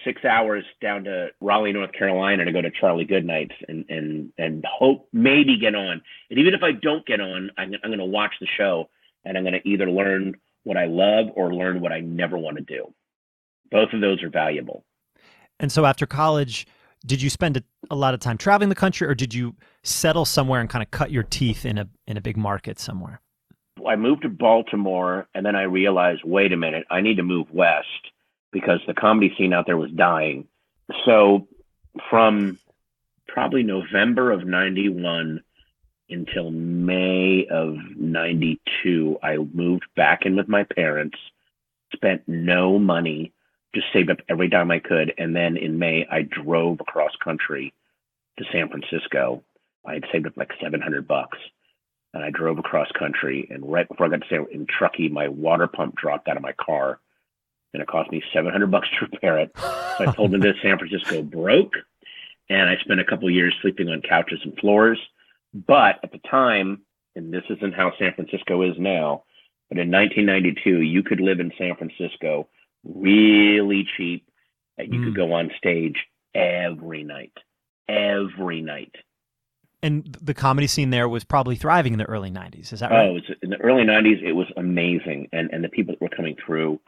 six 0.03 0.25
hours 0.25 0.65
down 0.81 1.05
to 1.05 1.29
Raleigh, 1.39 1.73
North 1.73 1.93
Carolina 1.93 2.45
to 2.45 2.51
go 2.51 2.61
to 2.61 2.71
Charlie 2.71 3.05
Goodnight's 3.05 3.55
and 3.67 3.85
and 3.89 4.31
and 4.37 4.65
hope 4.65 5.07
maybe 5.13 5.57
get 5.57 5.75
on. 5.75 6.01
And 6.29 6.39
even 6.39 6.53
if 6.53 6.63
I 6.63 6.73
don't 6.73 7.05
get 7.05 7.21
on, 7.21 7.51
I'm, 7.57 7.73
I'm 7.83 7.89
going 7.89 7.99
to 7.99 8.05
watch 8.05 8.33
the 8.39 8.47
show 8.57 8.89
and 9.23 9.37
I'm 9.37 9.43
going 9.43 9.59
to 9.59 9.67
either 9.67 9.89
learn 9.89 10.35
what 10.63 10.77
I 10.77 10.85
love 10.85 11.27
or 11.35 11.53
learn 11.53 11.79
what 11.79 11.91
I 11.91 12.01
never 12.01 12.37
want 12.37 12.57
to 12.57 12.63
do. 12.63 12.93
Both 13.71 13.93
of 13.93 14.01
those 14.01 14.21
are 14.23 14.29
valuable. 14.29 14.83
And 15.59 15.71
so 15.71 15.85
after 15.85 16.05
college, 16.05 16.67
did 17.05 17.21
you 17.21 17.29
spend 17.29 17.57
a, 17.57 17.63
a, 17.89 17.95
lot 17.95 18.13
of 18.13 18.19
time 18.19 18.37
traveling 18.37 18.69
the 18.69 18.75
country 18.75 19.07
or 19.07 19.15
did 19.15 19.33
you 19.33 19.55
settle 19.83 20.25
somewhere 20.25 20.59
and 20.59 20.69
kind 20.69 20.83
of 20.83 20.91
cut 20.91 21.11
your 21.11 21.23
teeth 21.23 21.65
in 21.65 21.77
a 21.77 21.87
in 22.07 22.17
a 22.17 22.21
big 22.21 22.37
market 22.37 22.79
somewhere? 22.79 23.21
I 23.87 23.95
moved 23.95 24.23
to 24.23 24.29
Baltimore 24.29 25.27
and 25.35 25.45
then 25.45 25.55
I 25.55 25.63
realized, 25.63 26.21
wait 26.23 26.51
a 26.51 26.57
minute, 26.57 26.85
I 26.89 27.01
need 27.01 27.17
to 27.17 27.23
move 27.23 27.51
west 27.51 27.87
because 28.51 28.79
the 28.87 28.93
comedy 28.93 29.33
scene 29.37 29.53
out 29.53 29.65
there 29.65 29.77
was 29.77 29.91
dying. 29.91 30.47
So 31.05 31.47
from 32.09 32.57
probably 33.27 33.63
November 33.63 34.31
of 34.31 34.45
91 34.45 35.41
until 36.09 36.51
May 36.51 37.47
of 37.49 37.75
92, 37.97 39.19
I 39.21 39.37
moved 39.37 39.85
back 39.95 40.25
in 40.25 40.35
with 40.35 40.47
my 40.47 40.63
parents, 40.63 41.17
spent 41.93 42.23
no 42.27 42.79
money, 42.79 43.33
just 43.75 43.87
saved 43.93 44.09
up 44.09 44.17
every 44.29 44.47
dime 44.47 44.71
I 44.71 44.79
could. 44.79 45.13
And 45.17 45.35
then 45.35 45.57
in 45.57 45.77
May, 45.77 46.07
I 46.09 46.23
drove 46.23 46.79
across 46.79 47.11
country 47.23 47.73
to 48.39 48.45
San 48.51 48.69
Francisco. 48.69 49.43
I 49.85 49.93
had 49.93 50.05
saved 50.11 50.25
up 50.25 50.37
like 50.37 50.51
700 50.61 51.07
bucks. 51.07 51.37
And 52.13 52.23
I 52.23 52.29
drove 52.29 52.57
across 52.57 52.89
country. 52.97 53.47
And 53.51 53.69
right 53.69 53.87
before 53.87 54.05
I 54.05 54.09
got 54.09 54.21
to 54.21 54.27
San 54.29 54.47
in 54.51 54.65
Truckee, 54.65 55.09
my 55.09 55.27
water 55.27 55.67
pump 55.67 55.95
dropped 55.95 56.29
out 56.29 56.37
of 56.37 56.43
my 56.43 56.53
car. 56.53 56.99
And 57.73 57.81
it 57.81 57.87
cost 57.89 58.09
me 58.09 58.23
700 58.33 58.71
bucks 58.71 58.87
to 58.97 59.05
repair 59.11 59.37
it. 59.39 59.51
So 59.57 60.07
I 60.07 60.13
pulled 60.15 60.33
into 60.33 60.53
San 60.61 60.77
Francisco 60.77 61.21
broke. 61.21 61.73
And 62.49 62.69
I 62.69 62.77
spent 62.77 63.01
a 63.01 63.05
couple 63.05 63.29
years 63.29 63.53
sleeping 63.61 63.89
on 63.89 64.01
couches 64.01 64.39
and 64.43 64.57
floors 64.57 64.99
but 65.55 65.99
at 66.03 66.11
the 66.11 66.19
time, 66.29 66.81
and 67.15 67.33
this 67.33 67.43
isn't 67.49 67.73
how 67.73 67.93
San 67.97 68.13
Francisco 68.13 68.61
is 68.61 68.77
now, 68.77 69.23
but 69.69 69.79
in 69.79 69.89
1992, 69.89 70.81
you 70.81 71.01
could 71.01 71.21
live 71.21 71.39
in 71.39 71.51
San 71.57 71.75
Francisco 71.75 72.47
really 72.85 73.87
cheap, 73.97 74.27
and 74.77 74.93
you 74.93 74.99
mm. 74.99 75.03
could 75.05 75.15
go 75.15 75.33
on 75.33 75.51
stage 75.57 75.97
every 76.33 77.03
night, 77.03 77.33
every 77.87 78.61
night. 78.61 78.95
And 79.81 80.17
the 80.21 80.33
comedy 80.33 80.67
scene 80.67 80.89
there 80.89 81.07
was 81.07 81.23
probably 81.23 81.55
thriving 81.55 81.93
in 81.93 81.99
the 81.99 82.05
early 82.05 82.31
90s. 82.31 82.73
Is 82.73 82.79
that 82.79 82.91
right? 82.91 83.05
Oh, 83.05 83.09
it 83.11 83.13
was, 83.13 83.37
in 83.43 83.49
the 83.51 83.61
early 83.61 83.83
90s, 83.83 84.23
it 84.23 84.33
was 84.33 84.47
amazing. 84.57 85.29
And, 85.31 85.49
and 85.51 85.63
the 85.63 85.69
people 85.69 85.93
that 85.93 86.01
were 86.01 86.09
coming 86.09 86.35
through, 86.43 86.79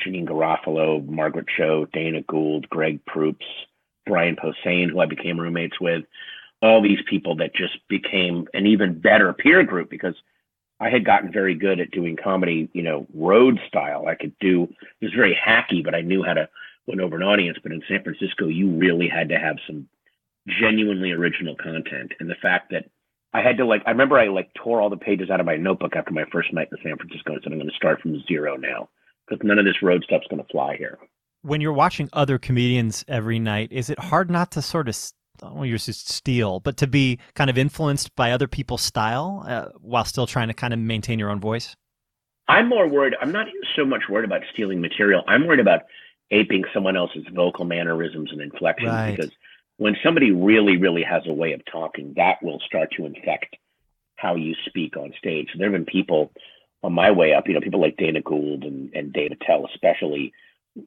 Janeane 0.00 0.28
Garofalo, 0.28 1.06
Margaret 1.08 1.46
Cho, 1.56 1.86
Dana 1.92 2.22
Gould, 2.22 2.68
Greg 2.68 3.04
Proops, 3.06 3.46
Brian 4.06 4.36
Posehn, 4.36 4.90
who 4.90 5.00
I 5.00 5.06
became 5.06 5.40
roommates 5.40 5.80
with, 5.80 6.04
all 6.62 6.82
these 6.82 7.00
people 7.08 7.36
that 7.36 7.54
just 7.54 7.78
became 7.88 8.46
an 8.54 8.66
even 8.66 8.98
better 8.98 9.32
peer 9.32 9.64
group 9.64 9.90
because 9.90 10.14
I 10.80 10.90
had 10.90 11.04
gotten 11.04 11.32
very 11.32 11.54
good 11.54 11.80
at 11.80 11.90
doing 11.90 12.16
comedy, 12.16 12.68
you 12.72 12.82
know, 12.82 13.06
road 13.14 13.60
style. 13.68 14.06
I 14.08 14.14
could 14.14 14.34
do 14.40 14.64
it 15.00 15.04
was 15.04 15.14
very 15.14 15.34
hacky, 15.34 15.84
but 15.84 15.94
I 15.94 16.00
knew 16.00 16.22
how 16.22 16.34
to 16.34 16.48
win 16.86 17.00
over 17.00 17.16
an 17.16 17.22
audience. 17.22 17.58
But 17.62 17.72
in 17.72 17.82
San 17.88 18.02
Francisco, 18.02 18.48
you 18.48 18.70
really 18.70 19.08
had 19.08 19.28
to 19.28 19.38
have 19.38 19.56
some 19.66 19.88
genuinely 20.46 21.12
original 21.12 21.56
content. 21.56 22.12
And 22.20 22.28
the 22.28 22.34
fact 22.42 22.70
that 22.72 22.90
I 23.32 23.40
had 23.40 23.56
to 23.58 23.66
like 23.66 23.82
I 23.86 23.90
remember 23.90 24.18
I 24.18 24.28
like 24.28 24.52
tore 24.54 24.80
all 24.80 24.90
the 24.90 24.96
pages 24.96 25.30
out 25.30 25.40
of 25.40 25.46
my 25.46 25.56
notebook 25.56 25.96
after 25.96 26.12
my 26.12 26.24
first 26.30 26.52
night 26.52 26.68
in 26.70 26.78
San 26.82 26.96
Francisco 26.96 27.32
and 27.32 27.40
said 27.42 27.52
I'm 27.52 27.58
gonna 27.58 27.70
start 27.72 28.00
from 28.00 28.22
zero 28.26 28.56
now. 28.56 28.88
Because 29.26 29.44
none 29.44 29.58
of 29.58 29.64
this 29.64 29.82
road 29.82 30.04
stuff's 30.04 30.26
gonna 30.28 30.44
fly 30.50 30.76
here. 30.76 30.98
When 31.42 31.60
you're 31.60 31.72
watching 31.72 32.08
other 32.12 32.38
comedians 32.38 33.04
every 33.06 33.38
night, 33.38 33.70
is 33.70 33.90
it 33.90 33.98
hard 33.98 34.30
not 34.30 34.50
to 34.52 34.62
sort 34.62 34.88
of 34.88 34.96
I 35.42 35.46
don't 35.46 35.56
want 35.56 35.66
to 35.66 35.70
use 35.70 35.84
steal, 35.84 36.60
but 36.60 36.76
to 36.78 36.86
be 36.86 37.18
kind 37.34 37.50
of 37.50 37.58
influenced 37.58 38.14
by 38.14 38.32
other 38.32 38.46
people's 38.46 38.82
style 38.82 39.44
uh, 39.46 39.66
while 39.80 40.04
still 40.04 40.26
trying 40.26 40.48
to 40.48 40.54
kind 40.54 40.72
of 40.72 40.78
maintain 40.78 41.18
your 41.18 41.30
own 41.30 41.40
voice? 41.40 41.74
I'm 42.46 42.68
more 42.68 42.88
worried. 42.88 43.14
I'm 43.20 43.32
not 43.32 43.46
so 43.74 43.84
much 43.84 44.02
worried 44.08 44.24
about 44.24 44.42
stealing 44.52 44.80
material. 44.80 45.22
I'm 45.26 45.46
worried 45.46 45.60
about 45.60 45.82
aping 46.30 46.64
someone 46.72 46.96
else's 46.96 47.24
vocal 47.34 47.64
mannerisms 47.64 48.30
and 48.32 48.40
inflections 48.40 48.90
right. 48.90 49.16
because 49.16 49.32
when 49.76 49.96
somebody 50.04 50.30
really, 50.30 50.76
really 50.76 51.02
has 51.02 51.22
a 51.26 51.32
way 51.32 51.52
of 51.52 51.62
talking, 51.70 52.14
that 52.16 52.42
will 52.42 52.60
start 52.64 52.90
to 52.96 53.06
infect 53.06 53.56
how 54.16 54.36
you 54.36 54.54
speak 54.66 54.96
on 54.96 55.12
stage. 55.18 55.48
There 55.56 55.70
have 55.70 55.72
been 55.72 55.84
people 55.84 56.32
on 56.82 56.92
my 56.92 57.10
way 57.10 57.34
up, 57.34 57.48
you 57.48 57.54
know, 57.54 57.60
people 57.60 57.80
like 57.80 57.96
Dana 57.96 58.20
Gould 58.20 58.62
and, 58.62 58.92
and 58.94 59.12
Dave 59.12 59.32
Attell, 59.32 59.66
especially. 59.66 60.32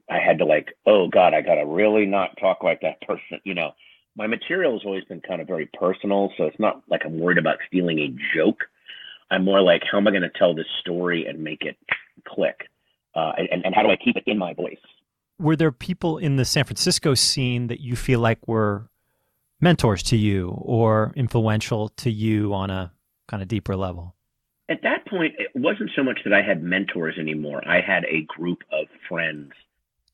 I 0.08 0.18
had 0.18 0.38
to 0.38 0.44
like, 0.44 0.74
oh 0.86 1.08
God, 1.08 1.34
I 1.34 1.40
got 1.42 1.56
to 1.56 1.66
really 1.66 2.06
not 2.06 2.36
talk 2.38 2.62
like 2.62 2.80
that 2.82 3.00
person, 3.02 3.40
you 3.44 3.54
know 3.54 3.72
my 4.18 4.26
material 4.26 4.72
has 4.72 4.82
always 4.84 5.04
been 5.04 5.20
kind 5.20 5.40
of 5.40 5.46
very 5.46 5.70
personal, 5.78 6.32
so 6.36 6.44
it's 6.44 6.58
not 6.58 6.82
like 6.90 7.02
I'm 7.06 7.20
worried 7.20 7.38
about 7.38 7.58
stealing 7.68 8.00
a 8.00 8.36
joke. 8.36 8.64
I'm 9.30 9.44
more 9.44 9.62
like, 9.62 9.82
how 9.90 9.98
am 9.98 10.08
I 10.08 10.10
going 10.10 10.22
to 10.22 10.30
tell 10.36 10.54
this 10.54 10.66
story 10.80 11.24
and 11.26 11.38
make 11.38 11.62
it 11.62 11.76
click? 12.26 12.68
Uh, 13.14 13.32
and, 13.36 13.64
and 13.64 13.74
how 13.74 13.82
do 13.82 13.90
I 13.90 13.96
keep 13.96 14.16
it 14.16 14.24
in 14.26 14.36
my 14.36 14.54
voice? 14.54 14.76
Were 15.38 15.54
there 15.54 15.70
people 15.70 16.18
in 16.18 16.34
the 16.34 16.44
San 16.44 16.64
Francisco 16.64 17.14
scene 17.14 17.68
that 17.68 17.80
you 17.80 17.94
feel 17.94 18.18
like 18.18 18.46
were 18.48 18.88
mentors 19.60 20.02
to 20.04 20.16
you 20.16 20.48
or 20.60 21.12
influential 21.14 21.90
to 21.90 22.10
you 22.10 22.52
on 22.52 22.70
a 22.70 22.92
kind 23.28 23.40
of 23.40 23.48
deeper 23.48 23.76
level? 23.76 24.16
At 24.68 24.82
that 24.82 25.06
point, 25.06 25.34
it 25.38 25.50
wasn't 25.54 25.90
so 25.94 26.02
much 26.02 26.18
that 26.24 26.32
I 26.32 26.42
had 26.42 26.62
mentors 26.62 27.18
anymore. 27.18 27.62
I 27.66 27.80
had 27.80 28.04
a 28.06 28.22
group 28.22 28.64
of 28.72 28.86
friends 29.08 29.52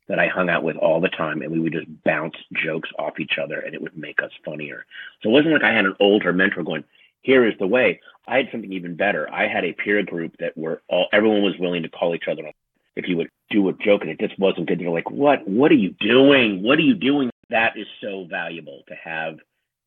that 0.09 0.19
I 0.19 0.29
hung 0.29 0.49
out 0.49 0.63
with 0.63 0.77
all 0.77 1.01
the 1.01 1.09
time, 1.09 1.43
and 1.43 1.51
we 1.51 1.61
would 1.61 1.73
just 1.73 1.87
bounce 2.05 2.37
jokes 2.53 2.91
off 2.99 3.19
each 3.19 3.39
other, 3.39 3.61
and 3.61 3.75
it 3.75 3.81
would 3.81 3.97
make 3.97 4.23
us 4.23 4.31
funnier. 4.45 4.85
So 5.23 5.31
it 5.31 5.33
wasn't 5.33 5.55
like 5.55 5.63
I 5.63 5.73
had 5.75 5.87
an 5.87 5.97
older 6.01 6.33
mentor 6.33 6.63
going, 6.63 6.85
"Here 7.23 7.47
is 7.47 7.57
the 7.59 7.67
way." 7.67 8.01
I 8.27 8.37
had 8.39 8.51
something 8.51 8.73
even 8.73 8.97
better. 8.97 9.31
I 9.33 9.47
had 9.47 9.65
a 9.65 9.73
peer 9.73 10.03
group 10.03 10.37
that 10.39 10.57
were 10.57 10.83
all 10.89 11.09
everyone 11.13 11.43
was 11.43 11.59
willing 11.59 11.83
to 11.83 11.89
call 11.89 12.15
each 12.15 12.29
other. 12.29 12.47
On 12.47 12.53
if 12.97 13.09
you 13.09 13.17
would 13.17 13.31
do 13.51 13.69
a 13.69 13.73
joke 13.73 14.03
and 14.03 14.11
it 14.11 14.21
just 14.21 14.39
wasn't 14.39 14.69
good, 14.69 14.79
they're 14.79 14.91
like, 14.91 15.11
"What? 15.11 15.47
What 15.49 15.71
are 15.71 15.77
you 15.77 15.95
doing? 16.01 16.63
What 16.63 16.79
are 16.79 16.83
you 16.83 16.95
doing?" 16.95 17.31
That 17.51 17.77
is 17.77 17.87
so 18.01 18.25
valuable 18.25 18.83
to 18.89 18.95
have 18.95 19.39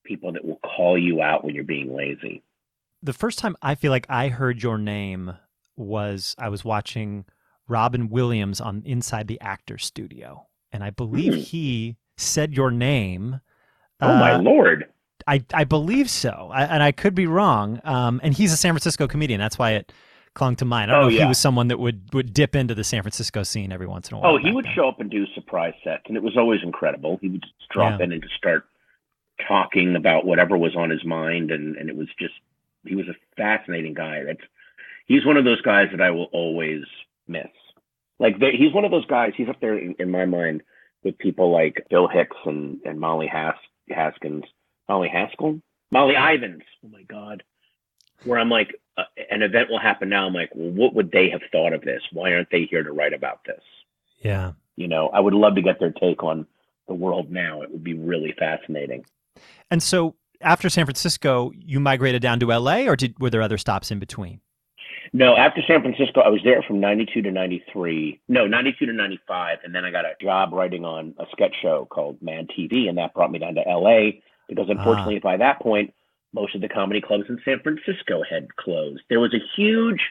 people 0.03 0.31
that 0.31 0.45
will 0.45 0.59
call 0.63 0.97
you 0.97 1.21
out 1.21 1.43
when 1.43 1.53
you're 1.53 1.63
being 1.63 1.93
lazy. 1.93 2.41
The 3.03 3.13
first 3.13 3.39
time 3.39 3.55
I 3.61 3.75
feel 3.75 3.91
like 3.91 4.07
I 4.09 4.29
heard 4.29 4.63
your 4.63 4.77
name 4.77 5.33
was 5.75 6.35
I 6.39 6.49
was 6.49 6.65
watching 6.65 7.25
Robin 7.67 8.09
Williams 8.09 8.61
on 8.61 8.83
Inside 8.85 9.27
the 9.27 9.39
Actor 9.41 9.77
Studio, 9.77 10.47
and 10.71 10.83
I 10.83 10.89
believe 10.89 11.33
hmm. 11.33 11.39
he 11.39 11.97
said 12.17 12.53
your 12.53 12.71
name. 12.71 13.41
Oh 14.01 14.09
uh, 14.09 14.19
my 14.19 14.35
lord! 14.37 14.85
I 15.25 15.43
I 15.53 15.63
believe 15.63 16.09
so, 16.09 16.49
I, 16.53 16.63
and 16.63 16.83
I 16.83 16.91
could 16.91 17.15
be 17.15 17.27
wrong. 17.27 17.81
Um, 17.83 18.19
and 18.23 18.33
he's 18.33 18.53
a 18.53 18.57
San 18.57 18.73
Francisco 18.73 19.07
comedian. 19.07 19.39
That's 19.39 19.59
why 19.59 19.71
it 19.73 19.91
clung 20.37 20.55
to 20.55 20.65
mind. 20.65 20.91
I 20.91 20.93
don't 20.93 20.99
oh, 20.99 21.03
know 21.05 21.09
if 21.09 21.15
yeah. 21.15 21.23
he 21.23 21.27
was 21.27 21.39
someone 21.39 21.67
that 21.67 21.79
would 21.79 22.13
would 22.13 22.33
dip 22.33 22.55
into 22.55 22.75
the 22.75 22.83
San 22.83 23.01
Francisco 23.01 23.43
scene 23.43 23.71
every 23.71 23.87
once 23.87 24.09
in 24.09 24.17
a 24.17 24.19
while. 24.19 24.35
Oh, 24.35 24.37
he 24.37 24.51
would 24.51 24.65
then. 24.65 24.73
show 24.75 24.87
up 24.87 24.99
and 24.99 25.09
do 25.09 25.25
surprise 25.33 25.73
sets, 25.83 26.03
and 26.07 26.15
it 26.15 26.23
was 26.23 26.37
always 26.37 26.61
incredible. 26.63 27.17
He 27.21 27.29
would 27.29 27.41
just 27.41 27.69
drop 27.69 27.99
yeah. 27.99 28.05
in 28.05 28.11
and 28.13 28.21
just 28.21 28.35
start 28.35 28.65
talking 29.47 29.95
about 29.95 30.25
whatever 30.25 30.57
was 30.57 30.75
on 30.75 30.89
his 30.89 31.03
mind, 31.03 31.51
and 31.51 31.75
and 31.75 31.89
it 31.89 31.97
was 31.97 32.07
just 32.19 32.35
he 32.85 32.95
was 32.95 33.07
a 33.07 33.15
fascinating 33.35 33.93
guy. 33.93 34.23
That's 34.23 34.43
he's 35.07 35.25
one 35.25 35.37
of 35.37 35.43
those 35.43 35.61
guys 35.61 35.87
that 35.91 36.01
I 36.01 36.11
will 36.11 36.29
always 36.31 36.83
miss. 37.27 37.47
Like 38.19 38.35
he's 38.39 38.73
one 38.73 38.85
of 38.85 38.91
those 38.91 39.05
guys. 39.05 39.33
He's 39.35 39.49
up 39.49 39.59
there 39.61 39.77
in, 39.77 39.95
in, 39.99 40.09
my 40.09 40.25
mind 40.25 40.63
with 41.03 41.17
people 41.17 41.51
like 41.51 41.85
Bill 41.89 42.07
Hicks 42.07 42.37
and 42.45 42.79
and 42.83 42.99
Molly 42.99 43.27
Has- 43.27 43.53
Haskins, 43.89 44.43
Molly 44.89 45.09
Haskell, 45.09 45.61
Molly 45.91 46.15
Ivins. 46.15 46.63
Oh 46.83 46.89
my 46.89 47.03
God, 47.03 47.43
where 48.23 48.39
I'm 48.39 48.49
like, 48.49 48.79
uh, 48.97 49.03
an 49.29 49.43
event 49.43 49.69
will 49.69 49.79
happen 49.79 50.09
now. 50.09 50.25
I'm 50.25 50.33
like, 50.33 50.49
well, 50.55 50.71
what 50.71 50.95
would 50.95 51.11
they 51.11 51.29
have 51.29 51.41
thought 51.51 51.73
of 51.73 51.81
this? 51.81 52.01
Why 52.11 52.33
aren't 52.33 52.49
they 52.49 52.63
here 52.63 52.83
to 52.83 52.91
write 52.91 53.13
about 53.13 53.41
this? 53.45 53.61
Yeah, 54.19 54.53
you 54.75 54.87
know, 54.87 55.09
I 55.09 55.19
would 55.19 55.35
love 55.35 55.55
to 55.55 55.61
get 55.61 55.79
their 55.79 55.91
take 55.91 56.23
on 56.23 56.47
the 56.87 56.95
world 56.95 57.31
now. 57.31 57.61
It 57.61 57.71
would 57.71 57.83
be 57.83 57.93
really 57.93 58.33
fascinating. 58.37 59.05
And 59.69 59.83
so 59.83 60.15
after 60.41 60.69
San 60.69 60.85
Francisco, 60.85 61.51
you 61.55 61.79
migrated 61.79 62.21
down 62.21 62.39
to 62.39 62.47
LA, 62.47 62.87
or 62.87 62.95
did 62.95 63.19
were 63.19 63.29
there 63.29 63.41
other 63.41 63.57
stops 63.57 63.91
in 63.91 63.99
between? 63.99 64.41
No, 65.13 65.35
after 65.35 65.61
San 65.67 65.81
Francisco, 65.81 66.21
I 66.21 66.29
was 66.29 66.41
there 66.43 66.61
from 66.61 66.79
92 66.79 67.21
to 67.23 67.31
93. 67.31 68.19
No, 68.27 68.47
92 68.47 68.85
to 68.85 68.93
95. 68.93 69.59
And 69.63 69.73
then 69.73 69.85
I 69.85 69.91
got 69.91 70.05
a 70.05 70.13
job 70.21 70.53
writing 70.53 70.85
on 70.85 71.13
a 71.17 71.25
sketch 71.31 71.55
show 71.61 71.87
called 71.89 72.21
Mad 72.21 72.47
TV. 72.57 72.89
And 72.89 72.97
that 72.97 73.13
brought 73.13 73.31
me 73.31 73.39
down 73.39 73.55
to 73.55 73.61
LA 73.61 74.19
because 74.47 74.69
unfortunately, 74.69 75.17
ah. 75.17 75.23
by 75.23 75.37
that 75.37 75.61
point, 75.61 75.93
most 76.33 76.55
of 76.55 76.61
the 76.61 76.69
comedy 76.69 77.01
clubs 77.01 77.25
in 77.29 77.39
San 77.45 77.59
Francisco 77.61 78.23
had 78.29 78.55
closed. 78.55 79.01
There 79.09 79.19
was 79.19 79.33
a 79.33 79.41
huge 79.55 80.01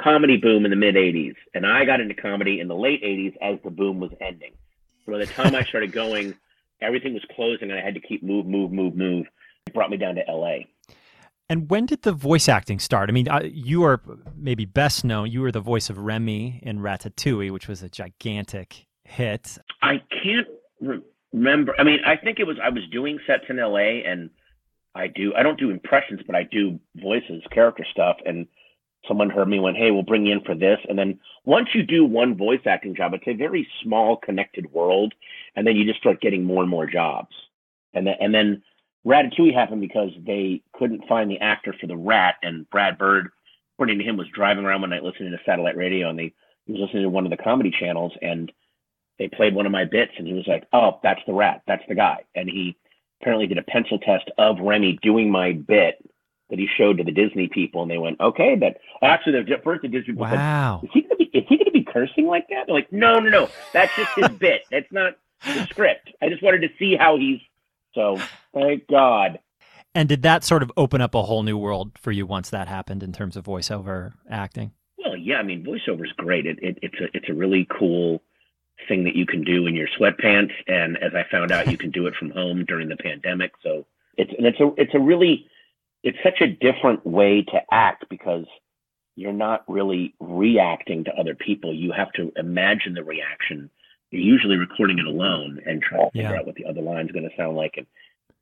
comedy 0.00 0.36
boom 0.36 0.64
in 0.64 0.70
the 0.70 0.76
mid 0.76 0.94
80s. 0.94 1.36
And 1.54 1.66
I 1.66 1.84
got 1.84 2.00
into 2.00 2.14
comedy 2.14 2.60
in 2.60 2.68
the 2.68 2.76
late 2.76 3.02
80s 3.02 3.36
as 3.40 3.58
the 3.62 3.70
boom 3.70 4.00
was 4.00 4.10
ending. 4.20 4.52
So 5.04 5.12
by 5.12 5.18
the 5.18 5.26
time 5.26 5.54
I 5.54 5.64
started 5.64 5.92
going, 5.92 6.34
everything 6.80 7.14
was 7.14 7.24
closing 7.34 7.70
and 7.70 7.78
I 7.78 7.82
had 7.82 7.94
to 7.94 8.00
keep 8.00 8.22
move, 8.22 8.46
move, 8.46 8.72
move, 8.72 8.94
move. 8.94 9.26
It 9.66 9.74
brought 9.74 9.90
me 9.90 9.96
down 9.96 10.14
to 10.16 10.24
LA. 10.28 10.60
And 11.50 11.68
when 11.68 11.84
did 11.84 12.02
the 12.02 12.12
voice 12.12 12.48
acting 12.48 12.78
start? 12.78 13.10
I 13.10 13.12
mean, 13.12 13.26
you 13.42 13.82
are 13.82 14.00
maybe 14.36 14.66
best 14.66 15.04
known. 15.04 15.32
You 15.32 15.40
were 15.40 15.50
the 15.50 15.60
voice 15.60 15.90
of 15.90 15.98
Remy 15.98 16.60
in 16.62 16.78
Ratatouille, 16.78 17.50
which 17.50 17.66
was 17.66 17.82
a 17.82 17.88
gigantic 17.88 18.86
hit. 19.02 19.58
I 19.82 20.00
can't 20.22 20.46
re- 20.80 21.02
remember. 21.32 21.74
I 21.76 21.82
mean, 21.82 21.98
I 22.06 22.16
think 22.16 22.38
it 22.38 22.46
was 22.46 22.56
I 22.62 22.68
was 22.68 22.84
doing 22.92 23.18
sets 23.26 23.46
in 23.48 23.56
LA, 23.56 24.06
and 24.08 24.30
I 24.94 25.08
do. 25.08 25.34
I 25.34 25.42
don't 25.42 25.58
do 25.58 25.70
impressions, 25.70 26.20
but 26.24 26.36
I 26.36 26.44
do 26.44 26.78
voices, 26.94 27.42
character 27.50 27.84
stuff, 27.90 28.18
and 28.24 28.46
someone 29.08 29.28
heard 29.28 29.48
me 29.48 29.58
went, 29.58 29.76
"Hey, 29.76 29.90
we'll 29.90 30.04
bring 30.04 30.26
you 30.26 30.34
in 30.34 30.42
for 30.42 30.54
this." 30.54 30.78
And 30.88 30.96
then 30.96 31.18
once 31.44 31.70
you 31.74 31.82
do 31.82 32.04
one 32.04 32.36
voice 32.36 32.60
acting 32.64 32.94
job, 32.94 33.12
it's 33.12 33.26
a 33.26 33.34
very 33.34 33.66
small 33.82 34.16
connected 34.16 34.70
world, 34.70 35.14
and 35.56 35.66
then 35.66 35.74
you 35.74 35.84
just 35.84 35.98
start 35.98 36.20
getting 36.20 36.44
more 36.44 36.62
and 36.62 36.70
more 36.70 36.86
jobs. 36.86 37.34
And 37.92 38.06
then 38.06 38.14
and 38.20 38.32
then 38.32 38.62
Ratatouille 39.06 39.54
happened 39.54 39.80
because 39.80 40.10
they 40.26 40.62
couldn't 40.74 41.08
find 41.08 41.30
the 41.30 41.40
actor 41.40 41.74
for 41.80 41.86
the 41.86 41.96
rat, 41.96 42.36
and 42.42 42.68
Brad 42.70 42.98
Bird, 42.98 43.30
according 43.74 43.98
to 43.98 44.04
him, 44.04 44.16
was 44.16 44.28
driving 44.28 44.64
around 44.64 44.82
one 44.82 44.90
night 44.90 45.02
listening 45.02 45.32
to 45.32 45.38
satellite 45.44 45.76
radio, 45.76 46.10
and 46.10 46.18
they 46.18 46.34
he 46.66 46.72
was 46.72 46.82
listening 46.82 47.02
to 47.04 47.08
one 47.08 47.24
of 47.24 47.30
the 47.30 47.42
comedy 47.42 47.70
channels, 47.70 48.12
and 48.20 48.52
they 49.18 49.28
played 49.28 49.54
one 49.54 49.66
of 49.66 49.72
my 49.72 49.84
bits, 49.84 50.12
and 50.18 50.26
he 50.26 50.34
was 50.34 50.46
like, 50.46 50.66
"Oh, 50.72 51.00
that's 51.02 51.20
the 51.26 51.32
rat, 51.32 51.62
that's 51.66 51.82
the 51.88 51.94
guy," 51.94 52.24
and 52.34 52.48
he 52.48 52.76
apparently 53.20 53.46
did 53.46 53.58
a 53.58 53.62
pencil 53.62 53.98
test 53.98 54.30
of 54.38 54.60
Remy 54.60 54.98
doing 55.02 55.30
my 55.30 55.52
bit 55.52 55.98
that 56.50 56.58
he 56.58 56.68
showed 56.76 56.98
to 56.98 57.04
the 57.04 57.12
Disney 57.12 57.48
people, 57.48 57.82
and 57.82 57.90
they 57.90 57.98
went, 57.98 58.20
"Okay, 58.20 58.54
but 58.54 58.78
actually, 59.02 59.42
the 59.42 59.60
first 59.64 59.82
the 59.82 59.88
Disney 59.88 60.12
people 60.12 60.24
wow. 60.24 60.80
said, 60.82 60.88
"Is 60.88 60.92
he 60.92 61.02
gonna 61.02 61.16
be? 61.16 61.24
Is 61.24 61.44
he 61.48 61.56
gonna 61.56 61.70
be 61.70 61.84
cursing 61.84 62.26
like 62.26 62.48
that?" 62.48 62.66
They're 62.66 62.74
like, 62.74 62.92
"No, 62.92 63.18
no, 63.18 63.30
no, 63.30 63.48
that's 63.72 63.94
just 63.96 64.10
his 64.14 64.28
bit. 64.38 64.62
That's 64.70 64.92
not 64.92 65.16
the 65.44 65.66
script. 65.66 66.12
I 66.20 66.28
just 66.28 66.42
wanted 66.42 66.60
to 66.62 66.68
see 66.78 66.96
how 66.96 67.16
he's." 67.16 67.40
So 67.94 68.20
thank 68.54 68.86
God. 68.88 69.38
And 69.94 70.08
did 70.08 70.22
that 70.22 70.44
sort 70.44 70.62
of 70.62 70.70
open 70.76 71.00
up 71.00 71.14
a 71.14 71.22
whole 71.22 71.42
new 71.42 71.58
world 71.58 71.92
for 71.98 72.12
you 72.12 72.24
once 72.26 72.50
that 72.50 72.68
happened 72.68 73.02
in 73.02 73.12
terms 73.12 73.36
of 73.36 73.44
voiceover 73.44 74.12
acting? 74.30 74.72
Well, 74.98 75.16
yeah, 75.16 75.36
I 75.36 75.42
mean, 75.42 75.64
voiceover 75.64 76.04
is 76.04 76.12
great. 76.16 76.46
It, 76.46 76.58
it, 76.62 76.78
it's 76.82 77.00
a 77.00 77.08
it's 77.16 77.28
a 77.28 77.34
really 77.34 77.66
cool 77.76 78.22
thing 78.88 79.04
that 79.04 79.16
you 79.16 79.26
can 79.26 79.42
do 79.42 79.66
in 79.66 79.74
your 79.74 79.88
sweatpants, 79.98 80.52
and 80.68 80.96
as 80.98 81.12
I 81.14 81.24
found 81.30 81.50
out, 81.52 81.68
you 81.70 81.76
can 81.76 81.90
do 81.90 82.06
it 82.06 82.14
from 82.14 82.30
home 82.30 82.64
during 82.64 82.88
the 82.88 82.96
pandemic. 82.96 83.52
So 83.62 83.86
it's 84.16 84.30
and 84.36 84.46
it's 84.46 84.60
a 84.60 84.70
it's 84.76 84.94
a 84.94 85.00
really 85.00 85.46
it's 86.02 86.18
such 86.22 86.40
a 86.40 86.46
different 86.46 87.04
way 87.04 87.42
to 87.42 87.60
act 87.72 88.04
because 88.08 88.46
you're 89.16 89.32
not 89.32 89.64
really 89.68 90.14
reacting 90.20 91.04
to 91.04 91.12
other 91.14 91.34
people. 91.34 91.74
You 91.74 91.92
have 91.92 92.12
to 92.12 92.32
imagine 92.36 92.94
the 92.94 93.04
reaction. 93.04 93.70
You're 94.10 94.22
usually 94.22 94.56
recording 94.56 94.98
it 94.98 95.06
alone 95.06 95.60
and 95.66 95.82
trying 95.82 96.06
to 96.06 96.10
figure 96.12 96.30
Yeah. 96.30 96.38
out 96.38 96.46
what 96.46 96.54
the 96.54 96.64
other 96.64 96.80
line's 96.80 97.10
going 97.12 97.28
to 97.28 97.36
sound 97.36 97.56
like. 97.56 97.74
And 97.76 97.86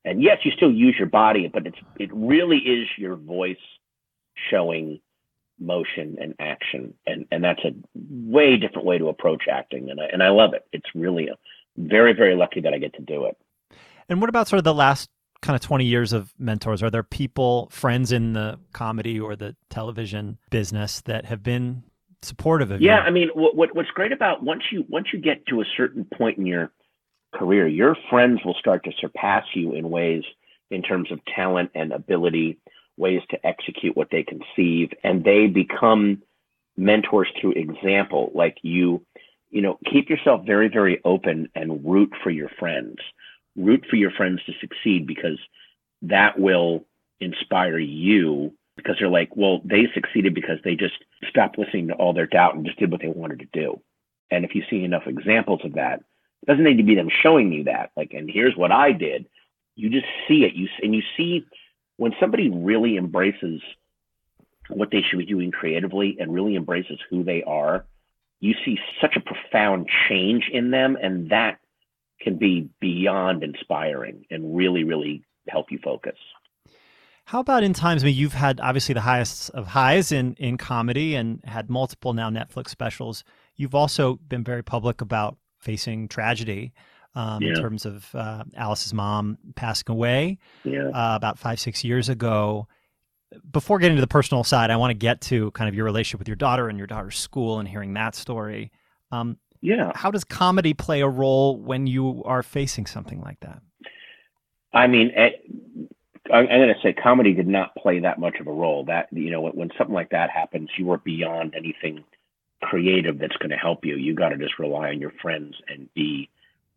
and 0.05 0.23
yes, 0.23 0.39
you 0.45 0.53
still 0.53 0.73
use 0.73 0.97
your 0.99 1.09
body, 1.09 1.51
but 1.53 1.67
it's 1.67 1.79
it 1.99 2.11
really 2.13 2.59
is 2.59 2.89
your 2.97 3.17
voice 3.17 3.57
showing 4.51 5.01
motion 5.59 6.17
and 6.21 6.35
action, 6.39 6.95
and 7.07 7.27
and 7.31 7.43
that's 7.43 7.65
a 7.65 7.73
way 7.95 8.57
different 8.57 8.87
way 8.87 8.99
to 8.99 9.09
approach 9.09 9.45
acting, 9.51 9.91
and 9.91 10.01
I 10.01 10.05
and 10.07 10.23
I 10.23 10.29
love 10.31 10.55
it. 10.55 10.65
It's 10.73 10.89
really 10.95 11.29
a 11.29 11.37
very 11.77 12.13
very 12.13 12.37
lucky 12.37 12.61
that 12.61 12.73
I 12.73 12.79
get 12.79 12.95
to 12.95 13.03
do 13.03 13.27
it. 13.27 13.37
And 14.09 14.21
what 14.21 14.31
about 14.31 14.49
sort 14.49 14.59
of 14.59 14.65
the 14.65 14.75
last 14.75 15.11
kind 15.43 15.55
of 15.55 15.61
20 15.61 15.85
years 15.85 16.13
of 16.13 16.33
mentors? 16.39 16.83
Are 16.83 16.91
there 16.91 17.03
people, 17.03 17.69
friends 17.71 18.11
in 18.11 18.33
the 18.33 18.59
comedy 18.73 19.21
or 19.21 19.37
the 19.37 19.55
television 19.71 20.39
business 20.51 21.01
that 21.03 21.27
have 21.27 21.43
been 21.43 21.85
supportive 22.23 22.71
of 22.71 22.81
Yeah, 22.81 22.97
you? 22.97 23.01
Yeah, 23.01 23.07
I 23.07 23.11
mean, 23.11 23.29
what, 23.35 23.55
what 23.57 23.75
what's 23.75 23.91
great 23.91 24.13
about 24.13 24.43
once 24.43 24.63
you 24.71 24.85
once 24.89 25.09
you 25.13 25.21
get 25.21 25.47
to 25.47 25.61
a 25.61 25.65
certain 25.77 26.05
point 26.05 26.39
in 26.39 26.47
your 26.47 26.73
career, 27.33 27.67
your 27.67 27.97
friends 28.11 28.41
will 28.45 28.55
start 28.55 28.85
to 28.85 28.93
surpass 29.01 29.45
you 29.55 29.75
in 29.75 29.91
ways 29.91 30.25
in 30.71 30.83
terms 30.83 31.11
of 31.11 31.25
talent 31.25 31.71
and 31.75 31.93
ability, 31.93 32.59
ways 32.97 33.23
to 33.31 33.47
execute 33.47 33.97
what 33.97 34.11
they 34.11 34.23
conceive, 34.23 34.93
and 35.03 35.25
they 35.25 35.47
become 35.47 36.23
mentors 36.77 37.29
through 37.41 37.53
example. 37.53 38.31
Like 38.35 38.59
you, 38.63 39.05
you 39.51 39.63
know, 39.63 39.79
keep 39.91 40.11
yourself 40.11 40.45
very 40.47 40.69
very 40.69 41.01
open 41.05 41.49
and 41.55 41.85
root 41.85 42.13
for 42.23 42.31
your 42.31 42.51
friends. 42.59 42.97
Root 43.57 43.85
for 43.89 43.97
your 43.97 44.11
friends 44.13 44.41
to 44.47 44.53
succeed 44.61 45.07
because 45.07 45.39
that 46.03 46.39
will 46.39 46.85
inspire 47.21 47.79
you 47.79 48.53
because 48.77 48.97
they're 49.01 49.09
like, 49.09 49.35
well, 49.35 49.61
they 49.65 49.89
succeeded 49.93 50.35
because 50.35 50.59
they 50.63 50.77
just 50.77 50.95
stopped 51.29 51.59
listening 51.59 51.89
to 51.89 51.95
all 51.95 52.13
their 52.13 52.27
doubt 52.27 52.55
and 52.55 52.65
just 52.65 52.79
did 52.79 52.93
what 52.93 53.01
they 53.01 53.09
wanted 53.09 53.41
to 53.41 53.49
do. 53.53 53.81
And 54.31 54.45
if 54.45 54.55
you 54.55 54.63
see 54.71 54.85
enough 54.85 55.07
examples 55.07 55.61
of 55.65 55.75
that, 55.75 56.05
it 56.43 56.47
doesn't 56.47 56.65
need 56.65 56.79
to 56.79 56.83
be 56.83 56.95
them 56.95 57.11
showing 57.23 57.53
you 57.53 57.65
that. 57.65 57.91
Like, 57.97 58.13
and 58.13 58.31
here's 58.31 58.57
what 58.57 58.73
I 58.73 58.93
did. 58.93 59.27
You 59.75 59.91
just 59.91 60.07
see 60.27 60.45
it. 60.45 60.55
You 60.55 60.69
and 60.83 60.95
you 60.95 61.03
see 61.17 61.45
when 61.97 62.13
somebody 62.21 62.51
really 62.51 62.97
embraces 62.97 63.61
what 64.69 64.91
they 64.91 65.03
should 65.03 65.19
be 65.19 65.27
doing 65.27 65.51
creatively 65.51 66.17
and 66.21 66.33
really 66.33 66.57
embraces 66.57 66.99
who 67.11 67.25
they 67.25 67.43
are. 67.43 67.87
You 68.41 68.55
see 68.65 68.79
such 69.01 69.17
a 69.17 69.21
profound 69.21 69.89
change 70.09 70.49
in 70.53 70.71
them, 70.71 70.97
and 71.01 71.31
that 71.31 71.59
can 72.21 72.37
be 72.37 72.69
beyond 72.81 73.43
inspiring 73.43 74.27
and 74.31 74.57
really, 74.57 74.85
really 74.85 75.25
help 75.49 75.73
you 75.73 75.79
focus. 75.83 76.17
How 77.27 77.41
about 77.41 77.63
in 77.63 77.75
times, 77.75 78.03
I 78.03 78.07
mean, 78.07 78.17
you've 78.17 78.33
had 78.33 78.59
obviously 78.61 78.95
the 78.95 79.03
highest 79.03 79.51
of 79.51 79.67
highs 79.67 80.13
in, 80.13 80.35
in 80.35 80.57
comedy 80.57 81.15
and 81.15 81.41
had 81.45 81.69
multiple 81.69 82.15
now 82.15 82.31
Netflix 82.31 82.69
specials. 82.71 83.23
You've 83.55 83.75
also 83.75 84.17
been 84.29 84.43
very 84.43 84.63
public 84.63 85.01
about 85.01 85.37
facing 85.69 86.09
tragedy 86.09 86.73
um, 87.15 87.45
in 87.45 87.53
terms 87.53 87.85
of 87.85 88.09
uh, 88.15 88.43
Alice's 88.57 88.95
mom 88.95 89.37
passing 89.55 89.91
away 89.91 90.39
Yeah. 90.65 90.89
uh, 90.89 91.15
about 91.15 91.39
five, 91.39 91.61
six 91.61 91.85
years 91.85 92.09
ago. 92.09 92.67
Before 93.53 93.79
getting 93.79 93.99
to 93.99 94.01
the 94.01 94.07
personal 94.07 94.45
side, 94.45 94.71
I 94.71 94.77
want 94.77 94.93
to 94.93 94.95
get 94.95 95.21
to 95.23 95.51
kind 95.51 95.69
of 95.69 95.75
your 95.75 95.85
relationship 95.85 96.21
with 96.21 96.29
your 96.29 96.37
daughter 96.37 96.71
and 96.71 96.79
your 96.79 96.87
daughter's 96.87 97.19
school 97.19 97.59
and 97.59 97.69
hearing 97.69 97.93
that 97.95 98.15
story. 98.15 98.73
Um, 99.13 99.37
Yeah. 99.61 99.93
how 99.95 100.11
does 100.11 100.25
comedy 100.25 100.73
play 100.73 101.03
a 101.03 101.09
role 101.09 101.59
when 101.59 101.87
you 101.87 102.23
are 102.25 102.43
facing 102.43 102.87
something 102.87 103.21
like 103.21 103.41
that? 103.41 103.61
I 104.73 104.87
mean, 104.87 105.11
eh, 105.15 105.33
I'm 106.33 106.47
going 106.47 106.75
to 106.75 106.81
say 106.83 106.95
comedy 106.95 107.35
did 107.35 107.49
not 107.49 107.75
play 107.75 108.01
that 108.01 108.19
much 108.19 108.37
of 108.41 108.47
a 108.47 108.53
role. 108.53 108.87
That 108.87 109.09
you 109.13 109.31
know, 109.31 109.43
when, 109.43 109.53
when 109.53 109.71
something 109.77 109.95
like 109.95 110.11
that 110.11 110.31
happens, 110.31 110.71
you 110.79 110.91
are 110.93 110.99
beyond 110.99 111.55
anything 111.55 112.05
creative 112.71 113.19
that's 113.19 113.37
going 113.37 113.51
to 113.51 113.57
help 113.57 113.85
you. 113.85 113.97
You 113.97 114.15
got 114.15 114.31
to 114.31 114.37
just 114.37 114.59
rely 114.59 114.89
on 114.91 115.01
your 115.01 115.15
friends 115.23 115.55
and 115.69 115.93
be, 115.95 116.29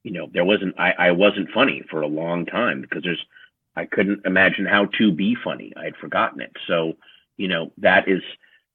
you 0.04 0.12
know, 0.12 0.28
there 0.34 0.46
wasn't. 0.46 0.74
I, 0.80 0.92
I 1.08 1.12
wasn't 1.12 1.52
funny 1.52 1.84
for 1.90 2.02
a 2.02 2.08
long 2.22 2.46
time 2.46 2.82
because 2.82 3.04
there's, 3.04 3.26
I 3.76 3.86
couldn't 3.86 4.26
imagine 4.26 4.66
how 4.66 4.86
to 4.98 5.12
be 5.12 5.36
funny. 5.36 5.74
I 5.76 5.84
had 5.86 5.98
forgotten 5.98 6.42
it. 6.42 6.54
So, 6.68 6.94
you 7.38 7.48
know, 7.48 7.72
that 7.78 8.08
is 8.08 8.24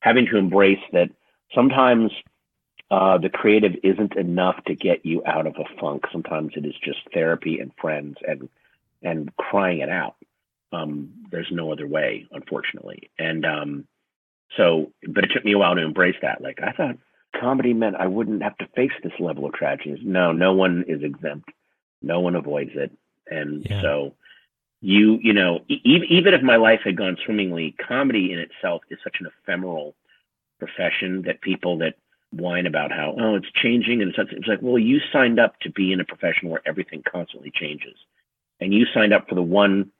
having 0.01 0.27
to 0.27 0.37
embrace 0.37 0.85
that. 0.93 1.11
Sometimes 1.55 2.11
uh, 2.91 3.19
the 3.19 3.31
creative 3.31 3.75
isn't 3.83 4.17
enough 4.17 4.63
to 4.65 4.75
get 4.75 5.07
you 5.07 5.23
out 5.25 5.47
of 5.47 5.57
a 5.57 5.81
funk. 5.81 6.05
Sometimes 6.13 6.53
it 6.57 6.67
is 6.67 6.75
just 6.83 7.01
therapy 7.15 7.61
and 7.61 7.73
friends 7.81 8.17
and 8.27 8.49
and 9.03 9.35
crying 9.37 9.81
it 9.81 9.89
out. 9.89 10.17
Um, 10.73 11.11
there's 11.31 11.51
no 11.51 11.73
other 11.73 11.87
way, 11.87 12.27
unfortunately. 12.33 13.11
And 13.19 13.45
um, 13.47 13.87
so, 14.57 14.93
but 15.09 15.25
it 15.25 15.31
took 15.35 15.45
me 15.45 15.53
a 15.53 15.59
while 15.59 15.75
to 15.75 15.83
embrace 15.83 16.17
that. 16.23 16.41
Like 16.41 16.61
I 16.63 16.73
thought 16.73 16.97
comedy 17.39 17.75
meant 17.75 17.97
I 17.97 18.07
wouldn't 18.07 18.43
have 18.43 18.57
to 18.59 18.69
face 18.77 18.93
this 19.03 19.13
level 19.19 19.47
of 19.47 19.53
tragedy. 19.53 20.01
No, 20.03 20.33
no 20.33 20.55
one 20.55 20.85
is 20.89 21.03
exempt. 21.03 21.51
No 22.03 22.21
one 22.21 22.35
avoids 22.37 22.71
it. 22.75 22.93
And 23.31 23.67
Yeah. 23.69 23.83
so 23.83 24.15
you, 24.81 25.19
you 25.23 25.33
know, 25.33 25.61
e- 25.69 25.81
even 25.85 26.35
if 26.35 26.43
my 26.43 26.57
life 26.57 26.81
had 26.85 26.97
gone 26.97 27.17
swimmingly, 27.25 27.73
comedy 27.73 28.33
in 28.33 28.39
itself 28.39 28.83
is 28.91 28.99
such 29.03 29.17
an 29.21 29.27
ephemeral 29.27 29.95
profession 30.59 31.23
that 31.23 31.41
people 31.41 31.79
that 31.79 31.95
whine 32.31 32.67
about 32.67 32.91
how 32.91 33.15
oh 33.19 33.37
it's 33.37 33.51
changing 33.53 34.03
and 34.03 34.13
it's, 34.15 34.33
it's 34.33 34.49
like 34.49 34.59
well 34.61 34.79
you 34.79 35.01
signed 35.13 35.39
up 35.39 35.59
to 35.61 35.71
be 35.71 35.93
in 35.93 36.01
a 36.01 36.05
profession 36.05 36.49
where 36.49 36.61
everything 36.67 37.03
constantly 37.11 37.53
changes 37.55 37.95
and 38.61 38.75
you 38.75 38.85
signed 38.93 39.13
up 39.15 39.29
for 39.29 39.35
the 39.37 39.43
one 39.43 39.91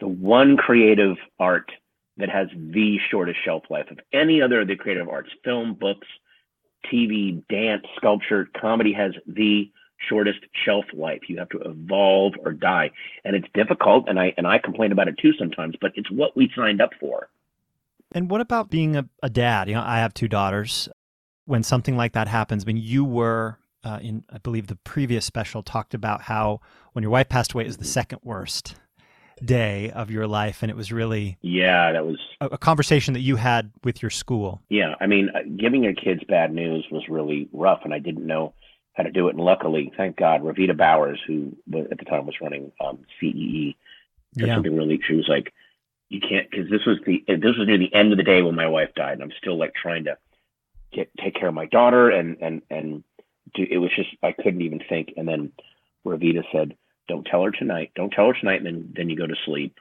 the 0.00 0.08
one 0.08 0.56
creative 0.56 1.16
art 1.38 1.70
that 2.20 2.30
has 2.30 2.48
the 2.54 2.98
shortest 3.10 3.38
shelf 3.44 3.64
life 3.70 3.90
of 3.90 3.98
any 4.12 4.40
other 4.40 4.60
of 4.60 4.68
the 4.68 4.76
creative 4.76 5.08
arts 5.08 5.30
film 5.44 5.74
books 5.74 6.06
tv 6.92 7.42
dance 7.48 7.84
sculpture 7.96 8.48
comedy 8.60 8.92
has 8.92 9.12
the 9.26 9.70
shortest 10.08 10.38
shelf 10.64 10.84
life 10.94 11.20
you 11.28 11.38
have 11.38 11.48
to 11.48 11.58
evolve 11.58 12.32
or 12.44 12.52
die 12.52 12.90
and 13.24 13.36
it's 13.36 13.48
difficult 13.52 14.04
and 14.08 14.18
i 14.18 14.32
and 14.38 14.46
i 14.46 14.58
complain 14.58 14.92
about 14.92 15.08
it 15.08 15.14
too 15.20 15.32
sometimes 15.38 15.74
but 15.80 15.92
it's 15.94 16.10
what 16.10 16.34
we 16.36 16.50
signed 16.56 16.80
up 16.80 16.90
for 16.98 17.28
And 18.12 18.30
what 18.30 18.40
about 18.40 18.70
being 18.70 18.96
a, 18.96 19.08
a 19.22 19.30
dad? 19.30 19.68
You 19.68 19.74
know, 19.74 19.82
I 19.84 19.98
have 19.98 20.14
two 20.14 20.28
daughters. 20.28 20.88
When 21.46 21.62
something 21.62 21.96
like 21.96 22.12
that 22.12 22.28
happens, 22.28 22.66
mean, 22.66 22.76
you 22.76 23.04
were 23.04 23.58
uh, 23.82 23.98
in, 24.02 24.24
I 24.30 24.38
believe, 24.38 24.66
the 24.66 24.76
previous 24.76 25.24
special 25.24 25.62
talked 25.62 25.94
about 25.94 26.22
how 26.22 26.60
when 26.92 27.02
your 27.02 27.10
wife 27.10 27.28
passed 27.28 27.52
away, 27.52 27.64
was 27.64 27.76
the 27.76 27.84
second 27.84 28.20
worst 28.22 28.76
day 29.44 29.90
of 29.90 30.10
your 30.10 30.26
life, 30.26 30.62
and 30.62 30.70
it 30.70 30.76
was 30.76 30.92
really 30.92 31.38
yeah 31.42 31.92
that 31.92 32.06
was 32.06 32.18
a, 32.40 32.46
a 32.46 32.58
conversation 32.58 33.14
that 33.14 33.20
you 33.20 33.36
had 33.36 33.70
with 33.84 34.02
your 34.02 34.10
school. 34.10 34.60
Yeah, 34.68 34.94
I 35.00 35.06
mean, 35.06 35.30
uh, 35.34 35.40
giving 35.56 35.84
your 35.84 35.94
kids 35.94 36.22
bad 36.28 36.52
news 36.52 36.86
was 36.90 37.08
really 37.08 37.48
rough, 37.52 37.80
and 37.84 37.94
I 37.94 37.98
didn't 37.98 38.26
know 38.26 38.54
how 38.94 39.04
to 39.04 39.10
do 39.10 39.28
it. 39.28 39.34
And 39.34 39.44
luckily, 39.44 39.92
thank 39.96 40.16
God, 40.16 40.42
Ravita 40.42 40.76
Bowers, 40.76 41.20
who 41.26 41.56
at 41.74 41.98
the 41.98 42.04
time 42.04 42.26
was 42.26 42.40
running 42.40 42.72
um, 42.84 42.98
CEE, 43.18 43.76
Yeah, 44.34 44.54
something 44.54 44.76
really. 44.76 45.00
She 45.06 45.14
was 45.14 45.28
like, 45.28 45.52
you 46.08 46.20
can't 46.20 46.50
because 46.50 46.68
this 46.70 46.84
was 46.86 46.98
the 47.06 47.22
this 47.26 47.56
was 47.56 47.66
near 47.66 47.78
the 47.78 47.94
end 47.94 48.12
of 48.12 48.18
the 48.18 48.24
day 48.24 48.42
when 48.42 48.54
my 48.54 48.66
wife 48.66 48.90
died, 48.94 49.14
and 49.14 49.22
I'm 49.22 49.32
still 49.38 49.58
like 49.58 49.74
trying 49.74 50.04
to 50.04 50.18
get 50.92 51.08
take 51.22 51.34
care 51.34 51.48
of 51.48 51.54
my 51.54 51.66
daughter, 51.66 52.10
and 52.10 52.36
and 52.40 52.62
and 52.68 53.04
do, 53.54 53.64
it 53.68 53.78
was 53.78 53.90
just 53.94 54.10
I 54.22 54.32
couldn't 54.32 54.62
even 54.62 54.80
think. 54.88 55.14
And 55.16 55.26
then 55.26 55.52
Ravita 56.04 56.42
said, 56.52 56.76
"Don't 57.10 57.26
tell 57.26 57.44
her 57.44 57.50
tonight. 57.50 57.92
Don't 57.94 58.10
tell 58.10 58.28
her 58.28 58.38
tonight, 58.38 58.58
and 58.64 58.66
then 58.66 58.92
then 58.96 59.10
you 59.10 59.16
go 59.16 59.26
to 59.26 59.36
sleep. 59.44 59.78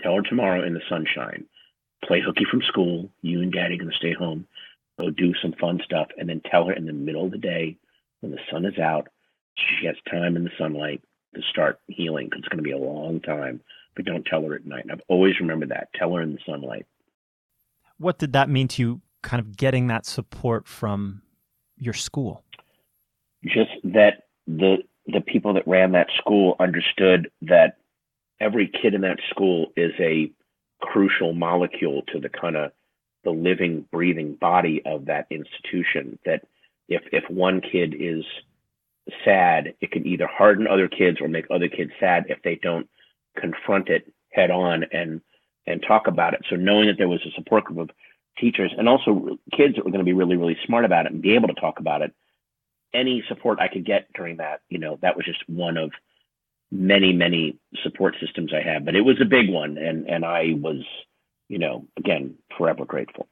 Tell 0.00 0.16
her 0.16 0.22
tomorrow 0.22 0.64
in 0.64 0.74
the 0.74 0.80
sunshine. 0.88 1.44
Play 2.04 2.20
hooky 2.20 2.44
from 2.50 2.62
school. 2.62 3.10
You 3.20 3.42
and 3.42 3.52
Daddy 3.52 3.76
gonna 3.76 3.92
stay 3.92 4.12
home. 4.12 4.46
Go 4.98 5.10
do 5.10 5.34
some 5.42 5.52
fun 5.52 5.80
stuff, 5.84 6.08
and 6.16 6.28
then 6.28 6.40
tell 6.40 6.66
her 6.66 6.72
in 6.72 6.86
the 6.86 6.92
middle 6.92 7.24
of 7.24 7.32
the 7.32 7.38
day 7.38 7.76
when 8.22 8.32
the 8.32 8.38
sun 8.50 8.64
is 8.64 8.78
out, 8.78 9.08
she 9.56 9.86
has 9.86 9.96
time 10.10 10.36
in 10.36 10.44
the 10.44 10.50
sunlight 10.56 11.02
to 11.34 11.42
start 11.50 11.80
healing 11.88 12.26
because 12.26 12.40
it's 12.40 12.48
going 12.48 12.58
to 12.58 12.62
be 12.62 12.72
a 12.72 12.78
long 12.78 13.20
time. 13.20 13.60
But 13.94 14.06
don't 14.06 14.24
tell 14.24 14.42
her 14.42 14.54
at 14.54 14.64
night. 14.64 14.84
And 14.84 14.92
I've 14.92 15.02
always 15.08 15.38
remembered 15.38 15.68
that. 15.68 15.88
Tell 15.94 16.14
her 16.14 16.22
in 16.22 16.32
the 16.32 16.38
sunlight. 16.46 16.86
What 17.98 18.18
did 18.18 18.32
that 18.32 18.48
mean 18.48 18.68
to 18.68 18.82
you, 18.82 19.00
kind 19.22 19.40
of 19.40 19.56
getting 19.56 19.88
that 19.88 20.06
support 20.06 20.66
from 20.66 21.22
your 21.76 21.92
school? 21.92 22.42
Just 23.44 23.70
that 23.84 24.28
the 24.46 24.78
the 25.06 25.20
people 25.20 25.54
that 25.54 25.66
ran 25.66 25.92
that 25.92 26.08
school 26.18 26.56
understood 26.60 27.30
that 27.42 27.78
every 28.40 28.68
kid 28.68 28.94
in 28.94 29.02
that 29.02 29.18
school 29.30 29.72
is 29.76 29.92
a 29.98 30.30
crucial 30.80 31.32
molecule 31.32 32.02
to 32.12 32.20
the 32.20 32.28
kind 32.28 32.56
of 32.56 32.72
the 33.24 33.30
living, 33.30 33.86
breathing 33.92 34.34
body 34.34 34.82
of 34.84 35.06
that 35.06 35.26
institution. 35.30 36.18
That 36.24 36.44
if 36.88 37.02
if 37.12 37.28
one 37.30 37.60
kid 37.60 37.94
is 37.98 38.24
sad, 39.24 39.74
it 39.80 39.90
can 39.92 40.06
either 40.06 40.26
harden 40.26 40.66
other 40.66 40.88
kids 40.88 41.20
or 41.20 41.28
make 41.28 41.46
other 41.50 41.68
kids 41.68 41.92
sad 41.98 42.26
if 42.28 42.42
they 42.42 42.56
don't 42.56 42.88
confront 43.36 43.88
it 43.88 44.12
head 44.32 44.50
on 44.50 44.84
and 44.92 45.20
and 45.66 45.82
talk 45.86 46.06
about 46.06 46.34
it. 46.34 46.42
So 46.50 46.56
knowing 46.56 46.88
that 46.88 46.98
there 46.98 47.08
was 47.08 47.24
a 47.26 47.30
support 47.32 47.64
group 47.64 47.78
of 47.78 47.90
teachers 48.38 48.72
and 48.76 48.88
also 48.88 49.38
kids 49.52 49.76
that 49.76 49.84
were 49.84 49.90
going 49.90 50.04
to 50.04 50.04
be 50.04 50.12
really 50.12 50.36
really 50.36 50.56
smart 50.66 50.84
about 50.84 51.06
it 51.06 51.12
and 51.12 51.22
be 51.22 51.34
able 51.34 51.48
to 51.48 51.54
talk 51.54 51.78
about 51.78 52.02
it, 52.02 52.12
any 52.94 53.22
support 53.28 53.58
I 53.60 53.68
could 53.68 53.84
get 53.84 54.12
during 54.14 54.36
that, 54.38 54.60
you 54.68 54.78
know, 54.78 54.98
that 55.02 55.16
was 55.16 55.24
just 55.24 55.48
one 55.48 55.76
of 55.76 55.92
many 56.70 57.12
many 57.12 57.58
support 57.82 58.16
systems 58.20 58.52
I 58.54 58.62
had. 58.62 58.84
But 58.84 58.96
it 58.96 59.02
was 59.02 59.20
a 59.20 59.26
big 59.26 59.50
one, 59.50 59.76
and 59.78 60.08
and 60.08 60.24
I 60.24 60.54
was, 60.60 60.82
you 61.48 61.58
know, 61.58 61.86
again 61.96 62.34
forever 62.56 62.84
grateful. 62.84 63.28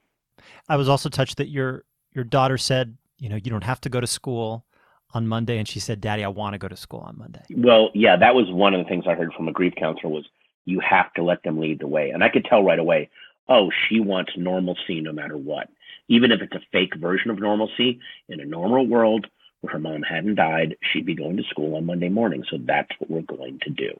I 0.69 0.77
was 0.77 0.87
also 0.87 1.09
touched 1.09 1.37
that 1.37 1.49
your 1.49 1.83
your 2.13 2.23
daughter 2.23 2.57
said, 2.57 2.97
you 3.17 3.29
know, 3.29 3.35
you 3.35 3.51
don't 3.51 3.63
have 3.63 3.81
to 3.81 3.89
go 3.89 3.99
to 3.99 4.07
school 4.07 4.65
on 5.13 5.27
Monday, 5.27 5.57
and 5.57 5.67
she 5.67 5.79
said, 5.79 5.99
"Daddy, 5.99 6.23
I 6.23 6.29
want 6.29 6.53
to 6.53 6.59
go 6.59 6.67
to 6.67 6.77
school 6.77 7.01
on 7.01 7.17
Monday." 7.17 7.41
Well, 7.55 7.89
yeah, 7.93 8.15
that 8.15 8.35
was 8.35 8.49
one 8.51 8.73
of 8.73 8.83
the 8.83 8.89
things 8.89 9.05
I 9.07 9.15
heard 9.15 9.33
from 9.33 9.47
a 9.47 9.51
grief 9.51 9.73
counselor 9.75 10.13
was 10.13 10.25
you 10.65 10.79
have 10.79 11.11
to 11.13 11.23
let 11.23 11.43
them 11.43 11.59
lead 11.59 11.79
the 11.79 11.87
way, 11.87 12.11
and 12.11 12.23
I 12.23 12.29
could 12.29 12.45
tell 12.45 12.63
right 12.63 12.79
away. 12.79 13.09
Oh, 13.49 13.71
she 13.87 13.99
wants 13.99 14.31
normalcy 14.37 15.01
no 15.01 15.11
matter 15.11 15.35
what, 15.35 15.69
even 16.07 16.31
if 16.31 16.41
it's 16.41 16.53
a 16.53 16.61
fake 16.71 16.95
version 16.95 17.31
of 17.31 17.39
normalcy. 17.39 17.99
In 18.29 18.39
a 18.39 18.45
normal 18.45 18.87
world 18.87 19.27
where 19.61 19.73
her 19.73 19.79
mom 19.79 20.01
hadn't 20.01 20.35
died, 20.35 20.75
she'd 20.81 21.05
be 21.05 21.15
going 21.15 21.37
to 21.37 21.43
school 21.43 21.75
on 21.75 21.85
Monday 21.85 22.09
morning. 22.09 22.43
So 22.49 22.57
that's 22.59 22.89
what 22.99 23.09
we're 23.09 23.21
going 23.21 23.59
to 23.63 23.69
do. 23.69 23.99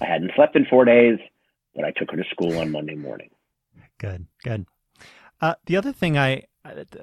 I 0.00 0.06
hadn't 0.06 0.32
slept 0.34 0.56
in 0.56 0.66
four 0.66 0.84
days, 0.84 1.18
but 1.74 1.84
I 1.84 1.92
took 1.92 2.10
her 2.10 2.16
to 2.16 2.28
school 2.30 2.58
on 2.58 2.72
Monday 2.72 2.94
morning. 2.94 3.30
Good, 3.98 4.26
good. 4.42 4.66
Uh, 5.40 5.54
the 5.66 5.76
other 5.76 5.92
thing 5.92 6.18
I 6.18 6.44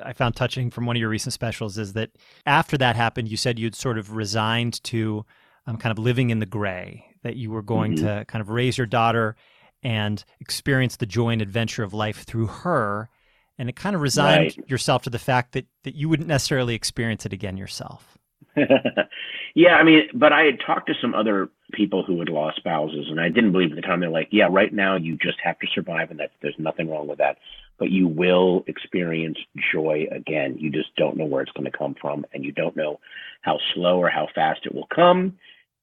I 0.04 0.14
found 0.14 0.36
touching 0.36 0.70
from 0.70 0.86
one 0.86 0.96
of 0.96 1.00
your 1.00 1.10
recent 1.10 1.34
specials 1.34 1.78
is 1.78 1.94
that 1.94 2.12
after 2.46 2.78
that 2.78 2.96
happened, 2.96 3.30
you 3.30 3.38
said 3.38 3.58
you'd 3.58 3.76
sort 3.76 3.98
of 3.98 4.16
resigned 4.16 4.84
to 4.86 5.26
um, 5.66 5.78
kind 5.78 5.91
of 5.91 6.04
living 6.04 6.30
in 6.30 6.39
the 6.39 6.46
gray, 6.46 7.06
that 7.22 7.36
you 7.36 7.50
were 7.52 7.62
going 7.62 7.96
mm-hmm. 7.96 8.06
to 8.06 8.26
kind 8.26 8.41
of 8.41 8.50
raise 8.50 8.78
your 8.78 8.88
daughter 8.88 9.36
and 9.82 10.24
experience 10.39 10.98
the 10.98 11.06
joy 11.06 11.30
and 11.30 11.41
adventure 11.41 11.84
of 11.84 11.94
life 11.94 12.24
through 12.24 12.48
her. 12.48 13.10
And 13.58 13.70
it 13.70 13.76
kind 13.76 13.95
of 13.95 14.01
resigned 14.01 14.56
right. 14.58 14.70
yourself 14.70 15.04
to 15.04 15.10
the 15.10 15.20
fact 15.20 15.51
that, 15.54 15.66
that 15.84 15.95
you 15.95 16.10
wouldn't 16.10 16.28
necessarily 16.28 16.74
experience 16.74 17.26
it 17.26 17.34
again 17.34 17.56
yourself. 17.56 18.18
yeah, 19.56 19.76
I 19.76 19.84
mean, 19.84 20.04
but 20.14 20.34
I 20.34 20.43
had 20.43 20.60
talked 20.66 20.88
to 20.88 20.93
some 20.99 21.14
other 21.14 21.49
people 21.72 22.04
who 22.04 22.20
had 22.20 22.30
lost 22.30 22.58
spouses, 22.58 23.08
and 23.10 23.20
I 23.20 23.30
didn't 23.30 23.51
believe 23.51 23.72
at 23.72 23.76
the 23.76 23.82
time. 23.82 23.99
They're 23.99 24.10
like, 24.10 24.30
"Yeah, 24.32 24.47
right 24.49 24.72
now 24.72 24.95
you 24.95 25.18
just 25.18 25.39
have 25.43 25.58
to 25.60 25.68
survive, 25.74 26.12
and 26.12 26.20
that 26.20 26.32
there's 26.41 26.56
nothing 26.60 26.89
wrong 26.89 27.08
with 27.08 27.20
that." 27.20 27.38
but 27.80 27.91
you 27.91 28.08
will 28.08 28.64
experience 28.68 29.38
joy 29.74 30.08
again. 30.12 30.58
You 30.58 30.70
just 30.70 30.95
don't 30.95 31.18
know 31.18 31.26
where 31.26 31.41
it's 31.41 31.51
going 31.51 31.70
to 31.70 31.78
come 31.78 31.95
from, 31.99 32.26
and 32.34 32.43
you 32.43 32.51
don't 32.51 32.76
know 32.76 32.99
how 33.41 33.60
slow 33.74 33.97
or 33.97 34.10
how 34.10 34.28
fast 34.34 34.62
it 34.66 34.74
will 34.74 34.88
come. 34.93 35.38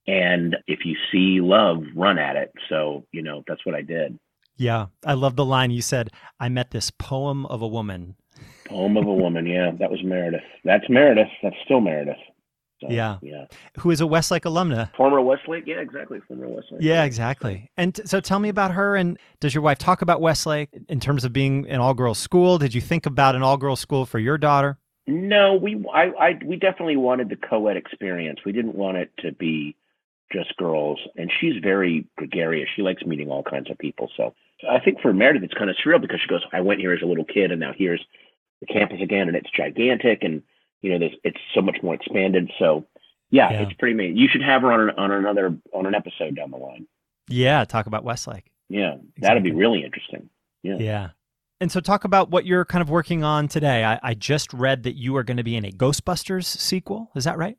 And 0.06 0.56
if 0.66 0.84
you 0.84 0.96
see 1.12 1.40
love, 1.40 1.82
run 1.94 2.18
at 2.18 2.36
it. 2.36 2.52
So, 2.68 3.04
you 3.12 3.22
know, 3.22 3.44
that's 3.46 3.64
what 3.66 3.74
I 3.74 3.82
did. 3.82 4.18
Yeah. 4.60 4.88
I 5.06 5.14
love 5.14 5.36
the 5.36 5.44
line 5.44 5.70
you 5.70 5.80
said, 5.80 6.10
I 6.38 6.50
met 6.50 6.70
this 6.70 6.90
poem 6.90 7.46
of 7.46 7.62
a 7.62 7.66
woman. 7.66 8.14
Poem 8.66 8.98
of 8.98 9.06
a 9.06 9.12
woman. 9.12 9.46
Yeah. 9.46 9.70
That 9.78 9.90
was 9.90 10.04
Meredith. 10.04 10.42
That's 10.64 10.84
Meredith. 10.90 11.30
That's 11.42 11.56
still 11.64 11.80
Meredith. 11.80 12.18
So, 12.82 12.88
yeah. 12.90 13.16
Yeah. 13.22 13.46
Who 13.78 13.90
is 13.90 14.02
a 14.02 14.06
Westlake 14.06 14.42
alumna. 14.42 14.94
Former 14.94 15.22
Westlake. 15.22 15.64
Yeah, 15.66 15.80
exactly. 15.80 16.20
Former 16.28 16.46
Westlake. 16.46 16.82
Yeah, 16.82 17.04
exactly. 17.04 17.70
And 17.78 17.94
t- 17.94 18.02
so 18.04 18.20
tell 18.20 18.38
me 18.38 18.50
about 18.50 18.72
her. 18.72 18.96
And 18.96 19.18
does 19.40 19.54
your 19.54 19.62
wife 19.62 19.78
talk 19.78 20.02
about 20.02 20.20
Westlake 20.20 20.68
in 20.90 21.00
terms 21.00 21.24
of 21.24 21.32
being 21.32 21.66
an 21.68 21.80
all 21.80 21.94
girls 21.94 22.18
school? 22.18 22.58
Did 22.58 22.74
you 22.74 22.82
think 22.82 23.06
about 23.06 23.34
an 23.34 23.42
all 23.42 23.56
girls 23.56 23.80
school 23.80 24.04
for 24.04 24.18
your 24.18 24.36
daughter? 24.36 24.78
No, 25.06 25.54
we 25.54 25.82
I, 25.92 26.10
I 26.20 26.38
we 26.44 26.56
definitely 26.56 26.96
wanted 26.96 27.30
the 27.30 27.36
co-ed 27.36 27.76
experience. 27.78 28.40
We 28.44 28.52
didn't 28.52 28.74
want 28.74 28.98
it 28.98 29.10
to 29.20 29.32
be 29.32 29.74
just 30.30 30.54
girls. 30.56 31.00
And 31.16 31.30
she's 31.40 31.54
very 31.62 32.06
gregarious. 32.16 32.68
She 32.76 32.82
likes 32.82 33.04
meeting 33.04 33.30
all 33.30 33.42
kinds 33.42 33.70
of 33.70 33.78
people. 33.78 34.10
So 34.16 34.34
I 34.68 34.80
think 34.80 35.00
for 35.00 35.12
Meredith, 35.12 35.42
it's 35.42 35.54
kind 35.54 35.70
of 35.70 35.76
surreal 35.76 36.00
because 36.00 36.20
she 36.20 36.28
goes, 36.28 36.42
I 36.52 36.60
went 36.60 36.80
here 36.80 36.92
as 36.92 37.02
a 37.02 37.06
little 37.06 37.24
kid 37.24 37.50
and 37.50 37.60
now 37.60 37.72
here's 37.76 38.04
the 38.60 38.66
campus 38.66 39.00
again 39.00 39.28
and 39.28 39.36
it's 39.36 39.50
gigantic 39.50 40.22
and 40.22 40.42
you 40.82 40.90
know, 40.90 40.98
there's, 40.98 41.14
it's 41.24 41.40
so 41.54 41.60
much 41.60 41.76
more 41.82 41.94
expanded. 41.94 42.50
So 42.58 42.86
yeah, 43.30 43.52
yeah, 43.52 43.60
it's 43.62 43.74
pretty 43.74 43.94
amazing. 43.94 44.16
You 44.16 44.28
should 44.28 44.42
have 44.42 44.62
her 44.62 44.72
on, 44.72 44.80
an, 44.80 44.90
on 44.96 45.10
another, 45.12 45.56
on 45.72 45.86
an 45.86 45.94
episode 45.94 46.36
down 46.36 46.50
the 46.50 46.56
line. 46.56 46.86
Yeah. 47.28 47.64
Talk 47.64 47.86
about 47.86 48.02
Westlake. 48.02 48.50
Yeah. 48.68 48.94
Exactly. 48.94 49.20
That'd 49.20 49.42
be 49.44 49.52
really 49.52 49.84
interesting. 49.84 50.30
Yeah. 50.62 50.76
Yeah. 50.78 51.08
And 51.60 51.70
so 51.70 51.80
talk 51.80 52.04
about 52.04 52.30
what 52.30 52.46
you're 52.46 52.64
kind 52.64 52.80
of 52.80 52.88
working 52.88 53.22
on 53.22 53.46
today. 53.46 53.84
I, 53.84 54.00
I 54.02 54.14
just 54.14 54.52
read 54.54 54.84
that 54.84 54.96
you 54.96 55.14
are 55.16 55.22
going 55.22 55.36
to 55.36 55.44
be 55.44 55.56
in 55.56 55.66
a 55.66 55.70
Ghostbusters 55.70 56.44
sequel. 56.44 57.10
Is 57.14 57.24
that 57.24 57.36
right? 57.36 57.58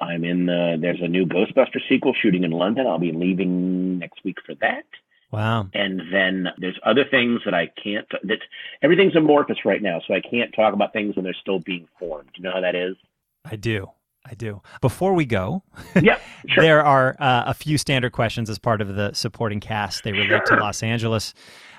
I'm 0.00 0.24
in 0.24 0.46
the, 0.46 0.78
there's 0.80 1.00
a 1.02 1.08
new 1.08 1.26
Ghostbusters 1.26 1.82
sequel 1.88 2.14
shooting 2.14 2.44
in 2.44 2.52
London. 2.52 2.86
I'll 2.86 2.98
be 2.98 3.12
leaving 3.12 3.98
next 3.98 4.24
week 4.24 4.36
for 4.46 4.54
that. 4.60 4.84
Wow. 5.30 5.68
And 5.74 6.00
then 6.12 6.48
there's 6.58 6.78
other 6.84 7.04
things 7.08 7.40
that 7.44 7.54
I 7.54 7.70
can't, 7.82 8.06
that 8.24 8.38
everything's 8.82 9.14
amorphous 9.14 9.58
right 9.64 9.82
now. 9.82 10.00
So 10.06 10.14
I 10.14 10.20
can't 10.20 10.52
talk 10.54 10.74
about 10.74 10.92
things 10.92 11.14
when 11.14 11.24
they're 11.24 11.36
still 11.40 11.60
being 11.60 11.86
formed. 11.98 12.30
You 12.36 12.42
know 12.42 12.52
how 12.52 12.60
that 12.60 12.74
is? 12.74 12.96
I 13.44 13.56
do. 13.56 13.90
I 14.26 14.34
do. 14.34 14.60
Before 14.80 15.14
we 15.14 15.24
go, 15.24 15.62
yeah, 16.00 16.18
sure. 16.46 16.62
there 16.62 16.84
are 16.84 17.16
uh, 17.18 17.44
a 17.46 17.54
few 17.54 17.78
standard 17.78 18.12
questions 18.12 18.50
as 18.50 18.58
part 18.58 18.82
of 18.82 18.94
the 18.94 19.12
supporting 19.14 19.60
cast. 19.60 20.04
They 20.04 20.12
relate 20.12 20.28
sure. 20.46 20.56
to 20.56 20.56
Los 20.56 20.82
Angeles. 20.82 21.32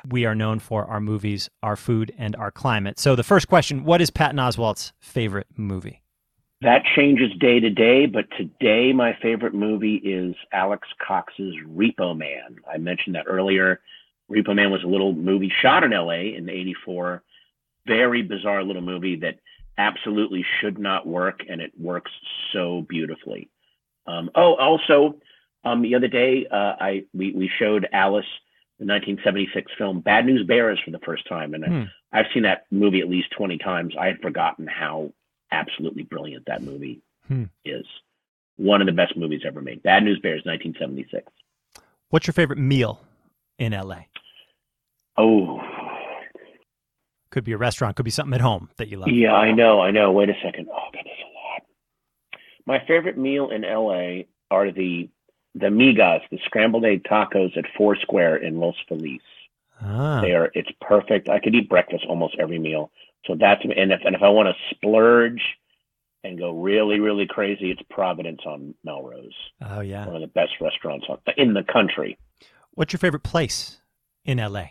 We 0.10 0.26
are 0.26 0.34
known 0.34 0.60
for 0.60 0.86
our 0.86 1.00
movies, 1.00 1.50
our 1.62 1.76
food, 1.76 2.12
and 2.18 2.36
our 2.36 2.50
climate. 2.50 3.00
So 3.00 3.16
the 3.16 3.24
first 3.24 3.48
question 3.48 3.84
What 3.84 4.02
is 4.02 4.10
Patton 4.10 4.40
Oswalt's 4.40 4.92
favorite 5.00 5.48
movie? 5.56 6.01
That 6.62 6.84
changes 6.96 7.32
day 7.40 7.60
to 7.60 7.72
day, 7.72 8.06
but 8.06 8.26
today 8.38 8.94
my 8.94 9.18
favorite 9.20 9.56
movie 9.56 9.96
is 9.96 10.36
Alex 10.54 10.88
Cox's 11.06 11.56
Repo 11.68 12.16
Man. 12.16 12.58
I 12.72 12.78
mentioned 12.78 13.16
that 13.16 13.26
earlier. 13.28 13.82
Repo 14.32 14.56
Man 14.56 14.70
was 14.72 14.84
a 14.84 14.88
little 14.88 15.12
movie 15.12 15.52
shot 15.62 15.84
in 15.84 15.90
LA 15.90 16.36
in 16.38 16.48
84. 16.50 17.24
Very 17.88 18.22
bizarre 18.22 18.64
little 18.64 18.84
movie 18.84 19.16
that 19.18 19.40
absolutely 19.80 20.46
should 20.60 20.78
not 20.78 21.08
work, 21.08 21.42
and 21.50 21.62
it 21.62 21.72
works 21.80 22.12
so 22.54 22.86
beautifully. 22.88 23.50
Um, 24.06 24.30
oh, 24.36 24.54
also, 24.56 25.16
um, 25.64 25.82
the 25.82 25.96
other 25.96 26.08
day, 26.08 26.46
uh, 26.52 26.76
I 26.80 27.06
we, 27.12 27.32
we 27.32 27.50
showed 27.58 27.88
Alice 27.92 28.26
the 28.78 28.86
1976 28.86 29.72
film 29.80 30.02
Bad 30.02 30.28
News 30.28 30.46
Bears 30.46 30.80
for 30.86 30.92
the 30.92 31.00
first 31.00 31.28
time, 31.28 31.56
and 31.56 31.66
hmm. 31.66 31.84
I've 32.14 32.28
seen 32.36 32.44
that 32.44 32.66
movie 32.70 33.00
at 33.00 33.10
least 33.10 33.32
20 33.36 33.58
times. 33.58 33.96
I 34.00 34.06
had 34.06 34.22
forgotten 34.22 34.68
how 34.68 35.12
absolutely 35.52 36.04
brilliant 36.04 36.46
that 36.48 36.62
movie 36.62 37.02
hmm. 37.28 37.46
is. 37.66 37.86
One 38.58 38.82
of 38.82 38.88
the 38.88 38.94
best 38.94 39.18
movies 39.18 39.42
ever 39.46 39.62
made. 39.62 39.82
Bad 39.82 40.04
News 40.04 40.20
Bears, 40.20 40.44
1976. 40.46 41.32
What's 42.10 42.28
your 42.28 42.34
favorite 42.34 42.60
meal 42.60 43.02
in 43.58 43.72
LA? 43.74 44.02
Oh, 45.18 45.62
could 47.32 47.46
be 47.46 47.54
a 47.54 47.58
restaurant, 47.58 47.96
could 47.96 48.06
be 48.06 48.12
something 48.12 48.34
at 48.34 48.42
home 48.42 48.70
that 48.76 48.90
you 48.90 48.98
love. 48.98 49.10
Yeah, 49.10 49.34
I 49.34 49.52
know, 49.52 49.82
I 49.82 49.92
know. 49.92 50.12
Wait 50.12 50.30
a 50.30 50.36
second. 50.44 50.68
Oh, 50.70 50.90
that 50.94 51.06
is 51.06 51.18
a 51.24 51.32
lot. 51.34 51.64
My 52.66 52.86
favorite 52.86 53.18
meal 53.18 53.50
in 53.50 53.62
LA 53.62 54.24
are 54.52 54.72
the 54.72 55.10
the 55.56 55.68
migas, 55.68 56.22
the 56.30 56.40
scrambled 56.46 56.86
egg 56.86 57.04
tacos 57.04 57.58
at 57.58 57.66
Foursquare 57.78 58.38
in 58.38 58.60
Los 58.60 58.76
Feliz. 58.88 59.22
Ah. 59.82 60.22
They 60.22 60.34
are 60.34 60.52
it's 60.54 60.72
perfect. 60.82 61.30
I 61.30 61.40
could 61.40 61.56
eat 61.56 61.70
breakfast 61.70 62.06
almost 62.08 62.36
every 62.40 62.60
meal. 62.60 62.92
So 63.26 63.36
that's 63.40 63.62
and 63.64 63.92
if 63.92 64.02
and 64.06 64.16
if 64.16 64.22
I 64.22 64.30
want 64.30 64.48
to 64.50 64.76
splurge 64.76 65.42
and 66.24 66.38
go 66.38 66.52
really 66.52 67.00
really 67.00 67.28
crazy, 67.28 67.72
it's 67.72 67.82
Providence 67.90 68.42
on 68.46 68.74
Melrose. 68.84 69.36
Oh 69.62 69.82
yeah, 69.82 70.06
one 70.06 70.16
of 70.16 70.22
the 70.22 70.28
best 70.28 70.54
restaurants 70.60 71.08
in 71.38 71.54
the 71.54 71.64
country. 71.64 72.18
What's 72.74 72.94
your 72.94 73.00
favorite 73.00 73.24
place 73.24 73.82
in 74.24 74.38
LA? 74.38 74.68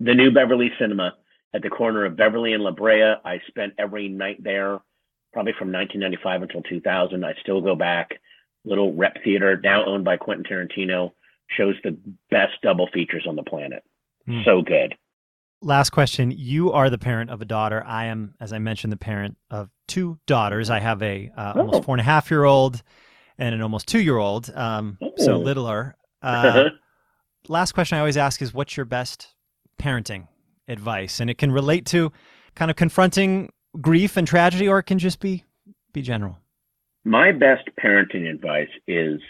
the 0.00 0.14
new 0.14 0.30
Beverly 0.30 0.70
Cinema 0.78 1.14
at 1.54 1.62
the 1.62 1.70
corner 1.70 2.04
of 2.04 2.16
Beverly 2.16 2.52
and 2.52 2.62
La 2.62 2.70
Brea. 2.70 3.14
I 3.24 3.40
spent 3.48 3.74
every 3.78 4.08
night 4.08 4.42
there, 4.42 4.80
probably 5.32 5.52
from 5.58 5.72
1995 5.72 6.42
until 6.42 6.62
2000. 6.62 7.24
I 7.24 7.34
still 7.40 7.60
go 7.60 7.74
back. 7.74 8.20
Little 8.64 8.92
rep 8.94 9.16
theater, 9.22 9.58
now 9.62 9.84
owned 9.84 10.04
by 10.04 10.16
Quentin 10.16 10.44
Tarantino, 10.44 11.12
shows 11.56 11.76
the 11.82 11.96
best 12.30 12.54
double 12.62 12.88
features 12.92 13.26
on 13.28 13.36
the 13.36 13.42
planet. 13.42 13.84
Mm. 14.28 14.44
So 14.44 14.62
good. 14.62 14.94
Last 15.62 15.90
question. 15.90 16.32
You 16.36 16.72
are 16.72 16.90
the 16.90 16.98
parent 16.98 17.30
of 17.30 17.40
a 17.40 17.44
daughter. 17.44 17.82
I 17.86 18.06
am, 18.06 18.34
as 18.40 18.52
I 18.52 18.58
mentioned, 18.58 18.92
the 18.92 18.98
parent 18.98 19.36
of 19.50 19.70
two 19.88 20.18
daughters. 20.26 20.70
I 20.70 20.80
have 20.80 21.02
a 21.02 21.30
uh, 21.36 21.52
oh. 21.54 21.60
almost 21.60 21.84
four 21.84 21.94
and 21.94 22.00
a 22.00 22.04
half 22.04 22.30
year 22.30 22.44
old 22.44 22.82
and 23.38 23.54
an 23.54 23.62
almost 23.62 23.88
two 23.88 24.00
year 24.00 24.18
old, 24.18 24.50
um, 24.54 24.98
oh. 25.02 25.12
so 25.16 25.38
littler. 25.38 25.96
Uh, 26.22 26.70
last 27.46 27.72
question 27.72 27.96
I 27.96 28.00
always 28.00 28.16
ask 28.16 28.42
is 28.42 28.52
what's 28.52 28.76
your 28.76 28.86
best 28.86 29.34
parenting 29.78 30.26
advice? 30.66 31.20
And 31.20 31.30
it 31.30 31.38
can 31.38 31.52
relate 31.52 31.86
to 31.86 32.10
kind 32.56 32.68
of 32.68 32.76
confronting 32.76 33.52
grief 33.80 34.16
and 34.16 34.26
tragedy, 34.26 34.66
or 34.66 34.80
it 34.80 34.84
can 34.84 34.98
just 34.98 35.20
be 35.20 35.44
be 35.92 36.02
general. 36.02 36.38
My 37.04 37.30
best 37.30 37.68
parenting 37.80 38.28
advice 38.28 38.70
is, 38.88 39.20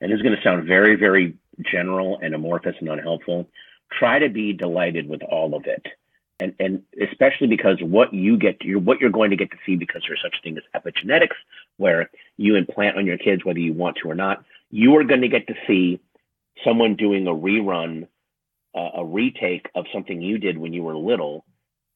and 0.00 0.12
is 0.12 0.20
going 0.22 0.34
to 0.34 0.42
sound 0.42 0.66
very, 0.66 0.96
very 0.96 1.36
general 1.70 2.18
and 2.20 2.34
amorphous 2.34 2.74
and 2.80 2.88
unhelpful. 2.88 3.48
Try 3.98 4.18
to 4.18 4.28
be 4.28 4.52
delighted 4.52 5.08
with 5.08 5.22
all 5.22 5.54
of 5.54 5.66
it. 5.66 5.86
And, 6.40 6.54
and 6.58 6.82
especially 7.00 7.46
because 7.46 7.78
what 7.80 8.12
you 8.12 8.36
get 8.36 8.58
to, 8.60 8.76
what 8.76 9.00
you're 9.00 9.10
going 9.10 9.30
to 9.30 9.36
get 9.36 9.50
to 9.52 9.56
see 9.64 9.76
because 9.76 10.02
there's 10.08 10.20
such 10.22 10.36
a 10.38 10.42
thing 10.42 10.58
as 10.58 10.82
epigenetics 10.82 11.36
where 11.76 12.10
you 12.36 12.56
implant 12.56 12.96
on 12.96 13.06
your 13.06 13.18
kids 13.18 13.44
whether 13.44 13.60
you 13.60 13.72
want 13.72 13.98
to 14.02 14.10
or 14.10 14.14
not 14.14 14.44
you 14.70 14.96
are 14.96 15.04
going 15.04 15.20
to 15.20 15.28
get 15.28 15.46
to 15.46 15.54
see 15.66 16.00
someone 16.64 16.96
doing 16.96 17.26
a 17.26 17.30
rerun 17.30 18.08
uh, 18.74 18.90
a 18.96 19.04
retake 19.04 19.68
of 19.74 19.84
something 19.92 20.20
you 20.20 20.38
did 20.38 20.58
when 20.58 20.72
you 20.72 20.82
were 20.82 20.96
little 20.96 21.44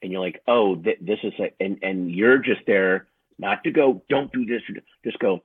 and 0.02 0.12
you're 0.12 0.20
like 0.20 0.42
oh 0.46 0.76
th- 0.76 0.98
this 1.00 1.18
is 1.22 1.32
a, 1.40 1.52
and 1.60 1.78
and 1.82 2.10
you're 2.10 2.38
just 2.38 2.60
there 2.66 3.06
not 3.38 3.64
to 3.64 3.70
go 3.70 4.02
don't 4.08 4.32
do 4.32 4.44
this 4.44 4.62
just 5.04 5.18
go 5.18 5.42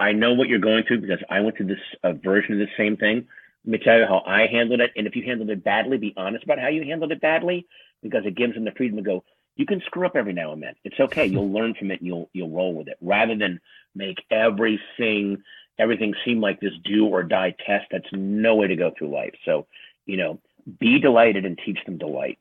i 0.00 0.12
know 0.12 0.34
what 0.34 0.48
you're 0.48 0.58
going 0.58 0.84
through 0.84 1.00
because 1.00 1.22
i 1.30 1.40
went 1.40 1.56
through 1.56 1.66
this 1.66 2.14
version 2.22 2.54
of 2.54 2.58
the 2.58 2.72
same 2.76 2.96
thing 2.96 3.26
let 3.64 3.72
me 3.72 3.78
tell 3.78 3.98
you 3.98 4.06
how 4.06 4.22
i 4.26 4.46
handled 4.46 4.80
it 4.80 4.90
and 4.96 5.06
if 5.06 5.16
you 5.16 5.22
handled 5.24 5.50
it 5.50 5.64
badly 5.64 5.98
be 5.98 6.14
honest 6.16 6.44
about 6.44 6.58
how 6.58 6.68
you 6.68 6.82
handled 6.82 7.12
it 7.12 7.20
badly 7.20 7.66
because 8.02 8.24
it 8.26 8.36
gives 8.36 8.54
them 8.54 8.64
the 8.64 8.72
freedom 8.72 8.96
to 8.96 9.02
go 9.02 9.24
you 9.56 9.66
can 9.66 9.80
screw 9.86 10.06
up 10.06 10.16
every 10.16 10.32
now 10.32 10.52
and 10.52 10.62
then 10.62 10.74
it's 10.84 10.98
okay 11.00 11.26
you'll 11.26 11.52
learn 11.52 11.74
from 11.74 11.90
it 11.90 12.00
and 12.00 12.06
you'll 12.06 12.30
you'll 12.32 12.50
roll 12.50 12.74
with 12.74 12.88
it 12.88 12.96
rather 13.00 13.36
than 13.36 13.60
make 13.94 14.18
everything 14.30 15.42
everything 15.78 16.14
seem 16.24 16.40
like 16.40 16.60
this 16.60 16.72
do 16.84 17.06
or 17.06 17.22
die 17.22 17.54
test 17.66 17.86
that's 17.90 18.08
no 18.12 18.54
way 18.54 18.66
to 18.66 18.76
go 18.76 18.92
through 18.96 19.08
life 19.08 19.34
so 19.44 19.66
you 20.06 20.16
know 20.16 20.38
be 20.78 20.98
delighted 20.98 21.44
and 21.44 21.58
teach 21.64 21.78
them 21.84 21.98
delight 21.98 22.38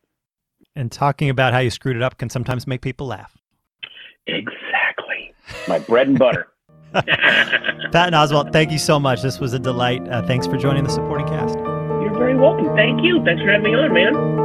and 0.75 0.91
talking 0.91 1.29
about 1.29 1.53
how 1.53 1.59
you 1.59 1.69
screwed 1.69 1.95
it 1.95 2.01
up 2.01 2.17
can 2.17 2.29
sometimes 2.29 2.65
make 2.67 2.81
people 2.81 3.07
laugh. 3.07 3.37
Exactly. 4.27 5.33
My 5.67 5.79
bread 5.79 6.07
and 6.07 6.17
butter. 6.17 6.47
Patton 6.93 8.13
Oswalt, 8.13 8.51
thank 8.51 8.71
you 8.71 8.79
so 8.79 8.99
much. 8.99 9.21
This 9.21 9.39
was 9.39 9.53
a 9.53 9.59
delight. 9.59 10.07
Uh, 10.09 10.21
thanks 10.25 10.47
for 10.47 10.57
joining 10.57 10.83
the 10.83 10.89
supporting 10.89 11.27
cast. 11.27 11.55
You're 11.57 12.13
very 12.17 12.35
welcome. 12.35 12.75
Thank 12.75 13.03
you. 13.03 13.23
Thanks 13.23 13.41
for 13.41 13.49
having 13.49 13.71
me 13.71 13.75
on, 13.75 13.93
man. 13.93 14.42